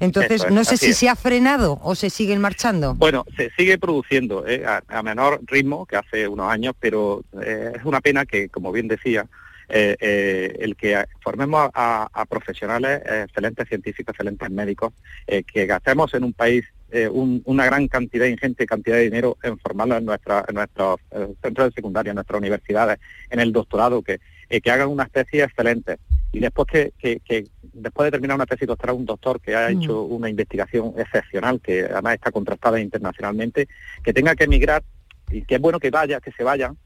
Entonces, 0.00 0.44
es, 0.44 0.50
no 0.50 0.64
sé 0.64 0.76
si 0.76 0.90
es. 0.90 0.98
se 0.98 1.08
ha 1.08 1.16
frenado 1.16 1.78
o 1.82 1.94
se 1.94 2.10
siguen 2.10 2.40
marchando. 2.40 2.94
Bueno, 2.94 3.24
se 3.36 3.50
sigue 3.56 3.78
produciendo 3.78 4.46
eh, 4.46 4.64
a, 4.66 4.82
a 4.88 5.02
menor 5.02 5.40
ritmo 5.46 5.86
que 5.86 5.96
hace 5.96 6.26
unos 6.26 6.50
años, 6.50 6.74
pero 6.80 7.24
eh, 7.42 7.72
es 7.76 7.84
una 7.84 8.00
pena 8.00 8.24
que, 8.24 8.48
como 8.48 8.72
bien 8.72 8.88
decía, 8.88 9.26
eh, 9.68 9.96
eh, 9.98 10.56
el 10.60 10.76
que 10.76 11.04
formemos 11.20 11.70
a, 11.74 12.08
a 12.12 12.24
profesionales, 12.26 13.00
eh, 13.06 13.22
excelentes 13.24 13.66
científicos, 13.68 14.12
excelentes 14.12 14.50
médicos, 14.50 14.92
que 15.26 15.66
gastemos 15.66 16.12
en 16.14 16.24
un 16.24 16.32
país 16.32 16.64
eh, 16.94 17.08
un- 17.08 17.42
una 17.44 17.66
gran 17.66 17.88
cantidad, 17.88 18.26
ingente 18.26 18.66
cantidad 18.66 18.96
de 18.96 19.02
dinero 19.02 19.36
en 19.42 19.58
formarlos 19.58 19.98
en, 19.98 20.04
nuestra- 20.04 20.44
en 20.48 20.54
nuestros 20.54 21.00
eh, 21.10 21.34
centros 21.42 21.68
de 21.68 21.72
secundaria, 21.74 22.10
en 22.10 22.14
nuestras 22.14 22.38
universidades, 22.38 22.98
en 23.30 23.40
el 23.40 23.52
doctorado, 23.52 24.00
que, 24.02 24.20
eh, 24.48 24.60
que 24.60 24.70
hagan 24.70 24.88
una 24.88 25.02
especie 25.04 25.42
excelente. 25.42 25.96
Y 26.32 26.38
después 26.38 26.66
que, 26.70 26.92
que- 26.98 27.20
que 27.20 27.46
después 27.72 28.06
de 28.06 28.10
terminar 28.12 28.36
una 28.36 28.46
tesis 28.46 28.68
doctoral, 28.68 28.96
un 28.96 29.06
doctor 29.06 29.40
que 29.40 29.56
ha 29.56 29.68
Mm. 29.70 29.72
hecho 29.82 30.02
una 30.02 30.28
investigación 30.30 30.94
excepcional, 30.96 31.60
que 31.60 31.84
además 31.84 32.14
está 32.14 32.30
contrastada 32.30 32.78
internacionalmente, 32.80 33.66
que 34.04 34.12
tenga 34.12 34.36
que 34.36 34.44
emigrar, 34.44 34.82
y 35.30 35.42
que 35.42 35.56
es 35.56 35.60
bueno 35.60 35.80
que 35.80 35.90
vaya, 35.90 36.20
que 36.20 36.30
se 36.32 36.44
vayan, 36.44 36.76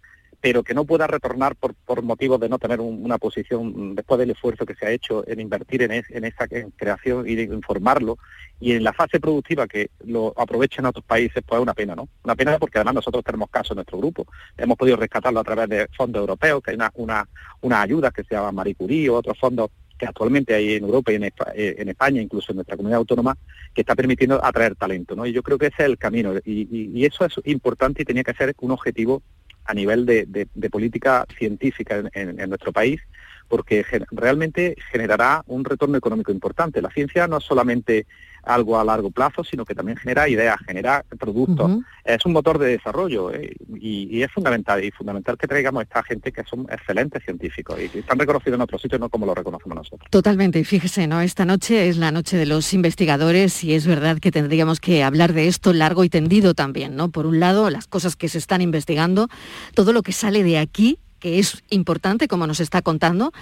pero 0.40 0.62
que 0.62 0.74
no 0.74 0.84
pueda 0.84 1.06
retornar 1.06 1.56
por, 1.56 1.74
por 1.74 2.02
motivos 2.02 2.38
de 2.40 2.48
no 2.48 2.58
tener 2.58 2.80
un- 2.80 3.04
una 3.04 3.18
posición 3.18 3.72
mm, 3.92 3.94
después 3.96 4.18
del 4.18 4.30
esfuerzo 4.30 4.64
que 4.66 4.74
se 4.74 4.86
ha 4.86 4.90
hecho 4.90 5.24
en 5.28 5.40
invertir 5.40 5.82
en, 5.82 5.92
es- 5.92 6.10
en 6.10 6.24
esa 6.24 6.46
creación 6.76 7.28
y 7.28 7.34
de 7.34 7.42
informarlo 7.44 8.18
y 8.60 8.72
en 8.72 8.84
la 8.84 8.92
fase 8.92 9.20
productiva 9.20 9.66
que 9.66 9.90
lo 10.04 10.32
aprovechen 10.36 10.84
otros 10.86 11.04
países, 11.04 11.42
pues 11.46 11.58
es 11.58 11.62
una 11.62 11.74
pena, 11.74 11.94
¿no? 11.94 12.08
Una 12.24 12.34
pena 12.36 12.58
porque 12.58 12.78
además 12.78 12.94
nosotros 12.94 13.22
tenemos 13.24 13.48
casos 13.50 13.70
en 13.72 13.76
nuestro 13.76 13.98
grupo. 13.98 14.26
Hemos 14.56 14.76
podido 14.76 14.96
rescatarlo 14.96 15.38
a 15.40 15.44
través 15.44 15.68
de 15.68 15.88
fondos 15.96 16.20
europeos, 16.20 16.62
que 16.62 16.70
hay 16.72 16.76
una, 16.76 16.90
una, 16.94 17.28
una 17.60 17.82
ayuda 17.82 18.10
que 18.10 18.24
se 18.24 18.34
llama 18.34 18.50
Marie 18.52 18.74
Curie 18.74 19.08
o 19.10 19.14
otros 19.16 19.38
fondos 19.38 19.70
que 19.96 20.06
actualmente 20.06 20.54
hay 20.54 20.74
en 20.74 20.84
Europa 20.84 21.10
y 21.12 21.16
en, 21.16 21.24
eh, 21.24 21.32
en 21.56 21.88
España, 21.88 22.22
incluso 22.22 22.52
en 22.52 22.56
nuestra 22.56 22.76
comunidad 22.76 22.98
autónoma, 22.98 23.36
que 23.74 23.80
está 23.80 23.96
permitiendo 23.96 24.44
atraer 24.44 24.76
talento, 24.76 25.16
¿no? 25.16 25.26
Y 25.26 25.32
yo 25.32 25.42
creo 25.42 25.58
que 25.58 25.66
ese 25.66 25.76
es 25.82 25.86
el 25.86 25.98
camino 25.98 26.34
y, 26.44 26.62
y- 26.70 26.90
y 26.94 27.04
eso 27.04 27.24
es 27.24 27.34
importante 27.46 28.02
y 28.02 28.04
tenía 28.04 28.22
que 28.22 28.32
ser 28.34 28.54
un 28.60 28.70
objetivo 28.70 29.22
a 29.68 29.74
nivel 29.74 30.04
de, 30.06 30.24
de- 30.26 30.48
política 30.70 31.24
científica 31.38 31.98
en, 31.98 32.10
en- 32.14 32.40
en 32.40 32.48
nuestro 32.48 32.72
país, 32.72 33.00
porque 33.48 33.84
realmente 34.10 34.74
generará 34.90 35.42
un 35.46 35.64
retorno 35.64 35.96
económico 35.96 36.32
importante. 36.32 36.82
La 36.82 36.90
ciencia 36.90 37.26
no 37.28 37.36
es 37.38 37.44
solamente 37.44 38.06
algo 38.48 38.78
a 38.78 38.84
largo 38.84 39.10
plazo, 39.10 39.44
sino 39.44 39.64
que 39.64 39.74
también 39.74 39.98
genera 39.98 40.28
ideas, 40.28 40.56
genera 40.66 41.04
productos. 41.18 41.70
Es 42.04 42.24
un 42.24 42.32
motor 42.32 42.58
de 42.58 42.68
desarrollo 42.68 43.30
eh, 43.32 43.54
y, 43.78 44.08
y 44.10 44.22
es 44.22 44.32
fundamental, 44.32 44.82
y 44.82 44.90
fundamental 44.90 45.36
que 45.36 45.46
traigamos 45.46 45.80
a 45.80 45.82
esta 45.84 46.02
gente 46.02 46.32
que 46.32 46.42
son 46.44 46.66
excelentes 46.70 47.22
científicos 47.22 47.78
y 47.78 47.88
que 47.90 47.98
están 47.98 48.18
reconocidos 48.18 48.56
en 48.56 48.62
otros 48.62 48.80
sitios, 48.80 49.00
no 49.00 49.10
como 49.10 49.26
lo 49.26 49.34
reconocemos 49.34 49.76
nosotros. 49.76 50.08
Totalmente, 50.10 50.58
y 50.58 50.64
fíjese, 50.64 51.06
¿no? 51.06 51.20
Esta 51.20 51.44
noche 51.44 51.88
es 51.88 51.98
la 51.98 52.10
noche 52.10 52.38
de 52.38 52.46
los 52.46 52.72
investigadores 52.72 53.62
y 53.62 53.74
es 53.74 53.86
verdad 53.86 54.18
que 54.18 54.32
tendríamos 54.32 54.80
que 54.80 55.04
hablar 55.04 55.34
de 55.34 55.48
esto 55.48 55.74
largo 55.74 56.02
y 56.04 56.08
tendido 56.08 56.54
también, 56.54 56.96
¿no? 56.96 57.10
Por 57.10 57.26
un 57.26 57.40
lado, 57.40 57.68
las 57.68 57.86
cosas 57.86 58.16
que 58.16 58.28
se 58.28 58.38
están 58.38 58.62
investigando, 58.62 59.28
todo 59.74 59.92
lo 59.92 60.02
que 60.02 60.12
sale 60.12 60.42
de 60.42 60.58
aquí 60.58 60.98
que 61.18 61.40
es 61.40 61.64
importante, 61.70 62.28
como 62.28 62.46
nos 62.46 62.60
está 62.60 62.80
contando, 62.80 63.32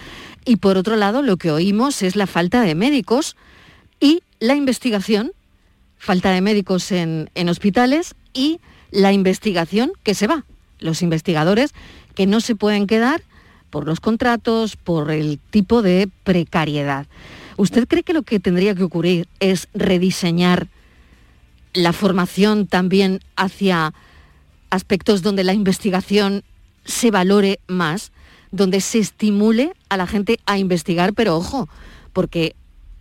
y 0.46 0.56
por 0.56 0.78
otro 0.78 0.96
lado, 0.96 1.20
lo 1.20 1.36
que 1.36 1.50
oímos 1.50 2.02
es 2.02 2.16
la 2.16 2.26
falta 2.26 2.62
de 2.62 2.74
médicos 2.74 3.36
y 4.00 4.22
la 4.40 4.54
investigación, 4.54 5.32
falta 5.96 6.30
de 6.30 6.40
médicos 6.40 6.92
en, 6.92 7.30
en 7.34 7.48
hospitales 7.48 8.14
y 8.32 8.60
la 8.90 9.12
investigación 9.12 9.92
que 10.02 10.14
se 10.14 10.26
va. 10.26 10.44
Los 10.78 11.02
investigadores 11.02 11.72
que 12.14 12.26
no 12.26 12.40
se 12.40 12.54
pueden 12.54 12.86
quedar 12.86 13.22
por 13.70 13.86
los 13.86 14.00
contratos, 14.00 14.76
por 14.76 15.10
el 15.10 15.38
tipo 15.50 15.82
de 15.82 16.08
precariedad. 16.24 17.06
¿Usted 17.56 17.88
cree 17.88 18.02
que 18.02 18.12
lo 18.12 18.22
que 18.22 18.40
tendría 18.40 18.74
que 18.74 18.82
ocurrir 18.82 19.28
es 19.40 19.68
rediseñar 19.74 20.68
la 21.72 21.92
formación 21.92 22.66
también 22.66 23.20
hacia 23.36 23.92
aspectos 24.70 25.22
donde 25.22 25.44
la 25.44 25.52
investigación 25.52 26.42
se 26.84 27.10
valore 27.10 27.60
más, 27.66 28.12
donde 28.50 28.80
se 28.80 28.98
estimule 28.98 29.72
a 29.88 29.96
la 29.96 30.06
gente 30.06 30.38
a 30.46 30.58
investigar, 30.58 31.12
pero 31.12 31.36
ojo, 31.36 31.68
porque 32.12 32.54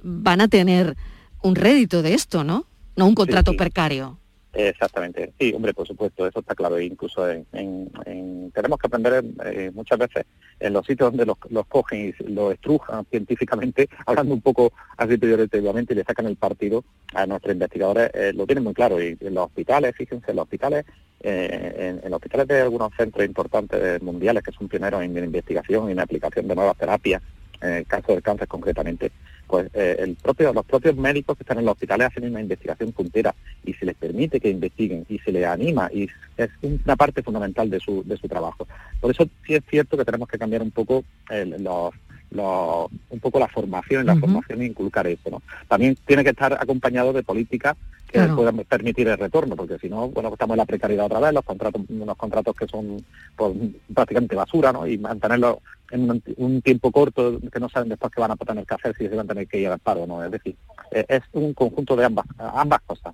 van 0.04 0.42
a 0.42 0.48
tener 0.48 0.98
un 1.46 1.56
rédito 1.56 2.02
de 2.02 2.14
esto, 2.14 2.44
¿no? 2.44 2.66
No 2.96 3.06
un 3.06 3.16
contrato 3.16 3.52
sí. 3.52 3.58
precario. 3.58 4.18
Exactamente, 4.54 5.34
sí, 5.38 5.52
hombre, 5.54 5.74
por 5.74 5.86
supuesto, 5.86 6.26
eso 6.26 6.40
está 6.40 6.56
claro. 6.56 6.80
Incluso 6.80 7.30
en, 7.30 7.46
en- 7.52 7.92
en- 8.06 8.52
tenemos 8.52 8.80
que 8.80 8.88
aprender 8.88 9.24
eh, 9.46 9.70
muchas 9.74 10.00
veces 10.00 10.26
en 10.62 10.72
los 10.72 10.86
sitios 10.86 11.12
donde 11.12 11.26
los, 11.26 11.38
los 11.50 11.66
cogen 11.68 12.14
y 12.18 12.24
los 12.32 12.54
estrujan 12.54 13.06
científicamente, 13.12 13.90
hablando 14.06 14.34
un 14.34 14.42
poco 14.42 14.72
así 14.96 15.18
peyorativamente 15.18 15.94
y 15.94 15.98
le 15.98 16.04
sacan 16.06 16.28
el 16.28 16.38
partido 16.38 16.86
a 17.14 17.26
nuestros 17.26 17.54
investigadores, 17.54 18.10
eh, 18.14 18.32
lo 18.34 18.46
tienen 18.46 18.64
muy 18.64 18.74
claro. 18.74 19.02
Y 19.04 19.18
en 19.20 19.34
los 19.34 19.48
hospitales, 19.48 19.94
fíjense, 19.98 20.32
en 20.32 20.38
los 20.38 20.44
hospitales, 20.44 20.86
eh, 21.20 21.76
en, 21.78 22.06
en 22.06 22.12
los 22.12 22.18
hospitales 22.18 22.48
de 22.48 22.62
algunos 22.62 22.94
centros 22.96 23.26
importantes 23.26 24.02
mundiales 24.02 24.42
que 24.42 24.54
son 24.54 24.70
pioneros 24.70 25.04
en 25.04 25.18
investigación 25.18 25.90
y 25.90 25.92
en 25.92 26.00
aplicación 26.00 26.48
de 26.48 26.56
nuevas 26.56 26.78
terapias, 26.78 27.22
en 27.62 27.74
el 27.74 27.86
caso 27.86 28.14
del 28.14 28.22
cáncer 28.24 28.48
concretamente, 28.48 29.12
pues 29.48 29.70
eh, 29.74 29.96
el 30.00 30.16
propio, 30.16 30.52
los 30.54 30.66
propios 30.66 30.96
médicos 30.96 31.38
que 31.38 31.44
están 31.44 31.60
en 31.60 31.66
los 31.66 31.74
hospitales 31.74 32.08
hacen 32.08 32.26
una 32.30 32.42
investigación 32.42 32.92
puntera 32.92 33.34
y 33.64 33.74
se 33.74 33.86
les 33.86 33.96
permite 33.96 34.40
que 34.40 34.50
investiguen 34.50 35.06
y 35.10 35.20
se 35.20 35.32
les 35.32 35.46
anima 35.46 35.90
y 35.94 36.10
es 36.38 36.50
una 36.62 36.96
parte 36.96 37.22
fundamental 37.24 37.70
de 37.70 37.80
su, 37.80 38.04
de 38.06 38.18
su 38.18 38.28
trabajo. 38.28 38.68
Por 39.00 39.12
eso 39.12 39.28
sí 39.46 39.56
es 39.56 39.64
cierto 39.70 39.98
que 39.98 40.06
tenemos 40.06 40.28
que 40.28 40.38
cambiar 40.40 40.62
un 40.62 40.72
poco 40.72 41.04
el- 41.30 41.64
los, 41.64 41.94
los- 42.36 42.88
un 43.10 43.20
poco 43.20 43.40
la 43.40 43.48
formación, 43.48 44.06
la 44.06 44.16
formación 44.16 44.62
e 44.62 44.66
inculcar 44.66 45.08
eso. 45.08 45.30
¿no? 45.30 45.42
También 45.68 45.98
tiene 46.06 46.24
que 46.24 46.30
estar 46.32 46.54
acompañado 46.54 47.14
de 47.14 47.24
políticas 47.24 47.76
que 48.08 48.20
Claro. 48.20 48.36
puedan 48.36 48.58
permitir 48.60 49.08
el 49.08 49.18
retorno, 49.18 49.56
porque 49.56 49.78
si 49.80 49.90
no, 49.90 50.08
bueno, 50.10 50.30
estamos 50.32 50.54
en 50.54 50.60
la 50.60 50.66
precariedad 50.66 51.08
otra 51.08 51.20
vez, 51.20 51.34
los 51.34 51.44
contratos, 51.44 51.82
unos 51.90 52.16
contratos 52.16 52.56
que 52.56 52.68
son 52.68 53.04
pues, 53.36 53.54
prácticamente 53.94 54.36
basura, 54.36 54.72
¿no? 54.72 54.88
Y 54.88 54.98
mantenerlos 54.98 55.58
en 55.92 56.10
un, 56.10 56.24
un 56.38 56.62
tiempo 56.62 56.92
corto, 56.92 57.40
que 57.52 57.60
no 57.60 57.68
saben 57.70 57.90
después 57.90 58.12
qué 58.14 58.22
van 58.22 58.32
a 58.32 58.36
tener 58.38 58.66
que 58.66 58.74
hacer, 58.74 58.96
si 58.98 59.08
se 59.08 59.16
van 59.16 59.26
a 59.26 59.30
tener 59.34 59.48
que 59.48 59.60
ir 59.60 59.68
al 59.68 59.80
paro, 59.80 60.08
¿no? 60.08 60.24
Es 60.24 60.32
decir, 60.32 60.56
eh, 60.92 61.06
es 61.10 61.22
un 61.34 61.54
conjunto 61.54 61.96
de 61.96 62.06
ambas, 62.06 62.26
ambas 62.38 62.82
cosas. 62.86 63.14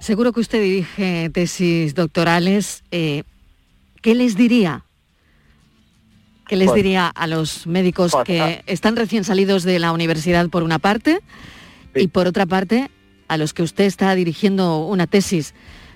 Seguro 0.00 0.32
que 0.32 0.40
usted 0.40 0.60
dirige 0.62 1.30
tesis 1.30 1.94
doctorales. 1.94 2.82
eh, 2.90 3.22
¿Qué 4.02 4.14
les 4.14 4.36
diría? 4.36 4.83
¿Qué 6.46 6.56
les 6.56 6.68
Pues- 6.68 6.76
diría 6.76 7.08
a 7.08 7.26
los 7.26 7.66
médicos 7.66 8.12
pues, 8.12 8.24
que 8.24 8.40
ah. 8.40 8.62
están 8.66 8.96
recién 8.96 9.24
salidos 9.24 9.62
de 9.62 9.78
la 9.78 9.92
universidad 9.92 10.48
por 10.48 10.62
una 10.62 10.78
parte 10.78 11.20
y 11.94 12.08
por 12.08 12.26
otra 12.26 12.46
parte 12.46 12.90
a 13.28 13.36
los 13.36 13.54
que 13.54 13.62
usted 13.62 13.84
está 13.84 14.14
dirigiendo 14.14 14.84
una 14.86 15.06
tesis? 15.06 15.54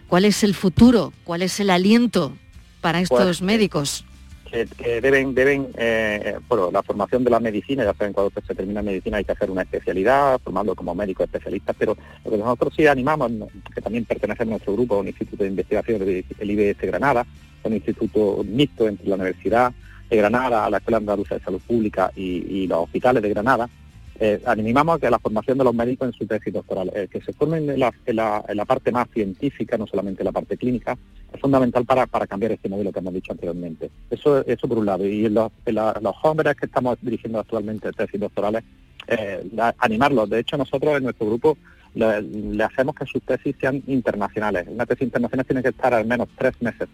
¿Cuál 0.09 0.25
es 0.25 0.43
el 0.43 0.55
futuro? 0.55 1.13
¿Cuál 1.25 1.43
es 1.43 1.61
el 1.61 1.69
aliento 1.71 2.35
para 2.81 3.01
estos 3.01 3.23
Pues, 3.23 3.43
médicos? 3.43 4.05
que, 4.51 4.67
que 4.79 5.01
deben, 5.03 5.35
deben 5.35 5.69
eh, 5.77 6.39
bueno, 6.49 6.71
la 6.73 6.83
formación 6.83 7.23
de 7.23 7.29
la 7.31 7.39
medicina, 7.39 7.85
ya 7.85 7.93
saben, 7.95 8.15
cuando 8.15 8.33
se 8.41 8.55
termina 8.55 8.81
medicina 8.83 9.19
hay 9.19 9.25
que 9.25 9.33
hacer 9.33 9.51
una 9.51 9.61
especialidad, 9.61 10.41
formando 10.43 10.75
como 10.75 10.95
médicos 10.95 11.25
especialistas, 11.27 11.77
pero 11.79 11.97
lo 12.25 12.31
que 12.31 12.39
nosotros 12.39 12.73
sí 12.75 12.87
animamos, 12.87 13.31
que 13.75 13.83
también 13.83 14.07
pertenece 14.07 14.45
a 14.45 14.47
nuestro 14.47 14.73
grupo, 14.73 14.95
a 14.95 14.99
un 15.01 15.09
instituto 15.09 15.43
de 15.45 15.51
investigación, 15.51 16.01
el 16.03 16.51
IBS 16.51 16.81
Granada, 16.87 17.27
un 17.63 17.75
instituto 17.75 18.43
mixto 18.49 18.89
entre 18.89 19.07
la 19.09 19.17
Universidad 19.17 19.73
de 20.09 20.17
Granada, 20.17 20.69
la 20.71 20.79
Escuela 20.79 20.99
Andaluza 20.99 21.35
de 21.35 21.45
Salud 21.45 21.61
Pública 21.67 22.11
y, 22.17 22.67
los 22.67 22.81
hospitales 22.85 23.23
de 23.23 23.29
Granada, 23.31 23.69
eh, 24.21 24.41
animamos 24.47 24.97
a 24.97 24.99
que 24.99 25.11
la 25.11 25.21
formación 25.21 25.59
de 25.59 25.65
los 25.65 25.75
médicos 25.75 26.09
en 26.09 26.13
su 26.13 26.27
tesis 26.27 26.53
doctoral, 26.53 26.91
eh, 26.95 27.07
que 27.09 27.21
se 27.21 27.33
formen 27.33 27.71
en 27.71 27.79
la, 27.79 28.65
parte 28.67 28.91
más 28.91 29.07
científica, 29.15 29.79
no 29.79 29.87
solamente 29.87 30.23
en 30.23 30.27
la 30.27 30.33
parte 30.33 30.57
clínica, 30.57 30.99
es 31.33 31.41
fundamental 31.41 31.85
para, 31.85 32.07
para 32.07 32.27
cambiar 32.27 32.53
este 32.53 32.69
modelo 32.69 32.91
que 32.91 32.99
hemos 32.99 33.15
dicho 33.15 33.33
anteriormente. 33.33 33.91
Eso, 34.11 34.45
eso 34.45 34.67
por 34.67 34.79
un 34.79 34.87
lado. 34.87 35.07
Y 35.07 35.27
en 35.27 35.35
los, 35.35 35.53
la- 35.67 36.01
jóvenes 36.17 36.57
que 36.57 36.67
estamos 36.67 36.99
dirigiendo 37.01 37.39
actualmente 37.39 37.93
tesis 37.93 38.19
doctorales, 38.19 38.65
eh, 39.07 39.49
animarlos. 39.79 40.29
De 40.29 40.41
hecho, 40.41 40.57
nosotros 40.57 40.97
en 40.97 41.05
nuestro 41.05 41.27
grupo 41.27 41.57
le, 41.95 42.65
hacemos 42.65 42.97
que 42.97 43.07
sus 43.07 43.23
tesis 43.23 43.55
sean 43.61 43.83
internacionales. 43.87 44.67
Una 44.69 44.85
tesis 44.85 45.03
internacional 45.03 45.47
tiene 45.47 45.63
que 45.63 45.69
estar 45.69 45.95
al 45.95 46.07
menos 46.07 46.29
tres 46.37 46.61
meses 46.61 46.89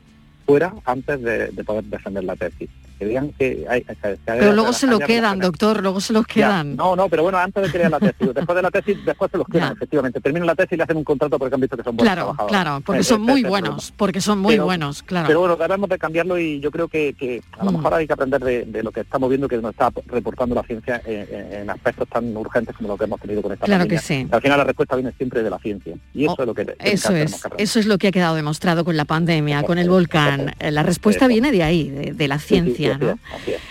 fuera 0.44 0.74
antes 0.84 1.22
de 1.22 1.64
poder 1.64 1.84
defender 1.84 2.22
la 2.24 2.36
tesis. 2.36 2.68
Que 2.99 3.07
digan 3.07 3.30
que 3.38 3.66
hay... 3.68 3.82
que- 3.82 3.95
que 3.97 4.16
Pero 4.24 4.53
luego 4.53 4.72
se 4.72 4.86
lo 4.86 4.99
quedan, 4.99 5.38
doctor, 5.40 5.82
luego 5.82 6.01
se 6.01 6.12
los 6.12 6.24
ya, 6.28 6.34
quedan. 6.34 6.76
no, 6.76 6.95
no, 6.97 7.09
pero 7.09 7.22
bueno, 7.24 7.38
antes 7.38 7.72
de 7.72 7.78
lean 7.78 7.90
la 7.90 7.99
tesis, 8.01 8.14
después 8.34 8.57
de 8.57 8.62
la 8.62 8.70
tesis, 8.70 8.97
después 9.05 9.30
se 9.30 9.38
los 9.38 9.47
quedan, 9.49 9.72
efectivamente. 9.72 10.20
Terminan 10.20 10.47
la 10.47 10.55
tesis 10.55 10.72
y 10.72 10.76
le 10.76 10.82
hacen 10.84 10.97
un 10.97 11.05
contrato 11.05 11.38
porque 11.38 11.55
han 11.55 11.61
visto 11.61 11.76
que 11.76 11.82
son 11.82 11.97
buenos 11.97 12.12
Claro, 12.14 12.26
trabajadores. 12.34 12.53
claro, 12.57 12.80
porque 12.84 13.01
Eh, 13.01 13.05
son 13.05 13.22
ese 13.22 13.32
muy 13.32 13.42
buenos, 13.42 13.92
porque 13.97 14.20
son 14.20 14.38
muy 14.38 14.55
Pero- 14.55 14.64
buenos, 14.64 15.03
claro. 15.03 15.26
Pero 15.26 15.40
bueno, 15.40 15.57
debemos 15.57 15.88
de 15.88 15.99
cambiarlo 15.99 16.38
y 16.38 16.61
yo 16.61 16.70
creo 16.70 16.88
que, 16.88 17.14
que 17.18 17.42
a 17.59 17.64
lo 17.64 17.72
Mm. 17.72 17.76
mejor 17.76 17.95
hay 17.95 18.07
que 18.07 18.12
aprender 18.12 18.42
de, 18.45 18.64
de 18.64 18.82
lo 18.82 18.92
que 18.92 19.01
estamos 19.01 19.28
viendo 19.28 19.49
que 19.49 19.57
nos 19.59 19.70
está 19.72 19.90
reportando 20.07 20.55
la 20.55 20.62
ciencia 20.62 21.01
en, 21.05 21.68
aspectos 21.70 22.09
tan 22.09 22.36
urgentes 22.36 22.76
como 22.76 22.88
lo 22.90 22.97
que 22.97 23.05
hemos 23.05 23.20
tenido 23.20 23.42
con 23.42 23.53
esta 23.53 23.64
Claro 23.66 23.86
que 23.88 23.99
sí. 23.99 24.26
Al 24.30 24.40
final 24.40 24.59
la 24.59 24.64
respuesta 24.64 24.97
viene 24.97 25.12
siempre 25.16 25.42
de 25.42 25.51
la 25.51 25.59
ciencia 25.59 25.95
y 26.14 26.24
eso 26.24 26.34
Oh, 26.38 26.42
es 26.42 26.47
lo 26.47 26.55
que 26.55 26.64
que 26.66 26.74
Eso 26.78 27.14
es, 27.14 27.42
que 27.45 27.62
eso 27.62 27.78
es 27.80 27.86
lo 27.86 27.99
que 27.99 28.09
ha 28.09 28.12
quedado 28.12 28.34
demostrado 28.36 28.84
con 28.84 28.97
la 28.97 29.05
pandemia, 29.05 29.62
con 29.64 29.78
el 29.78 29.88
volcán. 29.90 30.55
Eh, 30.59 30.70
La 30.70 30.82
respuesta 30.82 31.26
viene 31.26 31.51
de 31.53 31.62
ahí, 31.62 31.88
de, 31.90 32.12
de 32.12 32.28
la 32.28 32.38
ciencia, 32.38 32.84
¿no? 33.01 33.18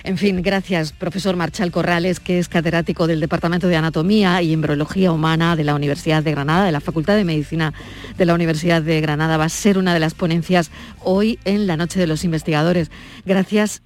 En 0.04 0.18
fin, 0.18 0.42
gracias, 0.42 0.92
profesor 0.92 1.36
Marchal 1.36 1.72
Corrales, 1.72 2.20
que 2.20 2.40
es 2.40 2.48
catedrático 2.48 3.08
del 3.08 3.20
Departamento 3.20 3.68
de 3.68 3.76
Anatomía 3.76 4.42
y 4.42 4.54
Embriología 4.54 5.12
Humana 5.12 5.56
de 5.56 5.64
la 5.64 5.76
Universidad 5.76 6.24
de 6.24 6.32
Granada, 6.32 6.66
de 6.66 6.72
la 6.72 6.82
Facultad 6.82 7.16
de 7.16 7.24
Medicina 7.24 7.74
de 8.18 8.26
la 8.26 8.34
Universidad 8.34 8.82
de 8.82 9.02
Granada. 9.02 9.38
Va 9.38 9.46
a 9.46 9.50
ser 9.50 9.78
una 9.78 9.94
de 9.94 10.00
las 10.00 10.14
ponencias 10.14 10.72
hoy 11.02 11.40
en 11.46 11.68
la 11.68 11.78
Noche 11.78 12.00
de 12.00 12.08
los 12.08 12.24
Investigadores. 12.24 12.92
Gracias, 13.26 13.82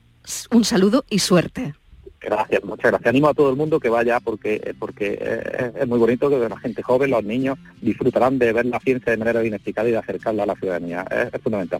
un 0.51 0.65
saludo 0.65 1.05
y 1.09 1.19
suerte. 1.19 1.73
Gracias, 2.19 2.63
muchas 2.63 2.91
gracias. 2.91 3.09
Animo 3.09 3.29
a 3.29 3.33
todo 3.33 3.49
el 3.49 3.55
mundo 3.55 3.79
que 3.79 3.89
vaya 3.89 4.19
porque 4.19 4.75
porque 4.79 5.17
eh, 5.21 5.71
es 5.79 5.87
muy 5.87 5.99
bonito 5.99 6.29
que 6.29 6.49
la 6.49 6.57
gente 6.59 6.81
joven, 6.81 7.11
los 7.11 7.23
niños, 7.23 7.57
disfrutarán 7.79 8.39
de 8.39 8.53
ver 8.53 8.65
la 8.65 8.79
ciencia 8.79 9.11
de 9.11 9.17
manera 9.17 9.41
bien 9.41 9.53
explicada 9.53 9.87
y 9.87 9.91
de 9.91 9.99
acercarla 9.99 10.43
a 10.43 10.47
la 10.47 10.55
ciudadanía. 10.55 11.05
Es, 11.11 11.33
es 11.33 11.41
fundamental. 11.41 11.79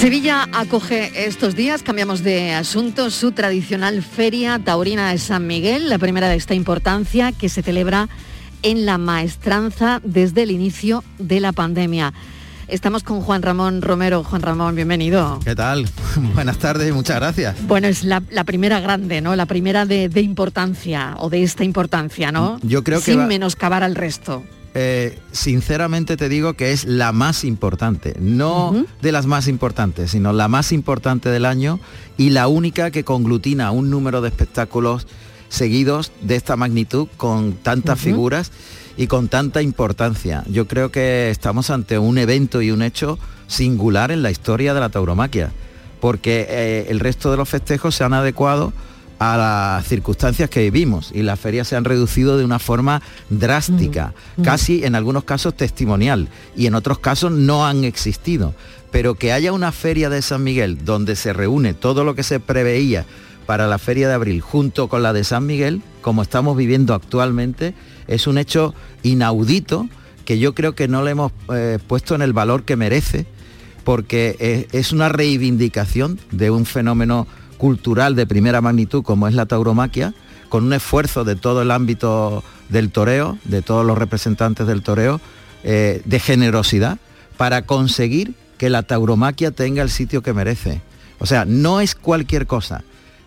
Sevilla 0.00 0.46
acoge 0.52 1.26
estos 1.26 1.56
días, 1.56 1.82
cambiamos 1.82 2.22
de 2.22 2.52
asunto, 2.52 3.10
su 3.10 3.32
tradicional 3.32 4.02
feria 4.02 4.60
taurina 4.64 5.10
de 5.10 5.18
San 5.18 5.46
Miguel, 5.46 5.88
la 5.88 5.98
primera 5.98 6.28
de 6.28 6.36
esta 6.36 6.54
importancia 6.54 7.32
que 7.32 7.48
se 7.48 7.62
celebra 7.62 8.08
en 8.62 8.86
la 8.86 8.96
maestranza 8.96 10.00
desde 10.04 10.44
el 10.44 10.52
inicio 10.52 11.02
de 11.18 11.40
la 11.40 11.50
pandemia. 11.52 12.12
Estamos 12.68 13.02
con 13.02 13.22
Juan 13.22 13.42
Ramón 13.42 13.82
Romero. 13.82 14.22
Juan 14.22 14.42
Ramón, 14.42 14.76
bienvenido. 14.76 15.40
¿Qué 15.44 15.56
tal? 15.56 15.88
Buenas 16.34 16.58
tardes 16.58 16.88
y 16.90 16.92
muchas 16.92 17.16
gracias. 17.16 17.56
Bueno, 17.66 17.88
es 17.88 18.04
la, 18.04 18.22
la 18.30 18.44
primera 18.44 18.78
grande, 18.78 19.20
¿no? 19.20 19.34
La 19.34 19.46
primera 19.46 19.84
de, 19.84 20.08
de 20.08 20.20
importancia 20.20 21.14
o 21.18 21.28
de 21.28 21.42
esta 21.42 21.64
importancia, 21.64 22.30
¿no? 22.30 22.60
Yo 22.62 22.84
creo 22.84 22.98
que 23.00 23.06
Sin 23.12 23.20
va- 23.20 23.26
menoscabar 23.26 23.82
al 23.82 23.94
resto. 23.96 24.44
Eh, 24.74 25.18
sinceramente 25.32 26.16
te 26.16 26.28
digo 26.28 26.54
que 26.54 26.72
es 26.72 26.84
la 26.84 27.12
más 27.12 27.44
importante, 27.44 28.14
no 28.20 28.84
de 29.00 29.12
las 29.12 29.26
más 29.26 29.48
importantes, 29.48 30.10
sino 30.10 30.32
la 30.32 30.48
más 30.48 30.72
importante 30.72 31.30
del 31.30 31.46
año 31.46 31.80
y 32.16 32.30
la 32.30 32.48
única 32.48 32.90
que 32.90 33.02
conglutina 33.02 33.70
un 33.70 33.90
número 33.90 34.20
de 34.20 34.28
espectáculos 34.28 35.06
seguidos 35.48 36.12
de 36.20 36.36
esta 36.36 36.56
magnitud 36.56 37.08
con 37.16 37.54
tantas 37.54 37.98
figuras 37.98 38.52
y 38.96 39.06
con 39.06 39.28
tanta 39.28 39.62
importancia. 39.62 40.44
Yo 40.48 40.68
creo 40.68 40.90
que 40.90 41.30
estamos 41.30 41.70
ante 41.70 41.98
un 41.98 42.18
evento 42.18 42.60
y 42.60 42.70
un 42.70 42.82
hecho 42.82 43.18
singular 43.46 44.10
en 44.10 44.22
la 44.22 44.30
historia 44.30 44.74
de 44.74 44.80
la 44.80 44.90
tauromaquia, 44.90 45.50
porque 46.00 46.46
eh, 46.48 46.86
el 46.90 47.00
resto 47.00 47.30
de 47.30 47.36
los 47.36 47.48
festejos 47.48 47.94
se 47.94 48.04
han 48.04 48.12
adecuado 48.12 48.72
a 49.18 49.36
las 49.36 49.86
circunstancias 49.86 50.48
que 50.48 50.62
vivimos 50.62 51.10
y 51.12 51.22
las 51.22 51.40
ferias 51.40 51.68
se 51.68 51.76
han 51.76 51.84
reducido 51.84 52.38
de 52.38 52.44
una 52.44 52.58
forma 52.58 53.02
drástica, 53.30 54.14
Mm. 54.36 54.42
casi 54.42 54.84
en 54.84 54.94
algunos 54.94 55.24
casos 55.24 55.54
testimonial 55.54 56.28
y 56.56 56.66
en 56.66 56.74
otros 56.74 56.98
casos 56.98 57.32
no 57.32 57.66
han 57.66 57.84
existido. 57.84 58.54
Pero 58.90 59.16
que 59.16 59.32
haya 59.32 59.52
una 59.52 59.72
feria 59.72 60.08
de 60.08 60.22
San 60.22 60.44
Miguel 60.44 60.84
donde 60.84 61.16
se 61.16 61.32
reúne 61.32 61.74
todo 61.74 62.04
lo 62.04 62.14
que 62.14 62.22
se 62.22 62.40
preveía 62.40 63.04
para 63.44 63.66
la 63.66 63.78
feria 63.78 64.08
de 64.08 64.14
abril 64.14 64.40
junto 64.40 64.88
con 64.88 65.02
la 65.02 65.12
de 65.12 65.24
San 65.24 65.46
Miguel, 65.46 65.82
como 66.00 66.22
estamos 66.22 66.56
viviendo 66.56 66.94
actualmente, 66.94 67.74
es 68.06 68.26
un 68.26 68.38
hecho 68.38 68.74
inaudito 69.02 69.88
que 70.24 70.38
yo 70.38 70.54
creo 70.54 70.74
que 70.74 70.88
no 70.88 71.02
le 71.02 71.10
hemos 71.12 71.32
eh, 71.52 71.78
puesto 71.86 72.14
en 72.14 72.22
el 72.22 72.32
valor 72.34 72.62
que 72.64 72.76
merece 72.76 73.26
porque 73.84 74.36
es, 74.38 74.74
es 74.74 74.92
una 74.92 75.08
reivindicación 75.08 76.20
de 76.30 76.50
un 76.50 76.66
fenómeno 76.66 77.26
cultural 77.58 78.14
de 78.14 78.26
primera 78.26 78.60
magnitud 78.60 79.02
como 79.02 79.28
es 79.28 79.34
la 79.34 79.46
tauromaquia, 79.46 80.14
con 80.48 80.64
un 80.64 80.72
esfuerzo 80.72 81.24
de 81.24 81.36
todo 81.36 81.60
el 81.60 81.70
ámbito 81.70 82.42
del 82.68 82.90
toreo, 82.90 83.38
de 83.44 83.60
todos 83.60 83.84
los 83.84 83.98
representantes 83.98 84.66
del 84.66 84.82
toreo, 84.82 85.20
eh, 85.64 86.00
de 86.04 86.20
generosidad, 86.20 86.98
para 87.36 87.62
conseguir 87.66 88.34
que 88.56 88.70
la 88.70 88.82
tauromaquia 88.82 89.50
tenga 89.50 89.82
el 89.82 89.90
sitio 89.90 90.22
que 90.22 90.32
merece. 90.32 90.80
O 91.18 91.26
sea, 91.26 91.44
no 91.44 91.80
es 91.80 91.94
cualquier 91.94 92.46
cosa. 92.46 92.82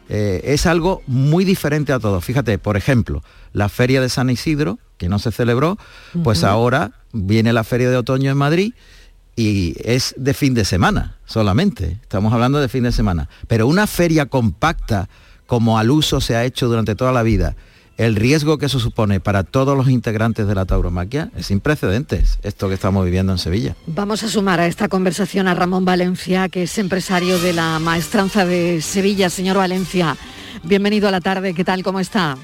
Eh, 0.10 0.42
es 0.44 0.66
algo 0.66 1.02
muy 1.08 1.46
diferente 1.46 1.94
a 1.94 2.00
todo. 2.00 2.20
Fíjate, 2.20 2.58
por 2.58 2.76
ejemplo, 2.76 3.24
la 3.54 3.70
feria 3.70 4.02
de 4.02 4.10
San 4.10 4.30
Isidro, 4.30 4.80
que 4.98 5.08
no 5.08 5.20
se 5.20 5.32
celebró, 5.32 5.78
pues 6.24 6.44
ahora 6.44 6.92
viene 7.14 7.54
la 7.54 7.64
feria 7.64 7.90
de 7.90 7.98
otoño 7.98 8.30
en 8.30 8.38
Madrid 8.38 8.74
y 9.42 9.76
es 9.84 10.14
de 10.18 10.34
fin 10.34 10.54
de 10.54 10.66
semana 10.66 11.16
solamente. 11.26 11.98
Estamos 12.02 12.32
hablando 12.32 12.60
de 12.60 12.70
fin 12.70 12.84
de 12.84 12.92
semana. 12.92 13.28
Pero 13.48 13.68
una 13.68 13.88
feria 13.88 14.28
compacta, 14.28 15.10
como 15.48 15.80
al 15.80 15.90
uso 15.90 16.22
se 16.22 16.36
ha 16.36 16.46
hecho 16.46 16.68
durante 16.68 16.96
toda 16.96 17.12
la 17.12 17.24
vida, 17.24 17.56
el 17.98 18.16
riesgo 18.16 18.58
que 18.58 18.68
eso 18.68 18.80
supone 18.80 19.20
para 19.20 19.44
todos 19.44 19.76
los 19.76 19.90
integrantes 19.90 20.48
de 20.48 20.56
la 20.56 20.66
tauromaquia 20.66 21.32
es 21.36 21.48
sin 21.48 21.60
precedentes, 21.60 22.40
esto 22.44 22.68
que 22.68 22.76
estamos 22.76 23.04
viviendo 23.04 23.32
en 23.32 23.38
Sevilla. 23.38 23.76
Vamos 23.88 24.24
a 24.24 24.30
sumar 24.30 24.60
a 24.60 24.68
esta 24.68 24.88
conversación 24.88 25.48
a 25.48 25.56
Ramón 25.56 25.86
Valencia, 25.86 26.48
que 26.48 26.64
es 26.64 26.78
empresario 26.78 27.40
de 27.40 27.54
la 27.54 27.80
maestranza 27.80 28.46
de 28.46 28.82
Sevilla. 28.82 29.30
Señor 29.30 29.58
Valencia, 29.58 30.18
bienvenido 30.64 31.08
a 31.08 31.12
la 31.12 31.22
tarde, 31.22 31.54
¿qué 31.54 31.64
tal? 31.64 31.84
¿Cómo 31.84 32.00
está? 32.00 32.38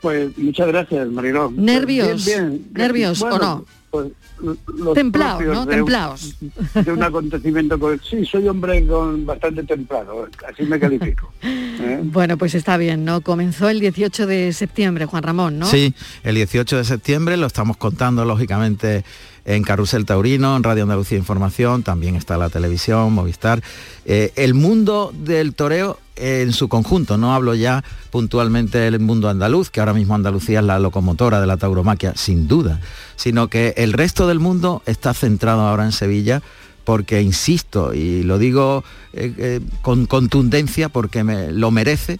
Pues 0.00 0.36
muchas 0.36 0.66
gracias, 0.66 1.08
Mariló. 1.08 1.50
Pues 1.50 1.58
¿Nervios? 1.58 2.24
bien, 2.24 2.48
bien. 2.50 2.68
¿Nervios 2.72 3.22
o 3.22 3.38
no? 3.38 3.64
Pues, 4.02 4.56
los 4.76 4.98
propios 4.98 5.54
¿no? 5.54 5.66
de- 5.66 5.74
Templaos. 5.76 6.36
De 6.74 6.92
un 6.92 7.02
acontecimiento 7.02 7.78
con... 7.78 8.00
Sí, 8.02 8.24
soy 8.24 8.48
hombre 8.48 8.86
con 8.86 9.24
bastante 9.24 9.62
templado, 9.64 10.28
así 10.48 10.62
me 10.64 10.78
califico. 10.78 11.32
¿eh? 11.42 12.00
Bueno, 12.02 12.36
pues 12.36 12.54
está 12.54 12.76
bien, 12.76 13.04
¿no? 13.04 13.20
Comenzó 13.20 13.68
el 13.68 13.80
18 13.80 14.26
de 14.26 14.52
septiembre, 14.52 15.06
Juan 15.06 15.22
Ramón, 15.22 15.58
¿no? 15.58 15.66
Sí, 15.66 15.94
el 16.22 16.34
18 16.34 16.76
de 16.78 16.84
septiembre 16.84 17.36
lo 17.36 17.46
estamos 17.46 17.76
contando 17.76 18.24
lógicamente 18.24 19.04
en 19.46 19.62
Carrusel 19.62 20.04
Taurino, 20.04 20.56
en 20.56 20.64
Radio 20.64 20.82
Andalucía 20.82 21.16
Información, 21.16 21.84
también 21.84 22.16
está 22.16 22.36
la 22.36 22.50
televisión, 22.50 23.12
Movistar. 23.12 23.62
Eh, 24.04 24.32
el 24.34 24.54
mundo 24.54 25.12
del 25.14 25.54
toreo 25.54 25.98
en 26.16 26.52
su 26.52 26.68
conjunto, 26.68 27.16
no 27.16 27.32
hablo 27.32 27.54
ya 27.54 27.84
puntualmente 28.10 28.78
del 28.78 28.98
mundo 28.98 29.28
andaluz, 29.28 29.70
que 29.70 29.80
ahora 29.80 29.94
mismo 29.94 30.14
Andalucía 30.14 30.58
es 30.58 30.64
la 30.64 30.80
locomotora 30.80 31.40
de 31.40 31.46
la 31.46 31.56
tauromaquia, 31.56 32.14
sin 32.16 32.48
duda, 32.48 32.80
sino 33.14 33.48
que 33.48 33.74
el 33.76 33.92
resto 33.92 34.26
del 34.26 34.40
mundo 34.40 34.82
está 34.86 35.14
centrado 35.14 35.60
ahora 35.60 35.84
en 35.84 35.92
Sevilla 35.92 36.42
porque, 36.84 37.20
insisto, 37.20 37.94
y 37.94 38.22
lo 38.22 38.38
digo 38.38 38.84
eh, 39.12 39.34
eh, 39.38 39.60
con 39.82 40.06
contundencia 40.06 40.88
porque 40.88 41.24
me, 41.24 41.52
lo 41.52 41.70
merece, 41.70 42.18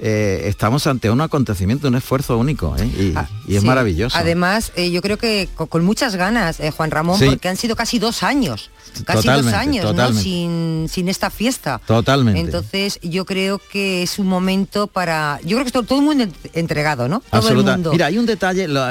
eh, 0.00 0.42
estamos 0.46 0.86
ante 0.86 1.10
un 1.10 1.20
acontecimiento, 1.20 1.88
un 1.88 1.96
esfuerzo 1.96 2.38
único, 2.38 2.76
¿eh? 2.78 2.86
y, 2.86 3.52
y 3.52 3.56
es 3.56 3.62
Sí. 3.62 3.66
maravilloso. 3.66 4.16
Además, 4.16 4.72
eh, 4.76 4.90
yo 4.90 5.02
creo 5.02 5.18
que 5.18 5.48
co- 5.54 5.66
con, 5.66 5.84
muchas 5.84 6.14
ganas, 6.16 6.58
Juan 6.76 6.90
Ramón, 6.90 7.18
Sí. 7.18 7.26
porque 7.26 7.48
han 7.48 7.56
sido 7.56 7.74
casi 7.76 7.98
dos 7.98 8.22
años, 8.22 8.70
casi 9.04 9.26
dos 9.28 9.46
años, 9.52 9.94
¿no? 9.94 10.12
Sin, 10.12 10.86
sin 10.88 11.08
esta 11.08 11.30
fiesta. 11.30 11.80
Totalmente. 11.86 12.40
Entonces, 12.40 13.00
yo 13.02 13.24
creo 13.24 13.60
que 13.72 14.02
es 14.02 14.18
un 14.18 14.26
momento 14.28 14.86
para... 14.86 15.40
Yo 15.44 15.56
creo 15.56 15.64
que 15.64 15.72
todo, 15.72 15.82
todo 15.82 15.98
el 15.98 16.04
mundo 16.04 16.24
ent- 16.24 16.50
entregado, 16.54 17.08
¿no? 17.08 17.20
Todo 17.20 17.40
Absoluta. 17.40 17.70
el 17.72 17.76
mundo. 17.78 17.92
Mira, 17.92 18.06
hay 18.06 18.18
un 18.18 18.26
detalle, 18.26 18.68
lo- 18.68 18.86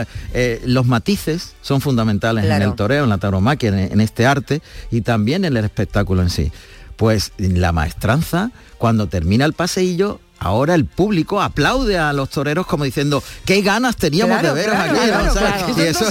los 0.65 0.85
matices 0.85 1.55
son 1.61 1.79
fundamentales 1.81 2.45
en 2.45 2.61
el 2.61 2.75
toreo, 2.75 3.03
en 3.05 3.09
la 3.09 3.17
tauromaquia, 3.17 3.69
en, 3.69 3.79
en 3.93 4.01
este 4.01 4.25
arte 4.25 4.61
y 4.91 5.01
también 5.01 5.45
en 5.45 5.55
el 5.55 5.63
espectáculo 5.65 6.21
en 6.21 6.29
sí. 6.29 6.51
Pues 6.95 7.31
la 7.37 7.71
maestranza, 7.71 8.51
cuando 8.79 9.07
termina 9.07 9.45
el 9.45 9.53
paseillo, 9.53 10.19
ahora 10.39 10.75
el 10.75 10.85
público 10.85 11.41
aplaude 11.41 11.97
a 11.97 12.13
los 12.13 12.29
toreros 12.29 12.67
como 12.67 12.83
diciendo 12.83 13.23
qué 13.45 13.61
ganas 13.61 13.95
teníamos 13.97 14.39
Claro, 14.39 14.55
de 14.55 14.61
veros 14.61 14.75
claro, 14.75 14.91
aquí. 14.91 14.99
¿no? 14.99 15.05
claro, 15.07 15.33
¿Sabes? 15.33 15.63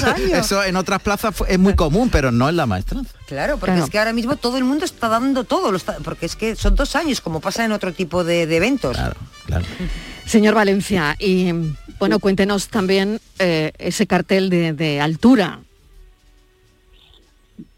claro. 0.03 0.23
Y 0.27 0.33
eso, 0.33 0.65
en 0.65 0.77
otras 0.77 1.01
plazas 1.03 1.35
fue- 1.35 1.53
es 1.53 1.59
muy 1.59 1.75
común, 1.75 2.11
pero 2.11 2.33
no 2.33 2.49
en 2.49 2.57
la 2.57 2.67
maestranza. 2.67 3.13
Claro, 3.27 3.57
porque 3.59 3.73
Claro. 3.73 3.85
es 3.85 3.91
que 3.91 3.99
ahora 3.99 4.13
mismo 4.13 4.37
todo 4.37 4.57
el 4.59 4.65
mundo 4.65 4.85
está 4.85 5.09
dando 5.09 5.45
todo, 5.45 5.71
lo 5.71 5.77
está- 5.77 5.99
porque 6.05 6.27
es 6.27 6.37
que 6.37 6.57
son 6.57 6.75
dos 6.75 6.97
años, 6.97 7.21
como 7.21 7.41
pasa 7.41 7.65
en 7.65 7.73
otro 7.73 7.93
tipo 7.93 8.25
de, 8.25 8.47
de 8.47 8.57
eventos. 8.57 8.97
Claro, 8.97 9.17
claro. 9.47 9.65
Señor 10.27 10.55
Valencia, 10.55 11.15
y 11.21 11.53
bueno, 12.01 12.19
cuéntenos 12.19 12.69
también 12.69 13.21
eh, 13.39 13.73
ese 13.79 14.07
cartel 14.07 14.51
de, 14.51 14.73
de 14.73 15.01
altura. 15.01 15.61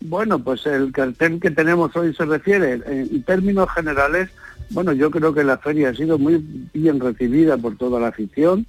Bueno, 0.01 0.39
pues 0.39 0.65
el 0.67 0.91
cartel 0.93 1.41
que 1.41 1.51
tenemos 1.51 1.95
hoy 1.97 2.15
se 2.15 2.25
refiere, 2.25 2.81
en 2.87 3.23
términos 3.25 3.69
generales, 3.75 4.31
bueno, 4.71 4.93
yo 4.93 5.11
creo 5.11 5.33
que 5.33 5.45
la 5.45 5.59
feria 5.59 5.91
ha 5.91 5.95
sido 5.95 6.19
muy 6.19 6.45
bien 6.75 7.01
recibida 7.01 7.57
por 7.57 7.77
toda 7.77 8.01
la 8.01 8.09
afición. 8.09 8.67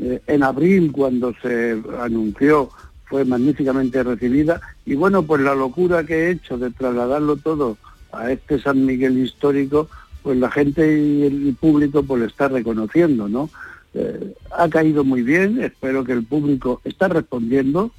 Eh, 0.00 0.20
en 0.26 0.42
abril, 0.42 0.92
cuando 0.92 1.34
se 1.42 1.80
anunció, 1.98 2.70
fue 3.04 3.24
magníficamente 3.24 4.02
recibida. 4.02 4.60
Y 4.86 4.94
bueno, 4.94 5.24
pues 5.24 5.42
la 5.42 5.54
locura 5.54 6.04
que 6.04 6.14
he 6.14 6.30
hecho 6.30 6.56
de 6.56 6.70
trasladarlo 6.70 7.36
todo 7.36 7.76
a 8.12 8.30
este 8.30 8.60
San 8.60 8.86
Miguel 8.86 9.18
histórico, 9.18 9.88
pues 10.22 10.38
la 10.38 10.50
gente 10.50 10.98
y 10.98 11.22
el 11.24 11.56
público 11.58 12.02
pues 12.02 12.20
lo 12.20 12.26
está 12.26 12.48
reconociendo, 12.48 13.28
¿no? 13.28 13.50
Eh, 13.94 14.34
ha 14.56 14.68
caído 14.68 15.02
muy 15.02 15.22
bien, 15.22 15.60
espero 15.62 16.04
que 16.04 16.12
el 16.12 16.24
público 16.24 16.80
está 16.84 17.08
respondiendo, 17.08 17.90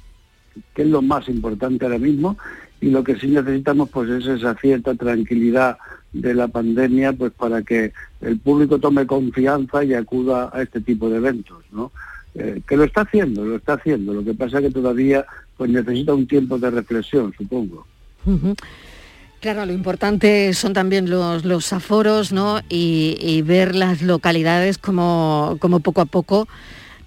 que 0.74 0.82
es 0.82 0.88
lo 0.88 1.02
más 1.02 1.28
importante 1.28 1.84
ahora 1.84 1.98
mismo, 1.98 2.38
y 2.80 2.90
lo 2.90 3.04
que 3.04 3.16
sí 3.16 3.28
necesitamos 3.28 3.90
pues 3.90 4.08
es 4.08 4.26
esa 4.26 4.54
cierta 4.54 4.94
tranquilidad 4.94 5.76
de 6.12 6.34
la 6.34 6.48
pandemia 6.48 7.12
pues 7.12 7.32
para 7.32 7.62
que 7.62 7.92
el 8.20 8.38
público 8.38 8.78
tome 8.78 9.06
confianza 9.06 9.84
y 9.84 9.94
acuda 9.94 10.50
a 10.52 10.62
este 10.62 10.80
tipo 10.80 11.08
de 11.08 11.16
eventos, 11.16 11.64
¿no? 11.72 11.90
Eh, 12.34 12.62
que 12.66 12.76
lo 12.76 12.84
está 12.84 13.02
haciendo, 13.02 13.44
lo 13.44 13.56
está 13.56 13.74
haciendo, 13.74 14.14
lo 14.14 14.24
que 14.24 14.34
pasa 14.34 14.58
es 14.58 14.64
que 14.66 14.70
todavía 14.70 15.26
pues 15.56 15.70
necesita 15.70 16.14
un 16.14 16.26
tiempo 16.26 16.58
de 16.58 16.70
reflexión, 16.70 17.32
supongo. 17.36 17.86
Claro, 19.40 19.66
lo 19.66 19.72
importante 19.72 20.54
son 20.54 20.72
también 20.72 21.10
los, 21.10 21.44
los 21.44 21.72
aforos, 21.72 22.32
¿no? 22.32 22.60
Y, 22.68 23.16
y 23.20 23.42
ver 23.42 23.74
las 23.74 24.00
localidades 24.00 24.78
como, 24.78 25.56
como 25.60 25.80
poco 25.80 26.00
a 26.00 26.06
poco 26.06 26.48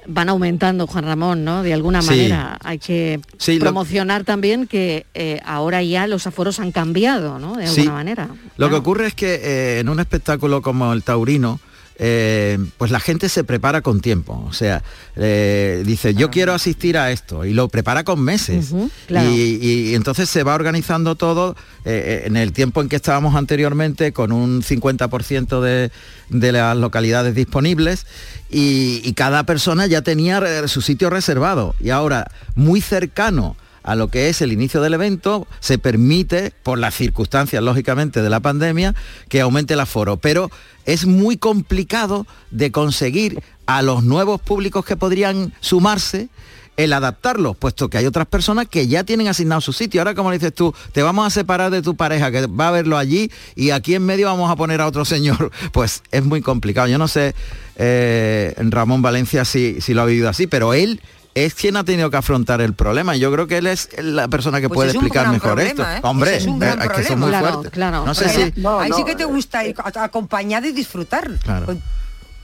van 0.07 0.29
aumentando, 0.29 0.87
Juan 0.87 1.05
Ramón, 1.05 1.43
¿no? 1.43 1.63
De 1.63 1.73
alguna 1.73 2.01
Sí. 2.01 2.09
manera 2.09 2.57
hay 2.63 2.79
que 2.79 3.19
Sí, 3.37 3.55
lo- 3.55 3.61
promocionar 3.65 4.23
también 4.23 4.67
que 4.67 5.05
eh, 5.13 5.39
ahora 5.45 5.81
ya 5.83 6.07
los 6.07 6.27
aforos 6.27 6.59
han 6.59 6.71
cambiado, 6.71 7.39
¿no? 7.39 7.55
De 7.55 7.67
Sí. 7.67 7.81
alguna 7.81 7.95
manera. 7.97 8.29
Lo 8.57 8.69
que 8.69 8.75
ocurre 8.75 9.07
es 9.07 9.13
que 9.15 9.35
eh, 9.35 9.79
en 9.79 9.89
un 9.89 9.99
espectáculo 9.99 10.61
como 10.61 10.93
el 10.93 11.03
taurino, 11.03 11.59
eh, 11.97 12.57
pues 12.77 12.91
la 12.91 12.99
gente 12.99 13.29
se 13.29 13.43
prepara 13.43 13.81
con 13.81 14.01
tiempo. 14.01 14.43
O 14.47 14.53
sea, 14.53 14.83
eh, 15.15 15.83
dice, 15.85 16.13
yo 16.13 16.29
quiero 16.29 16.53
asistir 16.53 16.97
a 16.97 17.11
esto 17.11 17.45
y 17.45 17.53
lo 17.53 17.69
prepara 17.69 18.03
con 18.03 18.21
meses. 18.21 18.73
Claro. 19.07 19.29
y, 19.31 19.57
y 19.61 19.95
entonces 19.95 20.29
se 20.29 20.43
va 20.43 20.55
organizando 20.55 21.15
todo 21.15 21.55
eh, 21.85 22.23
en 22.25 22.35
el 22.37 22.51
tiempo 22.51 22.81
en 22.81 22.89
que 22.89 22.97
estábamos 22.97 23.35
anteriormente 23.35 24.11
con 24.11 24.31
un 24.31 24.61
50% 24.61 25.61
de, 25.61 25.91
de 26.29 26.51
las 26.51 26.75
localidades 26.75 27.33
disponibles 27.33 28.05
y, 28.49 29.01
y 29.03 29.13
cada 29.13 29.43
persona 29.45 29.85
ya 29.87 30.01
tenía 30.01 30.67
su 30.67 30.81
sitio 30.81 31.09
reservado. 31.09 31.75
Y 31.79 31.91
ahora, 31.91 32.29
muy 32.55 32.81
cercano 32.81 33.55
a 33.85 33.95
lo 33.95 34.09
que 34.09 34.29
es 34.29 34.41
el 34.41 34.51
inicio 34.51 34.81
del 34.81 34.95
evento, 34.95 35.47
se 35.59 35.77
permite, 35.77 36.51
por 36.63 36.79
las 36.79 36.95
circunstancias 36.95 37.63
lógicamente 37.63 38.21
de 38.21 38.29
la 38.29 38.39
pandemia, 38.39 38.95
que 39.29 39.41
aumente 39.41 39.75
el 39.75 39.79
aforo. 39.79 40.17
Pero 40.17 40.49
es 40.85 41.05
muy 41.05 41.37
complicado 41.37 42.25
de 42.49 42.71
conseguir 42.71 43.43
a 43.67 43.83
los 43.83 44.03
nuevos 44.03 44.41
públicos 44.41 44.83
que 44.83 44.97
podrían 44.97 45.53
sumarse 45.59 46.29
el 46.77 46.93
adaptarlos, 46.93 47.55
puesto 47.55 47.89
que 47.89 47.97
hay 47.97 48.05
otras 48.05 48.27
personas 48.27 48.67
que 48.67 48.87
ya 48.87 49.03
tienen 49.03 49.27
asignado 49.27 49.61
su 49.61 49.71
sitio. 49.71 50.01
Ahora, 50.01 50.13
como 50.13 50.31
dices 50.31 50.53
tú, 50.53 50.73
te 50.91 51.03
vamos 51.03 51.25
a 51.25 51.29
separar 51.29 51.71
de 51.71 51.81
tu 51.81 51.95
pareja, 51.95 52.31
que 52.31 52.47
va 52.47 52.69
a 52.69 52.71
verlo 52.71 52.97
allí, 52.97 53.31
y 53.55 53.69
aquí 53.69 53.95
en 53.95 54.05
medio 54.05 54.27
vamos 54.27 54.51
a 54.51 54.55
poner 54.55 54.81
a 54.81 54.87
otro 54.87 55.05
señor. 55.05 55.51
Pues 55.71 56.03
es 56.11 56.23
muy 56.23 56.41
complicado. 56.41 56.87
Yo 56.87 56.97
no 56.97 57.07
sé, 57.07 57.35
eh, 57.75 58.53
Ramón 58.57 59.01
Valencia, 59.01 59.45
si, 59.45 59.79
si 59.81 59.93
lo 59.93 60.01
ha 60.01 60.05
vivido 60.05 60.29
así, 60.29 60.47
pero 60.47 60.73
él 60.73 61.01
es 61.35 61.53
quien 61.53 61.75
ha 61.77 61.83
tenido 61.83 62.09
que 62.09 62.17
afrontar 62.17 62.61
el 62.61 62.73
problema. 62.73 63.15
Yo 63.17 63.31
creo 63.31 63.45
que 63.45 63.57
él 63.57 63.67
es 63.67 63.89
la 64.01 64.27
persona 64.29 64.61
que 64.61 64.67
Pues 64.69 64.77
puede 64.77 64.89
explicar 64.91 65.29
mejor 65.29 65.55
problema, 65.55 65.69
esto. 65.95 66.07
¿eh? 66.07 66.09
Hombre, 66.09 66.29
Ese 66.31 66.37
es 66.39 66.47
un 66.47 66.59
gran 66.59 66.81
es 66.81 66.89
que 66.89 67.03
son 67.03 67.19
muy 67.19 67.29
problema. 67.29 67.39
Claro, 67.41 67.53
fuertes. 67.55 67.71
claro. 67.73 68.05
No 68.05 68.13
sé 68.13 68.29
si... 68.29 68.61
No, 68.61 68.79
Ahí 68.79 68.89
no, 68.89 68.95
sí 68.97 69.03
que 69.03 69.15
te 69.15 69.25
gusta 69.25 69.65
ir 69.65 69.75
acompañado 69.95 70.65
y 70.67 70.71
disfrutar. 70.71 71.29
Claro. 71.43 71.65
Con- 71.67 71.81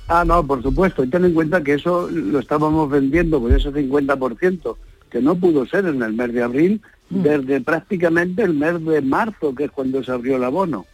Ah, 0.07 0.25
no, 0.25 0.45
por 0.45 0.61
supuesto. 0.61 1.05
Y 1.05 1.07
ten 1.09 1.23
en 1.23 1.33
cuenta 1.33 1.63
que 1.63 1.75
eso 1.75 2.09
lo 2.11 2.39
estábamos 2.39 2.89
vendiendo 2.89 3.39
por 3.39 3.53
ese 3.53 3.71
50%, 3.71 4.75
que 5.09 5.21
no 5.21 5.35
pudo 5.35 5.65
ser 5.65 5.85
en 5.85 6.03
el 6.03 6.11
mes 6.11 6.33
de 6.33 6.43
abril, 6.43 6.81
desde 7.09 7.61
prácticamente 7.61 8.41
el 8.43 8.53
mes 8.53 8.83
de 8.83 9.01
marzo, 9.01 9.55
que 9.55 9.65
es 9.65 9.71
cuando 9.71 10.03
se 10.03 10.11
abrió 10.11 10.35
el 10.35 10.43
abono. 10.43 10.85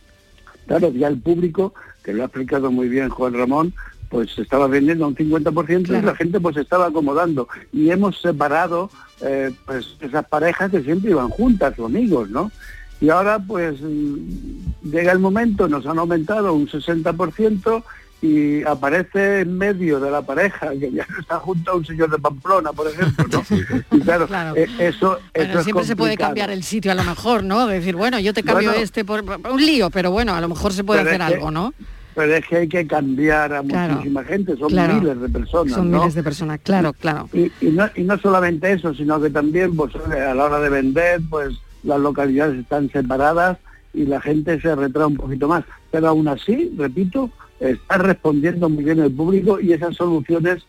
Claro, 0.68 0.92
ya 0.92 1.08
el 1.08 1.18
público, 1.20 1.74
que 2.04 2.14
lo 2.14 2.22
ha 2.22 2.26
explicado 2.28 2.70
muy 2.72 2.90
bien 2.90 3.10
Juan 3.10 3.34
Ramón, 3.34 3.74
pues 4.10 4.32
se 4.32 4.42
estaba 4.42 4.68
vendiendo 4.68 5.06
a 5.06 5.08
un 5.10 5.16
50% 5.16 5.98
y 6.00 6.02
la 6.06 6.16
gente 6.16 6.40
pues 6.40 6.56
se 6.56 6.62
estaba 6.62 6.88
acomodando. 6.88 7.48
Y 7.74 7.90
hemos 7.90 8.20
separado 8.22 8.90
eh, 9.22 9.52
pues 9.66 9.96
esas 10.00 10.26
parejas 10.28 10.72
que 10.72 10.82
siempre 10.84 11.12
iban 11.12 11.30
juntas 11.30 11.78
o 11.80 11.86
amigos, 11.86 12.30
¿no? 12.30 12.52
Y 13.00 13.10
ahora 13.10 13.40
pues 13.40 13.76
mm, 13.82 14.90
llega 14.92 15.12
el 15.12 15.20
momento, 15.20 15.68
nos 15.68 15.86
han 15.86 16.00
aumentado 16.00 16.54
un 16.54 16.68
60% 16.68 17.84
y 18.20 18.64
aparece 18.64 19.42
en 19.42 19.56
medio 19.60 20.00
de 20.00 20.10
la 20.10 20.24
pareja, 20.24 20.72
que 20.80 20.92
ya 20.92 21.06
no 21.08 21.20
está 21.20 21.38
junto 21.40 21.72
a 21.72 21.76
un 21.76 21.86
señor 21.86 22.10
de 22.10 22.18
Pamplona, 22.18 22.74
por 22.74 22.88
ejemplo, 22.88 23.26
¿no? 23.32 23.44
Y 23.92 24.00
claro, 24.02 24.26
Claro. 24.28 24.56
eh, 24.56 24.68
eso, 24.80 25.20
Bueno, 25.36 25.50
eso 25.52 25.60
es 25.60 25.64
siempre 25.66 25.86
se 25.86 25.96
puede 25.96 26.18
cambiar 26.18 26.50
el 26.50 26.64
sitio 26.64 26.92
a 26.92 26.96
lo 26.96 27.04
mejor, 27.04 27.44
¿no? 27.44 27.68
Decir, 27.68 27.96
bueno, 27.96 28.20
yo 28.20 28.34
te 28.34 28.42
cambio 28.42 28.70
Bueno. 28.70 28.84
este 28.84 29.06
por, 29.06 29.24
por 29.24 29.52
un 29.52 29.64
lío, 29.64 29.90
pero 29.92 30.10
bueno, 30.12 30.34
a 30.34 30.42
lo 30.42 30.48
mejor 30.50 30.74
se 30.74 30.84
puede 30.84 31.02
hacer 31.02 31.22
algo, 31.22 31.52
¿no? 31.52 31.74
Pero 32.18 32.34
es 32.34 32.48
que 32.48 32.56
hay 32.58 32.68
que 32.68 32.88
cambiar 32.88 33.54
a 33.54 33.62
Claro, 33.62 33.94
muchísima 33.94 34.24
gente, 34.24 34.58
son 34.58 34.70
claro. 34.70 34.96
miles 34.96 35.22
de 35.22 35.30
personas, 35.30 35.74
Son 35.76 35.92
¿no? 35.92 36.00
miles 36.00 36.16
de 36.16 36.24
personas, 36.24 36.60
claro, 36.64 36.92
claro. 36.94 37.30
Y, 37.32 37.52
y 37.62 37.70
no, 37.70 37.86
y 37.96 38.02
no 38.02 38.18
solamente 38.18 38.72
eso, 38.72 38.92
sino 38.96 39.22
que 39.22 39.30
también 39.30 39.76
pues, 39.76 39.96
a 39.96 40.34
la 40.34 40.46
hora 40.46 40.60
de 40.60 40.70
vender, 40.70 41.22
pues 41.30 41.54
las 41.84 42.00
localidades 42.00 42.58
están 42.58 42.90
separadas 42.90 43.60
y 43.94 44.06
la 44.08 44.20
gente 44.20 44.60
se 44.60 44.76
retrae 44.76 45.06
un 45.06 45.16
poquito 45.16 45.48
más. 45.48 45.64
Pero 45.92 46.08
aún 46.08 46.28
así, 46.28 46.74
repito, 46.76 47.30
está 47.60 48.00
respondiendo 48.00 48.68
muy 48.68 48.84
bien 48.84 48.98
el 48.98 49.12
público 49.12 49.60
y 49.60 49.74
esas 49.74 49.96
soluciones 49.96 50.66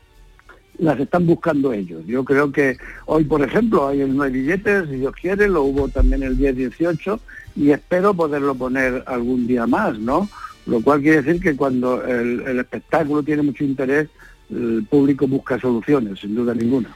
las 0.76 1.00
están 1.00 1.26
buscando 1.26 1.72
ellos. 1.72 2.02
Yo 2.06 2.24
creo 2.24 2.52
que 2.52 2.76
hoy, 3.06 3.24
por 3.24 3.40
ejemplo, 3.42 3.88
hay 3.88 4.02
el 4.02 4.14
no 4.14 4.22
hay 4.24 4.32
billetes, 4.32 4.86
si 4.90 4.96
Dios 4.96 5.14
quiere, 5.18 5.48
lo 5.48 5.62
hubo 5.62 5.88
también 5.88 6.22
el 6.22 6.36
10-18 6.36 7.18
y 7.56 7.70
espero 7.70 8.12
poderlo 8.12 8.54
poner 8.54 9.02
algún 9.06 9.46
día 9.46 9.66
más, 9.66 9.98
¿no? 9.98 10.28
Lo 10.68 10.82
cual 10.82 11.00
quiere 11.00 11.22
decir 11.22 11.40
que 11.40 11.56
cuando 11.56 12.04
el, 12.04 12.58
espectáculo 12.58 13.22
tiene 13.22 13.42
mucho 13.42 13.64
interés, 13.64 14.08
el 14.50 14.84
público 14.88 15.26
busca 15.26 15.58
soluciones, 15.58 16.20
sin 16.20 16.34
duda 16.34 16.54
ninguna. 16.54 16.90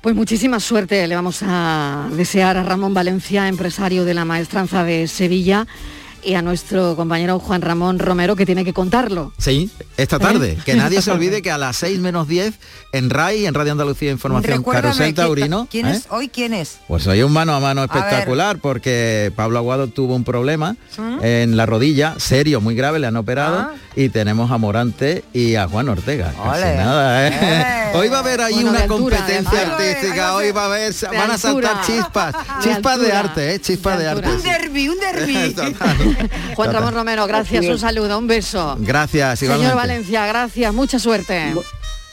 Pues 0.00 0.14
muchísima 0.14 0.60
suerte 0.60 1.06
le 1.06 1.14
vamos 1.14 1.40
a 1.42 2.08
desear 2.16 2.56
a 2.56 2.62
Ramón 2.62 2.94
Valencia, 2.94 3.48
empresario 3.48 4.04
de 4.04 4.14
la 4.14 4.24
maestranza 4.24 4.82
de 4.82 5.08
Sevilla, 5.08 5.66
y 6.22 6.34
a 6.34 6.42
nuestro 6.42 6.96
compañero 6.96 7.38
Juan 7.38 7.62
Ramón 7.62 7.98
Romero, 7.98 8.36
que 8.36 8.46
tiene 8.46 8.64
que 8.64 8.72
contarlo. 8.72 9.32
Sí, 9.38 9.70
esta 9.96 10.18
tarde. 10.18 10.58
Que 10.64 10.74
nadie 10.74 11.00
se 11.02 11.10
olvide 11.10 11.42
que 11.42 11.50
a 11.50 11.58
las 11.58 11.76
6 11.76 11.98
menos 12.00 12.28
10 12.28 12.54
en 12.92 13.10
RAI, 13.10 13.46
en 13.46 13.54
Radio 13.54 13.72
Andalucía 13.72 14.10
Información, 14.10 14.58
Recuérdame, 14.58 14.82
Carusel 14.88 15.04
¿quién- 15.06 15.14
Taurino. 15.14 15.68
¿Quién 15.70 15.86
¿eh? 15.86 15.92
es? 15.92 16.06
¿Hoy 16.10 16.28
quién 16.28 16.54
es? 16.54 16.78
Pues 16.88 17.06
hoy 17.06 17.22
un 17.22 17.32
mano 17.32 17.54
a 17.54 17.60
mano 17.60 17.84
espectacular 17.84 18.58
porque 18.58 19.32
Pablo 19.36 19.58
Aguado 19.58 19.88
tuvo 19.88 20.14
un 20.14 20.24
problema 20.24 20.76
¿Mm? 20.96 21.18
en 21.24 21.56
la 21.56 21.66
rodilla, 21.66 22.14
serio, 22.18 22.60
muy 22.60 22.74
grave, 22.74 22.98
le 22.98 23.06
han 23.06 23.16
operado 23.16 23.58
Ah. 23.58 23.72
y 23.96 24.08
tenemos 24.08 24.50
a 24.50 24.58
Morante 24.58 25.24
y 25.32 25.54
a 25.56 25.66
Juan 25.68 25.88
Ortega. 25.88 26.32
Casi 26.32 26.62
Ole. 26.62 26.76
nada, 26.76 27.28
¿eh? 27.28 27.92
Hoy 27.94 28.08
va 28.08 28.18
a 28.18 28.20
haber 28.20 28.40
ahí 28.42 28.54
Bueno, 28.54 28.70
una 28.70 28.80
altura, 28.82 29.16
competencia 29.16 29.62
artística, 29.62 30.34
hoy 30.34 30.50
va 30.52 30.62
a 30.62 30.66
haber, 30.66 30.92
van 31.16 31.30
a 31.30 31.38
saltar 31.38 31.80
chispas, 31.86 32.34
De 32.34 32.62
chispas 32.70 33.00
de 33.00 33.12
arte, 33.12 33.54
¿eh? 33.54 33.60
Chispas 33.60 33.96
De 33.98 34.04
de, 34.04 34.10
arte. 34.10 34.28
sí. 34.36 34.42
derby, 34.48 34.88
un 34.90 34.98
derby. 34.98 35.54
Juan 36.56 36.72
Ramón 36.72 36.94
Romero, 36.94 37.26
gracias, 37.26 37.66
un 37.66 37.78
saludo, 37.78 38.18
un 38.18 38.26
beso. 38.26 38.76
Gracias, 38.80 39.40
Señor 39.40 39.56
igualmente. 39.56 39.76
Valencia, 39.76 40.26
gracias, 40.26 40.74
mucha 40.74 40.98
suerte. 40.98 41.54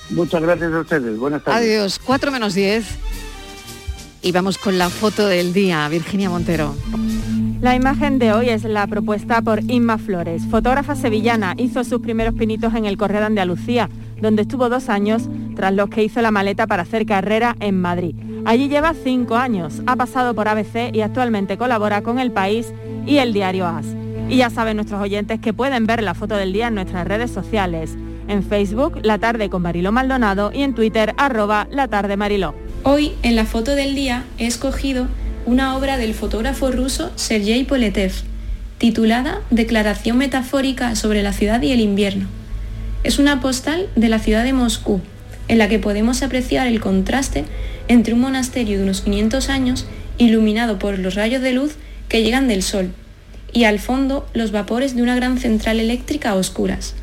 Muchas 0.10 0.42
gracias 0.42 0.72
a 0.72 0.80
ustedes. 0.80 1.18
Buenas 1.18 1.44
tardes. 1.44 1.62
Adiós, 1.62 2.00
4 2.04 2.32
menos 2.32 2.54
10. 2.54 2.86
Y 4.22 4.32
vamos 4.32 4.58
con 4.58 4.78
la 4.78 4.90
foto 4.90 5.28
del 5.28 5.54
día, 5.54 5.88
Virginia 5.88 6.30
Montero. 6.30 6.76
La 7.62 7.76
imagen 7.76 8.20
de 8.20 8.34
hoy 8.34 8.50
es 8.50 8.64
la 8.64 8.86
propuesta 8.86 9.42
por 9.42 9.60
Inma 9.64 9.98
Flores, 9.98 10.44
fotógrafa 10.50 10.96
sevillana. 10.96 11.56
Hizo 11.58 11.84
sus 11.84 12.00
primeros 12.02 12.36
pinitos 12.36 12.74
en 12.76 12.86
el 12.86 12.98
Correo 12.98 13.22
de 13.22 13.26
Andalucía, 13.28 13.90
donde 14.22 14.44
estuvo 14.44 14.70
dos 14.70 14.90
años, 14.90 15.30
tras 15.56 15.74
los 15.74 15.90
que 15.90 16.04
hizo 16.04 16.22
la 16.22 16.32
maleta 16.32 16.68
para 16.68 16.84
hacer 16.84 17.06
carrera 17.06 17.56
en 17.60 17.82
Madrid. 17.82 18.16
Allí 18.46 18.68
lleva 18.68 18.94
cinco 18.94 19.36
años, 19.36 19.82
ha 19.88 19.96
pasado 19.96 20.36
por 20.36 20.48
ABC 20.48 20.94
y 20.94 21.02
actualmente 21.02 21.58
colabora 21.58 22.04
con 22.04 22.20
El 22.20 22.32
País 22.32 22.72
y 23.06 23.18
el 23.18 23.34
diario 23.34 23.68
AS. 23.68 23.86
Y 24.30 24.38
ya 24.38 24.50
saben 24.50 24.78
nuestros 24.78 25.02
oyentes 25.02 25.40
que 25.40 25.54
pueden 25.54 25.86
ver 25.86 26.02
la 26.02 26.14
foto 26.14 26.36
del 26.36 26.54
día 26.54 26.68
en 26.68 26.76
nuestras 26.76 27.08
redes 27.08 27.32
sociales. 27.32 27.92
En 28.28 28.44
Facebook, 28.44 29.00
La 29.04 29.20
Tarde 29.20 29.50
con 29.50 29.62
Mariló 29.62 29.92
Maldonado 29.92 30.52
y 30.54 30.64
en 30.64 30.74
Twitter, 30.74 31.14
arroba 31.18 31.68
La 31.70 31.88
Tarde 31.88 32.18
Mariló. 32.18 32.56
Hoy, 32.84 33.14
en 33.22 33.36
la 33.36 33.46
foto 33.46 33.76
del 33.76 33.94
día, 33.94 34.24
he 34.40 34.48
escogido 34.48 35.08
una 35.46 35.78
obra 35.78 35.98
del 35.98 36.16
fotógrafo 36.16 36.72
ruso 36.72 37.12
Sergei 37.16 37.64
Poletev, 37.64 38.14
titulada 38.80 39.42
Declaración 39.52 40.18
metafórica 40.18 40.96
sobre 40.96 41.22
la 41.22 41.34
ciudad 41.34 41.62
y 41.62 41.72
el 41.72 41.80
invierno. 41.80 42.28
Es 43.04 43.20
una 43.20 43.40
postal 43.42 43.88
de 43.96 44.10
la 44.10 44.18
ciudad 44.18 44.44
de 44.44 44.54
Moscú, 44.54 45.02
en 45.48 45.60
la 45.60 45.70
que 45.70 45.78
podemos 45.78 46.24
apreciar 46.24 46.66
el 46.66 46.80
contraste 46.80 47.46
entre 47.88 48.16
un 48.16 48.22
monasterio 48.22 48.78
de 48.78 48.84
unos 48.84 49.02
500 49.02 49.50
años 49.50 49.86
iluminado 50.18 50.80
por 50.80 50.98
los 50.98 51.14
rayos 51.14 51.44
de 51.44 51.54
luz 51.54 51.76
que 52.16 52.24
llegan 52.24 52.48
del 52.48 52.64
sol, 52.64 52.94
y 53.52 53.66
al 53.66 53.78
fondo 53.78 54.26
los 54.34 54.54
vapores 54.54 54.96
de 54.96 55.02
una 55.02 55.16
gran 55.16 55.38
central 55.38 55.82
eléctrica 55.82 56.30
a 56.30 56.36
oscuras. 56.36 56.96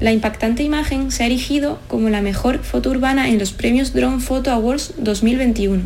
La 0.00 0.12
impactante 0.12 0.62
imagen 0.62 1.10
se 1.10 1.22
ha 1.22 1.26
erigido 1.26 1.80
como 1.88 2.10
la 2.10 2.20
mejor 2.20 2.58
foto 2.58 2.90
urbana 2.90 3.30
en 3.30 3.38
los 3.38 3.54
premios 3.54 3.94
Drone 3.94 4.20
Photo 4.20 4.50
Awards 4.50 4.96
2021. 4.98 5.84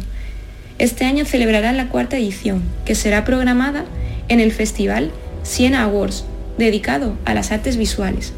Este 0.81 1.05
año 1.05 1.25
celebrará 1.25 1.73
la 1.73 1.89
cuarta 1.89 2.19
edición, 2.19 2.65
que 2.85 2.97
será 2.97 3.25
programada 3.25 3.85
en 4.27 4.41
el 4.41 4.51
festival 4.51 5.13
Siena 5.45 5.85
Awards, 5.85 6.25
dedicado 6.59 7.17
a 7.27 7.35
las 7.35 7.53
artes 7.53 7.77
visuales. 7.77 8.33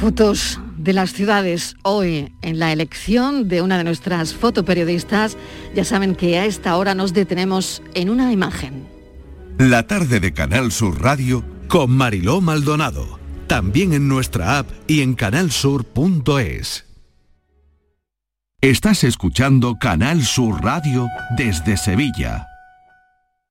Fotos 0.00 0.58
de 0.76 0.92
las 0.92 1.12
ciudades 1.12 1.76
hoy 1.82 2.32
en 2.42 2.58
la 2.58 2.72
elección 2.72 3.46
de 3.46 3.62
una 3.62 3.78
de 3.78 3.84
nuestras 3.84 4.34
fotoperiodistas. 4.34 5.36
Ya 5.72 5.84
saben 5.84 6.16
que 6.16 6.36
a 6.36 6.46
esta 6.46 6.76
hora 6.76 6.96
nos 6.96 7.14
detenemos 7.14 7.80
en 7.94 8.10
una 8.10 8.32
imagen. 8.32 8.93
La 9.58 9.86
tarde 9.86 10.18
de 10.18 10.32
Canal 10.32 10.72
Sur 10.72 11.00
Radio 11.00 11.44
con 11.68 11.92
Mariló 11.92 12.40
Maldonado. 12.40 13.20
También 13.46 13.92
en 13.92 14.08
nuestra 14.08 14.58
app 14.58 14.68
y 14.88 15.00
en 15.00 15.14
canalsur.es. 15.14 16.86
Estás 18.60 19.04
escuchando 19.04 19.76
Canal 19.78 20.24
Sur 20.24 20.60
Radio 20.64 21.06
desde 21.36 21.76
Sevilla. 21.76 22.48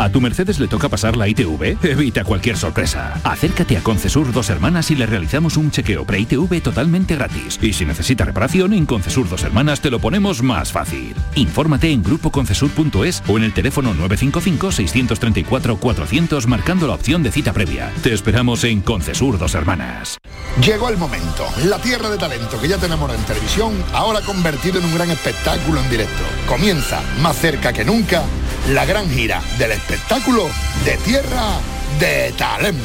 ¿A 0.00 0.08
tu 0.08 0.18
Mercedes 0.18 0.58
le 0.58 0.66
toca 0.66 0.88
pasar 0.88 1.14
la 1.14 1.28
ITV? 1.28 1.76
Evita 1.84 2.24
cualquier 2.24 2.56
sorpresa. 2.56 3.20
Acércate 3.22 3.76
a 3.76 3.82
Concesur 3.82 4.32
Dos 4.32 4.48
Hermanas 4.48 4.90
y 4.90 4.94
le 4.94 5.04
realizamos 5.04 5.58
un 5.58 5.70
chequeo 5.70 6.06
pre-ITV 6.06 6.62
totalmente 6.62 7.16
gratis. 7.16 7.58
Y 7.60 7.74
si 7.74 7.84
necesita 7.84 8.24
reparación, 8.24 8.72
en 8.72 8.86
Concesur 8.86 9.28
Dos 9.28 9.44
Hermanas 9.44 9.82
te 9.82 9.90
lo 9.90 9.98
ponemos 9.98 10.42
más 10.42 10.72
fácil. 10.72 11.14
Infórmate 11.34 11.90
en 11.90 12.02
grupoconcesur.es 12.02 13.22
o 13.28 13.36
en 13.36 13.44
el 13.44 13.52
teléfono 13.52 13.92
955-634-400 13.92 16.46
marcando 16.46 16.86
la 16.86 16.94
opción 16.94 17.22
de 17.22 17.30
cita 17.30 17.52
previa. 17.52 17.92
Te 18.02 18.14
esperamos 18.14 18.64
en 18.64 18.80
Concesur 18.80 19.38
Dos 19.38 19.54
Hermanas. 19.54 20.16
Llegó 20.64 20.88
el 20.88 20.96
momento. 20.96 21.44
La 21.66 21.76
tierra 21.76 22.08
de 22.08 22.16
talento 22.16 22.58
que 22.58 22.68
ya 22.68 22.78
tenemos 22.78 23.14
en 23.14 23.22
televisión, 23.24 23.74
ahora 23.92 24.22
convertido 24.22 24.78
en 24.78 24.86
un 24.86 24.94
gran 24.94 25.10
espectáculo 25.10 25.78
en 25.78 25.90
directo. 25.90 26.22
Comienza, 26.48 27.02
más 27.20 27.36
cerca 27.36 27.74
que 27.74 27.84
nunca, 27.84 28.22
la 28.68 28.84
gran 28.84 29.10
gira 29.10 29.42
del 29.58 29.72
espectáculo 29.72 30.48
de 30.84 30.96
Tierra 30.98 31.58
de 31.98 32.32
Talento. 32.36 32.80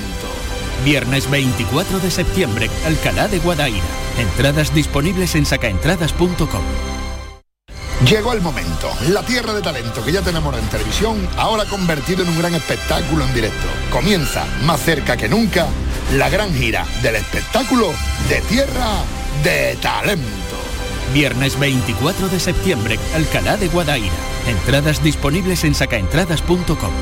Viernes 0.84 1.30
24 1.30 2.00
de 2.00 2.12
septiembre, 2.12 2.70
Alcalá 2.86 3.28
de 3.28 3.40
Guadaira. 3.40 3.84
Entradas 4.18 4.74
disponibles 4.74 5.36
en 5.36 5.46
sacaentradas.com. 5.46 6.64
Llegó 8.10 8.34
el 8.34 8.42
momento. 8.42 8.92
La 9.10 9.24
tierra 9.24 9.54
de 9.54 9.62
talento 9.62 10.04
que 10.04 10.12
ya 10.12 10.22
tenemos 10.22 10.56
en 10.58 10.68
televisión, 10.68 11.28
ahora 11.38 11.66
convertido 11.66 12.24
en 12.24 12.30
un 12.30 12.38
gran 12.38 12.54
espectáculo 12.54 13.24
en 13.26 13.34
directo. 13.34 13.68
Comienza, 13.92 14.46
más 14.64 14.82
cerca 14.82 15.18
que 15.18 15.30
nunca, 15.30 15.68
la 16.14 16.30
gran 16.30 16.54
gira 16.54 16.86
del 17.02 17.16
espectáculo 17.16 17.92
de 18.30 18.42
Tierra 18.42 19.02
de 19.44 19.78
Talento. 19.82 20.66
Viernes 21.14 21.60
24 21.60 22.30
de 22.30 22.40
septiembre, 22.40 23.00
Alcalá 23.14 23.58
de 23.58 23.68
Guadaira. 23.68 24.14
Entradas 24.48 25.04
disponibles 25.04 25.64
en 25.64 25.76
sacaentradas.com. 25.76 26.94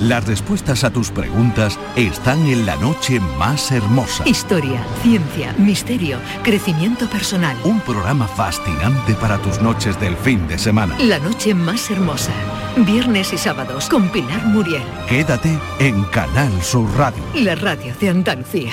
Las 0.00 0.26
respuestas 0.26 0.84
a 0.84 0.90
tus 0.90 1.10
preguntas 1.10 1.78
están 1.96 2.46
en 2.48 2.66
la 2.66 2.76
noche 2.76 3.18
más 3.38 3.72
hermosa. 3.72 4.28
Historia, 4.28 4.84
ciencia, 5.02 5.54
misterio, 5.56 6.18
crecimiento 6.42 7.08
personal. 7.08 7.56
Un 7.64 7.80
programa 7.80 8.28
fascinante 8.28 9.14
para 9.14 9.38
tus 9.38 9.62
noches 9.62 9.98
del 9.98 10.14
fin 10.16 10.46
de 10.48 10.58
semana. 10.58 10.98
La 10.98 11.18
noche 11.18 11.54
más 11.54 11.90
hermosa. 11.90 12.32
Viernes 12.76 13.32
y 13.32 13.38
sábados 13.38 13.88
con 13.88 14.10
Pilar 14.10 14.44
Muriel. 14.46 14.82
Quédate 15.08 15.58
en 15.78 16.04
Canal 16.04 16.52
Sur 16.62 16.88
Radio. 16.98 17.22
La 17.34 17.54
radio 17.54 17.94
de 17.98 18.10
Andalucía. 18.10 18.72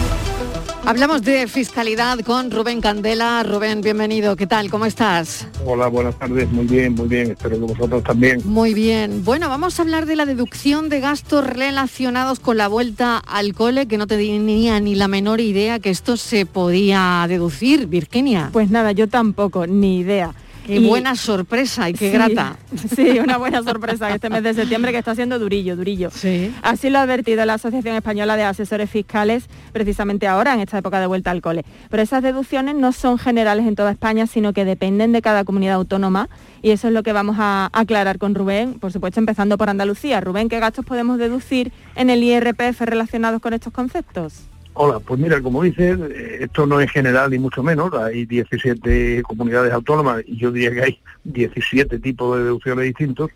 Hablamos 0.83 1.21
de 1.21 1.47
fiscalidad 1.47 2.19
con 2.21 2.49
Rubén 2.49 2.81
Candela. 2.81 3.43
Rubén, 3.43 3.81
bienvenido. 3.81 4.35
¿Qué 4.35 4.47
tal? 4.47 4.71
¿Cómo 4.71 4.85
estás? 4.85 5.47
Hola, 5.63 5.87
buenas 5.87 6.17
tardes. 6.17 6.49
Muy 6.51 6.65
bien, 6.65 6.95
muy 6.95 7.07
bien. 7.07 7.31
Espero 7.31 7.59
que 7.59 7.73
vosotros 7.73 8.03
también. 8.03 8.41
Muy 8.45 8.73
bien. 8.73 9.23
Bueno, 9.23 9.47
vamos 9.47 9.77
a 9.77 9.83
hablar 9.83 10.07
de 10.07 10.15
la 10.15 10.25
deducción 10.25 10.89
de 10.89 10.99
gastos 10.99 11.45
relacionados 11.45 12.39
con 12.39 12.57
la 12.57 12.67
vuelta 12.67 13.19
al 13.19 13.53
cole, 13.53 13.87
que 13.87 13.97
no 13.99 14.07
tenía 14.07 14.79
ni 14.79 14.95
la 14.95 15.07
menor 15.07 15.39
idea 15.39 15.79
que 15.79 15.91
esto 15.91 16.17
se 16.17 16.47
podía 16.47 17.25
deducir, 17.29 17.85
Virginia. 17.85 18.49
Pues 18.51 18.71
nada, 18.71 18.91
yo 18.91 19.07
tampoco, 19.07 19.67
ni 19.67 19.99
idea. 19.99 20.33
Qué 20.65 20.79
buena 20.79 21.15
sorpresa 21.15 21.89
y 21.89 21.93
qué 21.93 22.11
Sí, 22.11 22.13
grata. 22.13 22.57
Sí, 22.95 23.19
una 23.19 23.37
buena 23.37 23.63
sorpresa 23.63 24.09
este 24.13 24.29
mes 24.29 24.43
de 24.43 24.53
septiembre 24.53 24.91
que 24.91 24.97
está 24.97 25.15
siendo 25.15 25.39
durillo, 25.39 25.75
durillo. 25.75 26.09
Así 26.61 26.89
lo 26.89 26.99
ha 26.99 27.01
advertido 27.03 27.45
la 27.45 27.55
Asociación 27.55 27.95
Española 27.95 28.37
de 28.37 28.43
Asesores 28.43 28.89
Fiscales 28.89 29.45
precisamente 29.73 30.27
ahora, 30.27 30.53
en 30.53 30.59
esta 30.59 30.77
época 30.77 30.99
de 30.99 31.07
vuelta 31.07 31.31
al 31.31 31.41
cole. 31.41 31.65
Pero 31.89 32.03
esas 32.03 32.23
deducciones 32.23 32.75
no 32.75 32.91
son 32.91 33.17
generales 33.17 33.67
en 33.67 33.75
toda 33.75 33.91
España, 33.91 34.27
sino 34.27 34.53
que 34.53 34.65
dependen 34.65 35.11
de 35.11 35.21
cada 35.21 35.43
comunidad 35.43 35.75
autónoma 35.75 36.29
y 36.61 36.71
eso 36.71 36.87
es 36.87 36.93
lo 36.93 37.03
que 37.03 37.13
vamos 37.13 37.37
a 37.39 37.69
aclarar 37.73 38.17
con 38.19 38.35
Rubén, 38.35 38.75
por 38.79 38.91
supuesto 38.91 39.19
empezando 39.19 39.57
por 39.57 39.69
Andalucía. 39.69 40.21
Rubén, 40.21 40.49
¿qué 40.49 40.59
gastos 40.59 40.85
podemos 40.85 41.17
deducir 41.17 41.71
en 41.95 42.09
el 42.09 42.23
IRPF 42.23 42.81
relacionados 42.81 43.41
con 43.41 43.53
estos 43.53 43.73
conceptos? 43.73 44.43
Hola, 44.73 44.99
pues 44.99 45.19
mira, 45.19 45.41
como 45.41 45.63
dices, 45.63 45.99
eh, 45.99 46.37
esto 46.41 46.65
no 46.65 46.79
es 46.79 46.89
general 46.89 47.29
ni 47.29 47.39
mucho 47.39 47.61
menos, 47.61 47.93
hay 47.93 48.25
17 48.25 49.21
comunidades 49.23 49.73
autónomas 49.73 50.23
y 50.25 50.37
yo 50.37 50.49
diría 50.49 50.71
que 50.71 50.81
hay 50.81 50.99
17 51.25 51.99
tipos 51.99 52.37
de 52.37 52.45
deducciones 52.45 52.85
distintos. 52.85 53.31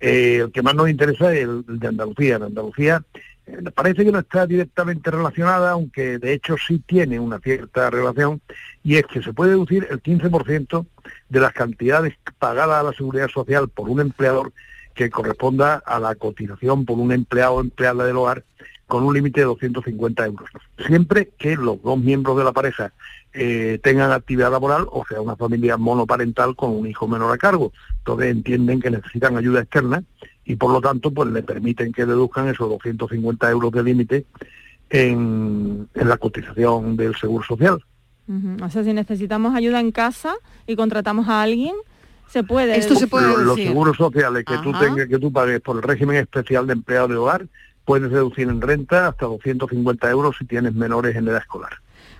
Eh, 0.00 0.40
el 0.44 0.50
que 0.50 0.62
más 0.62 0.74
nos 0.74 0.90
interesa 0.90 1.32
es 1.32 1.42
el 1.44 1.64
de 1.66 1.86
Andalucía. 1.86 2.36
En 2.36 2.42
Andalucía 2.42 3.04
eh, 3.46 3.58
parece 3.72 4.04
que 4.04 4.10
no 4.10 4.18
está 4.18 4.44
directamente 4.44 5.12
relacionada, 5.12 5.70
aunque 5.70 6.18
de 6.18 6.32
hecho 6.32 6.56
sí 6.58 6.82
tiene 6.84 7.20
una 7.20 7.38
cierta 7.38 7.88
relación, 7.88 8.40
y 8.82 8.96
es 8.96 9.04
que 9.04 9.22
se 9.22 9.32
puede 9.32 9.52
deducir 9.52 9.86
el 9.88 10.02
15% 10.02 10.84
de 11.28 11.40
las 11.40 11.52
cantidades 11.52 12.14
pagadas 12.40 12.80
a 12.80 12.82
la 12.82 12.92
seguridad 12.92 13.28
social 13.28 13.68
por 13.68 13.88
un 13.88 14.00
empleador 14.00 14.52
que 14.94 15.10
corresponda 15.10 15.80
a 15.86 16.00
la 16.00 16.16
cotización 16.16 16.84
por 16.84 16.98
un 16.98 17.12
empleado 17.12 17.54
o 17.54 17.60
empleada 17.60 18.04
del 18.04 18.16
hogar 18.16 18.44
con 18.92 19.04
un 19.04 19.14
límite 19.14 19.40
de 19.40 19.46
250 19.46 20.26
euros. 20.26 20.50
Siempre 20.86 21.30
que 21.38 21.56
los 21.56 21.80
dos 21.82 21.98
miembros 21.98 22.36
de 22.36 22.44
la 22.44 22.52
pareja 22.52 22.92
eh, 23.32 23.80
tengan 23.82 24.12
actividad 24.12 24.50
laboral 24.50 24.86
o 24.90 25.02
sea 25.08 25.22
una 25.22 25.34
familia 25.34 25.78
monoparental 25.78 26.54
con 26.54 26.72
un 26.76 26.86
hijo 26.86 27.08
menor 27.08 27.32
a 27.32 27.38
cargo. 27.38 27.72
Entonces 28.00 28.26
entienden 28.30 28.82
que 28.82 28.90
necesitan 28.90 29.38
ayuda 29.38 29.62
externa 29.62 30.04
y 30.44 30.56
por 30.56 30.70
lo 30.72 30.82
tanto 30.82 31.10
pues 31.10 31.30
le 31.30 31.42
permiten 31.42 31.90
que 31.90 32.04
deduzcan 32.04 32.48
esos 32.48 32.68
250 32.68 33.50
euros 33.50 33.72
de 33.72 33.82
límite 33.82 34.26
en, 34.90 35.88
en 35.94 36.08
la 36.08 36.18
cotización 36.18 36.94
del 36.96 37.16
seguro 37.16 37.44
social. 37.44 37.82
O 38.62 38.68
sea, 38.68 38.84
si 38.84 38.92
necesitamos 38.92 39.54
ayuda 39.54 39.80
en 39.80 39.90
casa 39.90 40.34
y 40.66 40.76
contratamos 40.76 41.28
a 41.28 41.40
alguien, 41.40 41.74
se 42.28 42.42
puede. 42.44 42.74
Lo- 43.28 43.38
los 43.44 43.56
seguros 43.68 43.96
sociales 43.96 44.44
que 44.44 44.54
tú 44.62 44.72
tengas, 44.80 45.08
que 45.08 45.18
tú 45.18 45.32
pagues 45.32 45.60
por 45.60 45.76
el 45.76 45.82
régimen 45.82 46.16
especial 46.16 46.66
de 46.66 46.74
empleado 46.74 47.08
de 47.08 47.16
hogar, 47.16 47.46
puedes 47.84 48.10
deducir 48.10 48.48
en 48.48 48.60
renta 48.60 49.08
hasta 49.08 49.26
250 49.26 50.10
euros 50.10 50.36
si 50.38 50.44
tienes 50.44 50.74
menores 50.74 51.16
en 51.16 51.28
edad 51.28 51.38
escolar. 51.38 51.72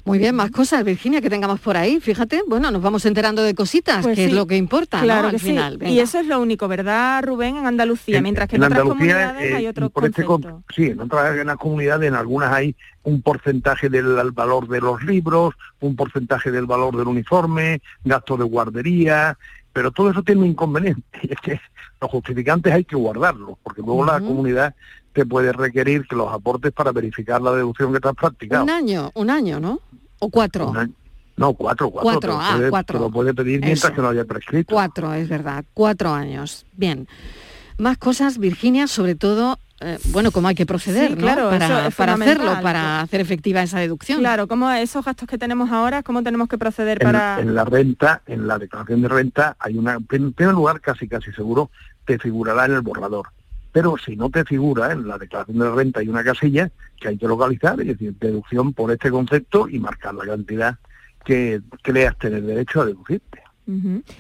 Muy 0.04 0.18
bien, 0.18 0.34
más 0.34 0.50
cosas, 0.50 0.82
Virginia, 0.82 1.20
que 1.20 1.30
tengamos 1.30 1.60
por 1.60 1.76
ahí. 1.76 2.00
Fíjate, 2.00 2.42
bueno, 2.48 2.72
nos 2.72 2.82
vamos 2.82 3.06
enterando 3.06 3.42
de 3.44 3.54
cositas, 3.54 4.02
Pues 4.02 4.16
que 4.16 4.24
es 4.24 4.32
lo 4.32 4.48
que 4.48 4.56
importa, 4.56 4.98
¿no? 4.98 5.04
Claro 5.04 5.28
Al 5.28 5.38
sí. 5.38 5.46
final. 5.46 5.78
Y 5.80 6.00
eso 6.00 6.18
es 6.18 6.26
lo 6.26 6.40
único, 6.40 6.66
¿verdad, 6.66 7.22
Rubén, 7.24 7.56
en 7.56 7.66
Andalucía? 7.66 8.20
Mientras 8.20 8.48
que 8.48 8.56
en, 8.56 8.64
otras 8.64 8.82
comunidades 8.82 9.52
eh, 9.52 9.54
hay 9.54 9.66
otros 9.68 9.92
por 9.92 10.04
este 10.04 10.24
con- 10.24 10.64
sí, 10.74 10.86
en 10.86 11.00
otras 11.00 11.38
en 11.38 11.46
las 11.46 11.56
comunidades, 11.56 12.08
en 12.08 12.16
algunas 12.16 12.52
hay 12.52 12.74
un 13.04 13.22
porcentaje 13.22 13.88
del 13.88 14.18
al 14.18 14.32
valor 14.32 14.66
de 14.66 14.80
los 14.80 15.04
libros, 15.04 15.54
un 15.80 15.94
porcentaje 15.94 16.50
del 16.50 16.66
valor 16.66 16.96
del 16.96 17.06
uniforme, 17.06 17.80
gastos 18.04 18.40
de 18.40 18.44
guardería, 18.44 19.38
pero 19.72 19.92
todo 19.92 20.10
eso 20.10 20.22
tiene 20.22 20.40
un 20.42 20.48
inconveniente, 20.48 21.02
es 21.22 21.38
que 21.40 21.60
los 22.00 22.10
justificantes 22.10 22.72
hay 22.72 22.84
que 22.84 22.96
guardarlos, 22.96 23.56
porque 23.62 23.82
luego 23.82 24.04
la 24.04 24.18
comunidad 24.18 24.74
te 25.12 25.26
puede 25.26 25.52
requerir 25.52 26.06
que 26.08 26.16
los 26.16 26.32
aportes 26.32 26.72
para 26.72 26.92
verificar 26.92 27.40
la 27.40 27.52
deducción 27.52 27.92
que 27.92 28.00
te 28.00 28.08
has 28.08 28.14
practicado. 28.14 28.64
Un 28.64 28.70
año, 28.70 29.10
un 29.14 29.30
año, 29.30 29.60
¿no? 29.60 29.80
O 30.18 30.30
cuatro. 30.30 30.70
Un 30.70 30.76
año. 30.76 30.92
No, 31.36 31.54
cuatro, 31.54 31.90
cuatro. 31.90 32.10
Cuatro, 32.10 32.38
ah, 32.40 32.54
puede, 32.56 32.70
cuatro. 32.70 32.98
te 32.98 33.04
lo 33.04 33.10
puede 33.10 33.34
pedir 33.34 33.60
mientras 33.60 33.84
Eso. 33.84 33.94
que 33.94 34.02
no 34.02 34.08
haya 34.08 34.24
prescrito. 34.24 34.72
Cuatro, 34.72 35.12
es 35.14 35.28
verdad, 35.28 35.64
cuatro 35.74 36.12
años. 36.12 36.66
Bien. 36.76 37.08
Más 37.78 37.96
cosas, 37.98 38.38
Virginia, 38.38 38.86
sobre 38.86 39.14
todo, 39.14 39.58
eh, 39.80 39.98
bueno, 40.10 40.30
cómo 40.30 40.48
hay 40.48 40.54
que 40.54 40.66
proceder, 40.66 41.08
Sí, 41.08 41.14
¿no? 41.14 41.22
claro, 41.22 41.50
para, 41.50 41.88
es 41.88 41.94
para 41.94 42.14
hacerlo, 42.14 42.52
para 42.62 43.00
hacer 43.00 43.20
efectiva 43.20 43.62
esa 43.62 43.80
deducción. 43.80 44.20
Claro, 44.20 44.46
¿cómo 44.46 44.70
esos 44.70 45.04
gastos 45.04 45.26
que 45.26 45.38
tenemos 45.38 45.70
ahora, 45.72 46.02
cómo 46.02 46.22
tenemos 46.22 46.48
que 46.48 46.58
proceder 46.58 46.98
en, 47.00 47.08
para...? 47.08 47.40
en 47.40 47.54
la 47.54 47.64
renta, 47.64 48.22
en 48.26 48.46
la 48.46 48.58
declaración 48.58 49.02
de 49.02 49.08
renta, 49.08 49.56
hay 49.58 49.78
una, 49.78 49.94
en 49.94 50.32
primer 50.32 50.54
lugar, 50.54 50.80
casi 50.80 51.08
casi 51.08 51.32
seguro, 51.32 51.70
te 52.04 52.18
figurará 52.18 52.66
en 52.66 52.72
el 52.72 52.82
borrador. 52.82 53.28
Pero 53.72 53.96
si 53.96 54.16
no 54.16 54.28
te 54.30 54.44
figura 54.44 54.92
en 54.92 55.08
la 55.08 55.16
declaración 55.18 55.58
de 55.58 55.70
renta 55.70 56.00
hay 56.00 56.08
una 56.08 56.22
casilla 56.22 56.70
que 57.00 57.08
hay 57.08 57.16
que 57.18 57.26
localizar, 57.26 57.80
es 57.80 57.86
decir, 57.88 58.14
deducción 58.20 58.72
por 58.74 58.92
este 58.92 59.10
concepto 59.10 59.68
y 59.68 59.78
marcar 59.78 60.14
la 60.14 60.26
cantidad 60.26 60.76
que 61.24 61.60
creas 61.82 62.16
tener 62.18 62.42
derecho 62.42 62.82
a 62.82 62.86
deducirte. 62.86 63.40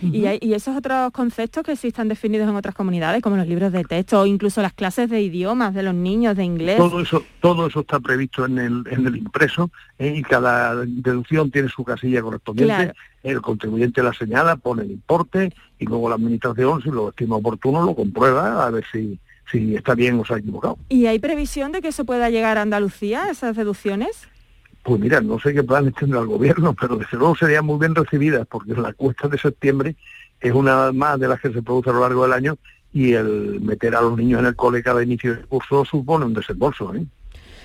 Y, 0.00 0.24
hay- 0.26 0.38
y 0.40 0.54
esos 0.54 0.74
otros 0.76 1.10
conceptos 1.10 1.64
que 1.64 1.74
sí 1.76 1.88
están 1.88 2.08
definidos 2.08 2.48
en 2.48 2.54
otras 2.54 2.74
comunidades, 2.76 3.20
como 3.22 3.36
los 3.36 3.46
libros 3.46 3.72
de 3.72 3.82
texto 3.84 4.20
o 4.20 4.26
incluso 4.26 4.62
las 4.62 4.72
clases 4.72 5.10
de 5.10 5.20
idiomas 5.20 5.74
de 5.74 5.82
los 5.82 5.94
niños 5.94 6.36
de 6.36 6.44
inglés. 6.44 6.78
Todo 6.78 7.00
eso, 7.00 7.22
todo 7.40 7.66
eso 7.66 7.80
está 7.80 7.98
previsto 8.00 8.46
en 8.46 8.58
el, 8.58 8.84
en 8.90 9.06
el 9.06 9.16
impreso 9.16 9.70
¿eh? 9.98 10.14
y 10.16 10.22
cada 10.22 10.76
deducción 10.86 11.50
tiene 11.50 11.68
su 11.68 11.84
casilla 11.84 12.22
correspondiente. 12.22 12.74
Claro. 12.74 12.92
El 13.24 13.40
contribuyente 13.42 14.02
la 14.02 14.14
señala, 14.14 14.56
pone 14.56 14.82
el 14.84 14.92
importe 14.92 15.52
y 15.78 15.84
luego 15.86 16.08
la 16.08 16.14
administración, 16.14 16.80
si 16.80 16.90
lo 16.90 17.10
estima 17.10 17.36
oportuno, 17.36 17.84
lo 17.84 17.94
comprueba 17.96 18.64
a 18.64 18.70
ver 18.70 18.84
si, 18.92 19.18
si 19.52 19.76
está 19.76 19.94
bien 19.94 20.18
o 20.18 20.24
se 20.24 20.34
ha 20.34 20.38
equivocado. 20.38 20.78
¿Y 20.88 21.06
hay 21.06 21.18
previsión 21.18 21.70
de 21.70 21.82
que 21.82 21.88
eso 21.88 22.04
pueda 22.04 22.30
llegar 22.30 22.58
a 22.58 22.62
Andalucía, 22.62 23.28
esas 23.30 23.54
deducciones? 23.54 24.26
Pues 24.82 25.00
mira, 25.00 25.20
no 25.20 25.38
sé 25.38 25.54
qué 25.54 25.62
planes 25.62 25.94
tendrá 25.94 26.20
el 26.20 26.26
gobierno, 26.26 26.74
pero 26.80 26.96
desde 26.96 27.16
luego 27.16 27.36
serían 27.36 27.66
muy 27.66 27.78
bien 27.78 27.94
recibidas, 27.94 28.46
porque 28.48 28.74
la 28.74 28.92
cuesta 28.94 29.28
de 29.28 29.38
septiembre 29.38 29.94
es 30.40 30.52
una 30.52 30.90
más 30.90 31.20
de 31.20 31.28
las 31.28 31.40
que 31.40 31.52
se 31.52 31.62
produce 31.62 31.90
a 31.90 31.92
lo 31.92 32.00
largo 32.00 32.22
del 32.22 32.32
año 32.32 32.56
y 32.92 33.12
el 33.12 33.60
meter 33.60 33.94
a 33.94 34.02
los 34.02 34.16
niños 34.18 34.40
en 34.40 34.46
el 34.46 34.56
cole 34.56 34.82
cada 34.82 35.02
inicio 35.02 35.36
de 35.36 35.42
curso 35.42 35.84
supone 35.84 36.24
un 36.24 36.34
desembolso. 36.34 36.94
¿eh? 36.94 37.04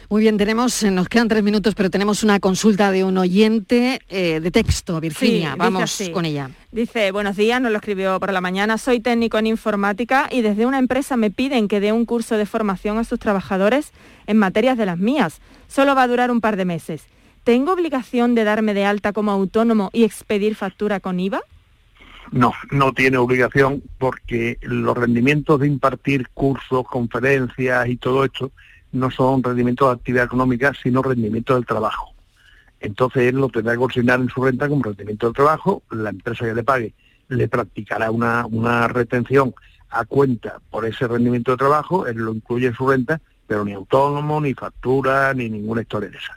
Muy 0.10 0.22
bien, 0.22 0.38
tenemos, 0.38 0.84
eh, 0.84 0.92
nos 0.92 1.10
quedan 1.10 1.28
tres 1.28 1.44
minutos, 1.44 1.76
pero 1.76 1.90
tenemos 1.90 2.24
una 2.24 2.40
consulta 2.40 2.92
de 2.92 3.04
un 3.04 3.18
oyente 3.18 4.00
eh, 4.08 4.40
de 4.40 4.52
texto, 4.52 5.02
Virginia. 5.02 5.50
dice 5.50 5.58
Vamos 5.58 5.84
así. 5.84 6.12
con 6.12 6.24
ella. 6.24 6.50
Dice, 6.72 7.12
buenos 7.12 7.36
días, 7.36 7.60
nos 7.60 7.74
lo 7.74 7.78
escribió 7.80 8.18
por 8.18 8.32
la 8.32 8.40
mañana, 8.40 8.78
soy 8.78 9.02
técnico 9.02 9.38
en 9.38 9.48
informática 9.48 10.30
y 10.32 10.42
desde 10.42 10.66
una 10.66 10.80
empresa 10.80 11.18
me 11.18 11.30
piden 11.30 11.68
que 11.68 11.82
dé 11.82 11.92
un 11.92 12.06
curso 12.06 12.38
de 12.38 12.46
formación 12.46 12.98
a 12.98 13.04
sus 13.04 13.20
trabajadores 13.20 13.92
en 14.28 14.38
materias 14.38 14.78
de 14.78 14.86
las 14.86 14.98
mías. 14.98 15.42
Solo 15.68 15.94
va 15.94 16.04
a 16.04 16.08
durar 16.08 16.32
un 16.32 16.40
par 16.40 16.56
de 16.56 16.64
meses. 16.64 17.04
¿Tengo 17.44 17.74
obligación 17.74 18.34
de 18.34 18.46
darme 18.46 18.74
de 18.74 18.86
alta 18.86 19.12
como 19.12 19.32
autónomo 19.32 19.90
y 19.92 20.06
expedir 20.06 20.56
factura 20.56 21.02
con 21.02 21.20
IVA? 21.20 21.42
No, 22.32 22.54
no 22.72 22.94
tiene 22.94 23.18
obligación 23.18 23.84
porque 23.98 24.58
los 24.62 24.96
rendimientos 24.96 25.60
de 25.60 25.68
impartir 25.68 26.30
cursos, 26.34 26.86
conferencias 26.88 27.90
y 27.90 27.98
todo 27.98 28.24
esto 28.24 28.52
no 28.98 29.12
son 29.12 29.44
rendimientos 29.44 29.88
de 29.88 29.94
actividad 29.94 30.26
económica, 30.26 30.74
sino 30.82 31.02
rendimientos 31.02 31.56
del 31.56 31.66
trabajo. 31.66 32.14
Entonces 32.80 33.24
él 33.24 33.36
lo 33.36 33.50
tendrá 33.50 33.74
que 33.74 33.80
consignar 33.80 34.20
en 34.20 34.30
su 34.30 34.44
renta 34.44 34.68
como 34.68 34.84
rendimiento 34.84 35.28
del 35.28 35.36
trabajo, 35.36 35.84
la 35.92 36.10
empresa 36.10 36.46
que 36.46 36.54
le 36.54 36.64
pague 36.64 36.94
le 37.30 37.48
practicará 37.48 38.12
una, 38.12 38.46
una 38.46 38.88
retención 38.88 39.54
a 39.90 40.06
cuenta 40.06 40.60
por 40.70 40.86
ese 40.86 41.08
rendimiento 41.08 41.52
de 41.52 41.58
trabajo, 41.58 42.08
él 42.08 42.18
lo 42.18 42.34
incluye 42.34 42.68
en 42.68 42.76
su 42.76 42.88
renta, 42.88 43.22
pero 43.48 43.64
ni 43.64 43.74
autónomo, 43.74 44.42
ni 44.42 44.54
factura, 44.54 45.34
ni 45.34 45.50
ninguna 45.50 45.82
historia 45.82 46.10
de 46.10 46.18
esas. 46.18 46.36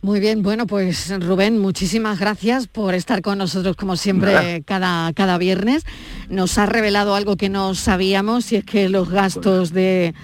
Muy 0.00 0.20
bien, 0.20 0.42
bueno, 0.42 0.66
pues 0.66 1.12
Rubén, 1.20 1.58
muchísimas 1.58 2.18
gracias 2.18 2.66
por 2.66 2.94
estar 2.94 3.20
con 3.20 3.36
nosotros 3.36 3.76
como 3.76 3.96
siempre 3.96 4.62
cada, 4.64 5.12
cada 5.12 5.36
viernes. 5.36 5.84
Nos 6.30 6.56
ha 6.56 6.64
revelado 6.64 7.14
algo 7.14 7.36
que 7.36 7.50
no 7.50 7.74
sabíamos 7.74 8.52
y 8.52 8.56
es 8.56 8.64
que 8.64 8.88
los 8.88 9.10
gastos 9.10 9.72
de, 9.72 10.14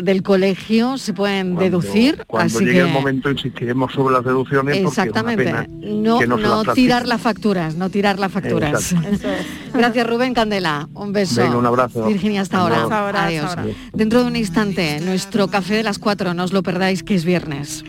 del 0.00 0.22
colegio 0.22 0.98
se 0.98 1.12
pueden 1.12 1.56
deducir. 1.56 2.24
Cuando 2.26 2.56
así 2.56 2.64
llegue 2.64 2.80
que, 2.80 2.88
el 2.88 2.92
momento 2.92 3.30
insistiremos 3.30 3.92
sobre 3.92 4.14
las 4.14 4.24
deducciones 4.24 4.78
porque 4.78 4.78
es 4.78 4.80
una 4.80 5.04
Exactamente, 5.04 5.44
pena 5.44 5.66
no, 5.68 6.18
que 6.18 6.26
no, 6.26 6.36
se 6.36 6.42
no 6.42 6.64
las 6.64 6.74
tirar 6.74 7.06
las 7.06 7.20
facturas, 7.20 7.74
no 7.74 7.90
tirar 7.90 8.18
las 8.18 8.32
facturas. 8.32 8.94
Gracias 9.74 10.06
Rubén 10.06 10.34
Candela, 10.34 10.88
un 10.94 11.12
beso. 11.12 11.42
Venga, 11.42 11.56
un 11.56 11.66
abrazo. 11.66 12.06
Virginia, 12.06 12.42
hasta 12.42 12.58
ahora. 12.58 12.82
Hasta 12.82 12.98
ahora, 13.00 13.24
Adiós. 13.26 13.44
hasta 13.44 13.60
ahora. 13.62 13.74
Dentro 13.92 14.20
de 14.22 14.26
un 14.26 14.36
instante, 14.36 15.00
nuestro 15.00 15.48
café 15.48 15.74
de 15.74 15.82
las 15.82 15.98
cuatro, 15.98 16.34
no 16.34 16.44
os 16.44 16.52
lo 16.52 16.62
perdáis 16.62 17.02
que 17.02 17.14
es 17.14 17.24
viernes. 17.24 17.84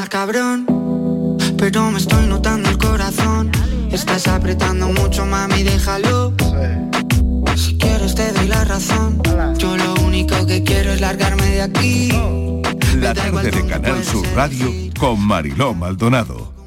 Más 0.00 0.08
cabrón, 0.08 0.64
pero 1.58 1.90
me 1.90 1.98
estoy 1.98 2.26
notando 2.26 2.70
el 2.70 2.78
corazón. 2.78 3.50
Estás 3.92 4.28
apretando 4.28 4.88
mucho, 4.88 5.26
mami, 5.26 5.62
déjalo. 5.62 6.32
Si 7.54 7.76
quieres 7.76 8.14
te 8.14 8.32
doy 8.32 8.48
la 8.48 8.64
razón. 8.64 9.20
Yo 9.58 9.76
lo 9.76 9.94
único 10.06 10.46
que 10.46 10.62
quiero 10.62 10.92
es 10.92 11.02
largarme 11.02 11.44
de 11.46 11.62
aquí. 11.62 12.08
La 12.98 13.12
tarde 13.12 13.50
de 13.50 13.66
Canal 13.66 14.02
Sur 14.02 14.26
Radio 14.34 14.72
con 14.98 15.20
Mariló 15.20 15.74
Maldonado. 15.74 16.59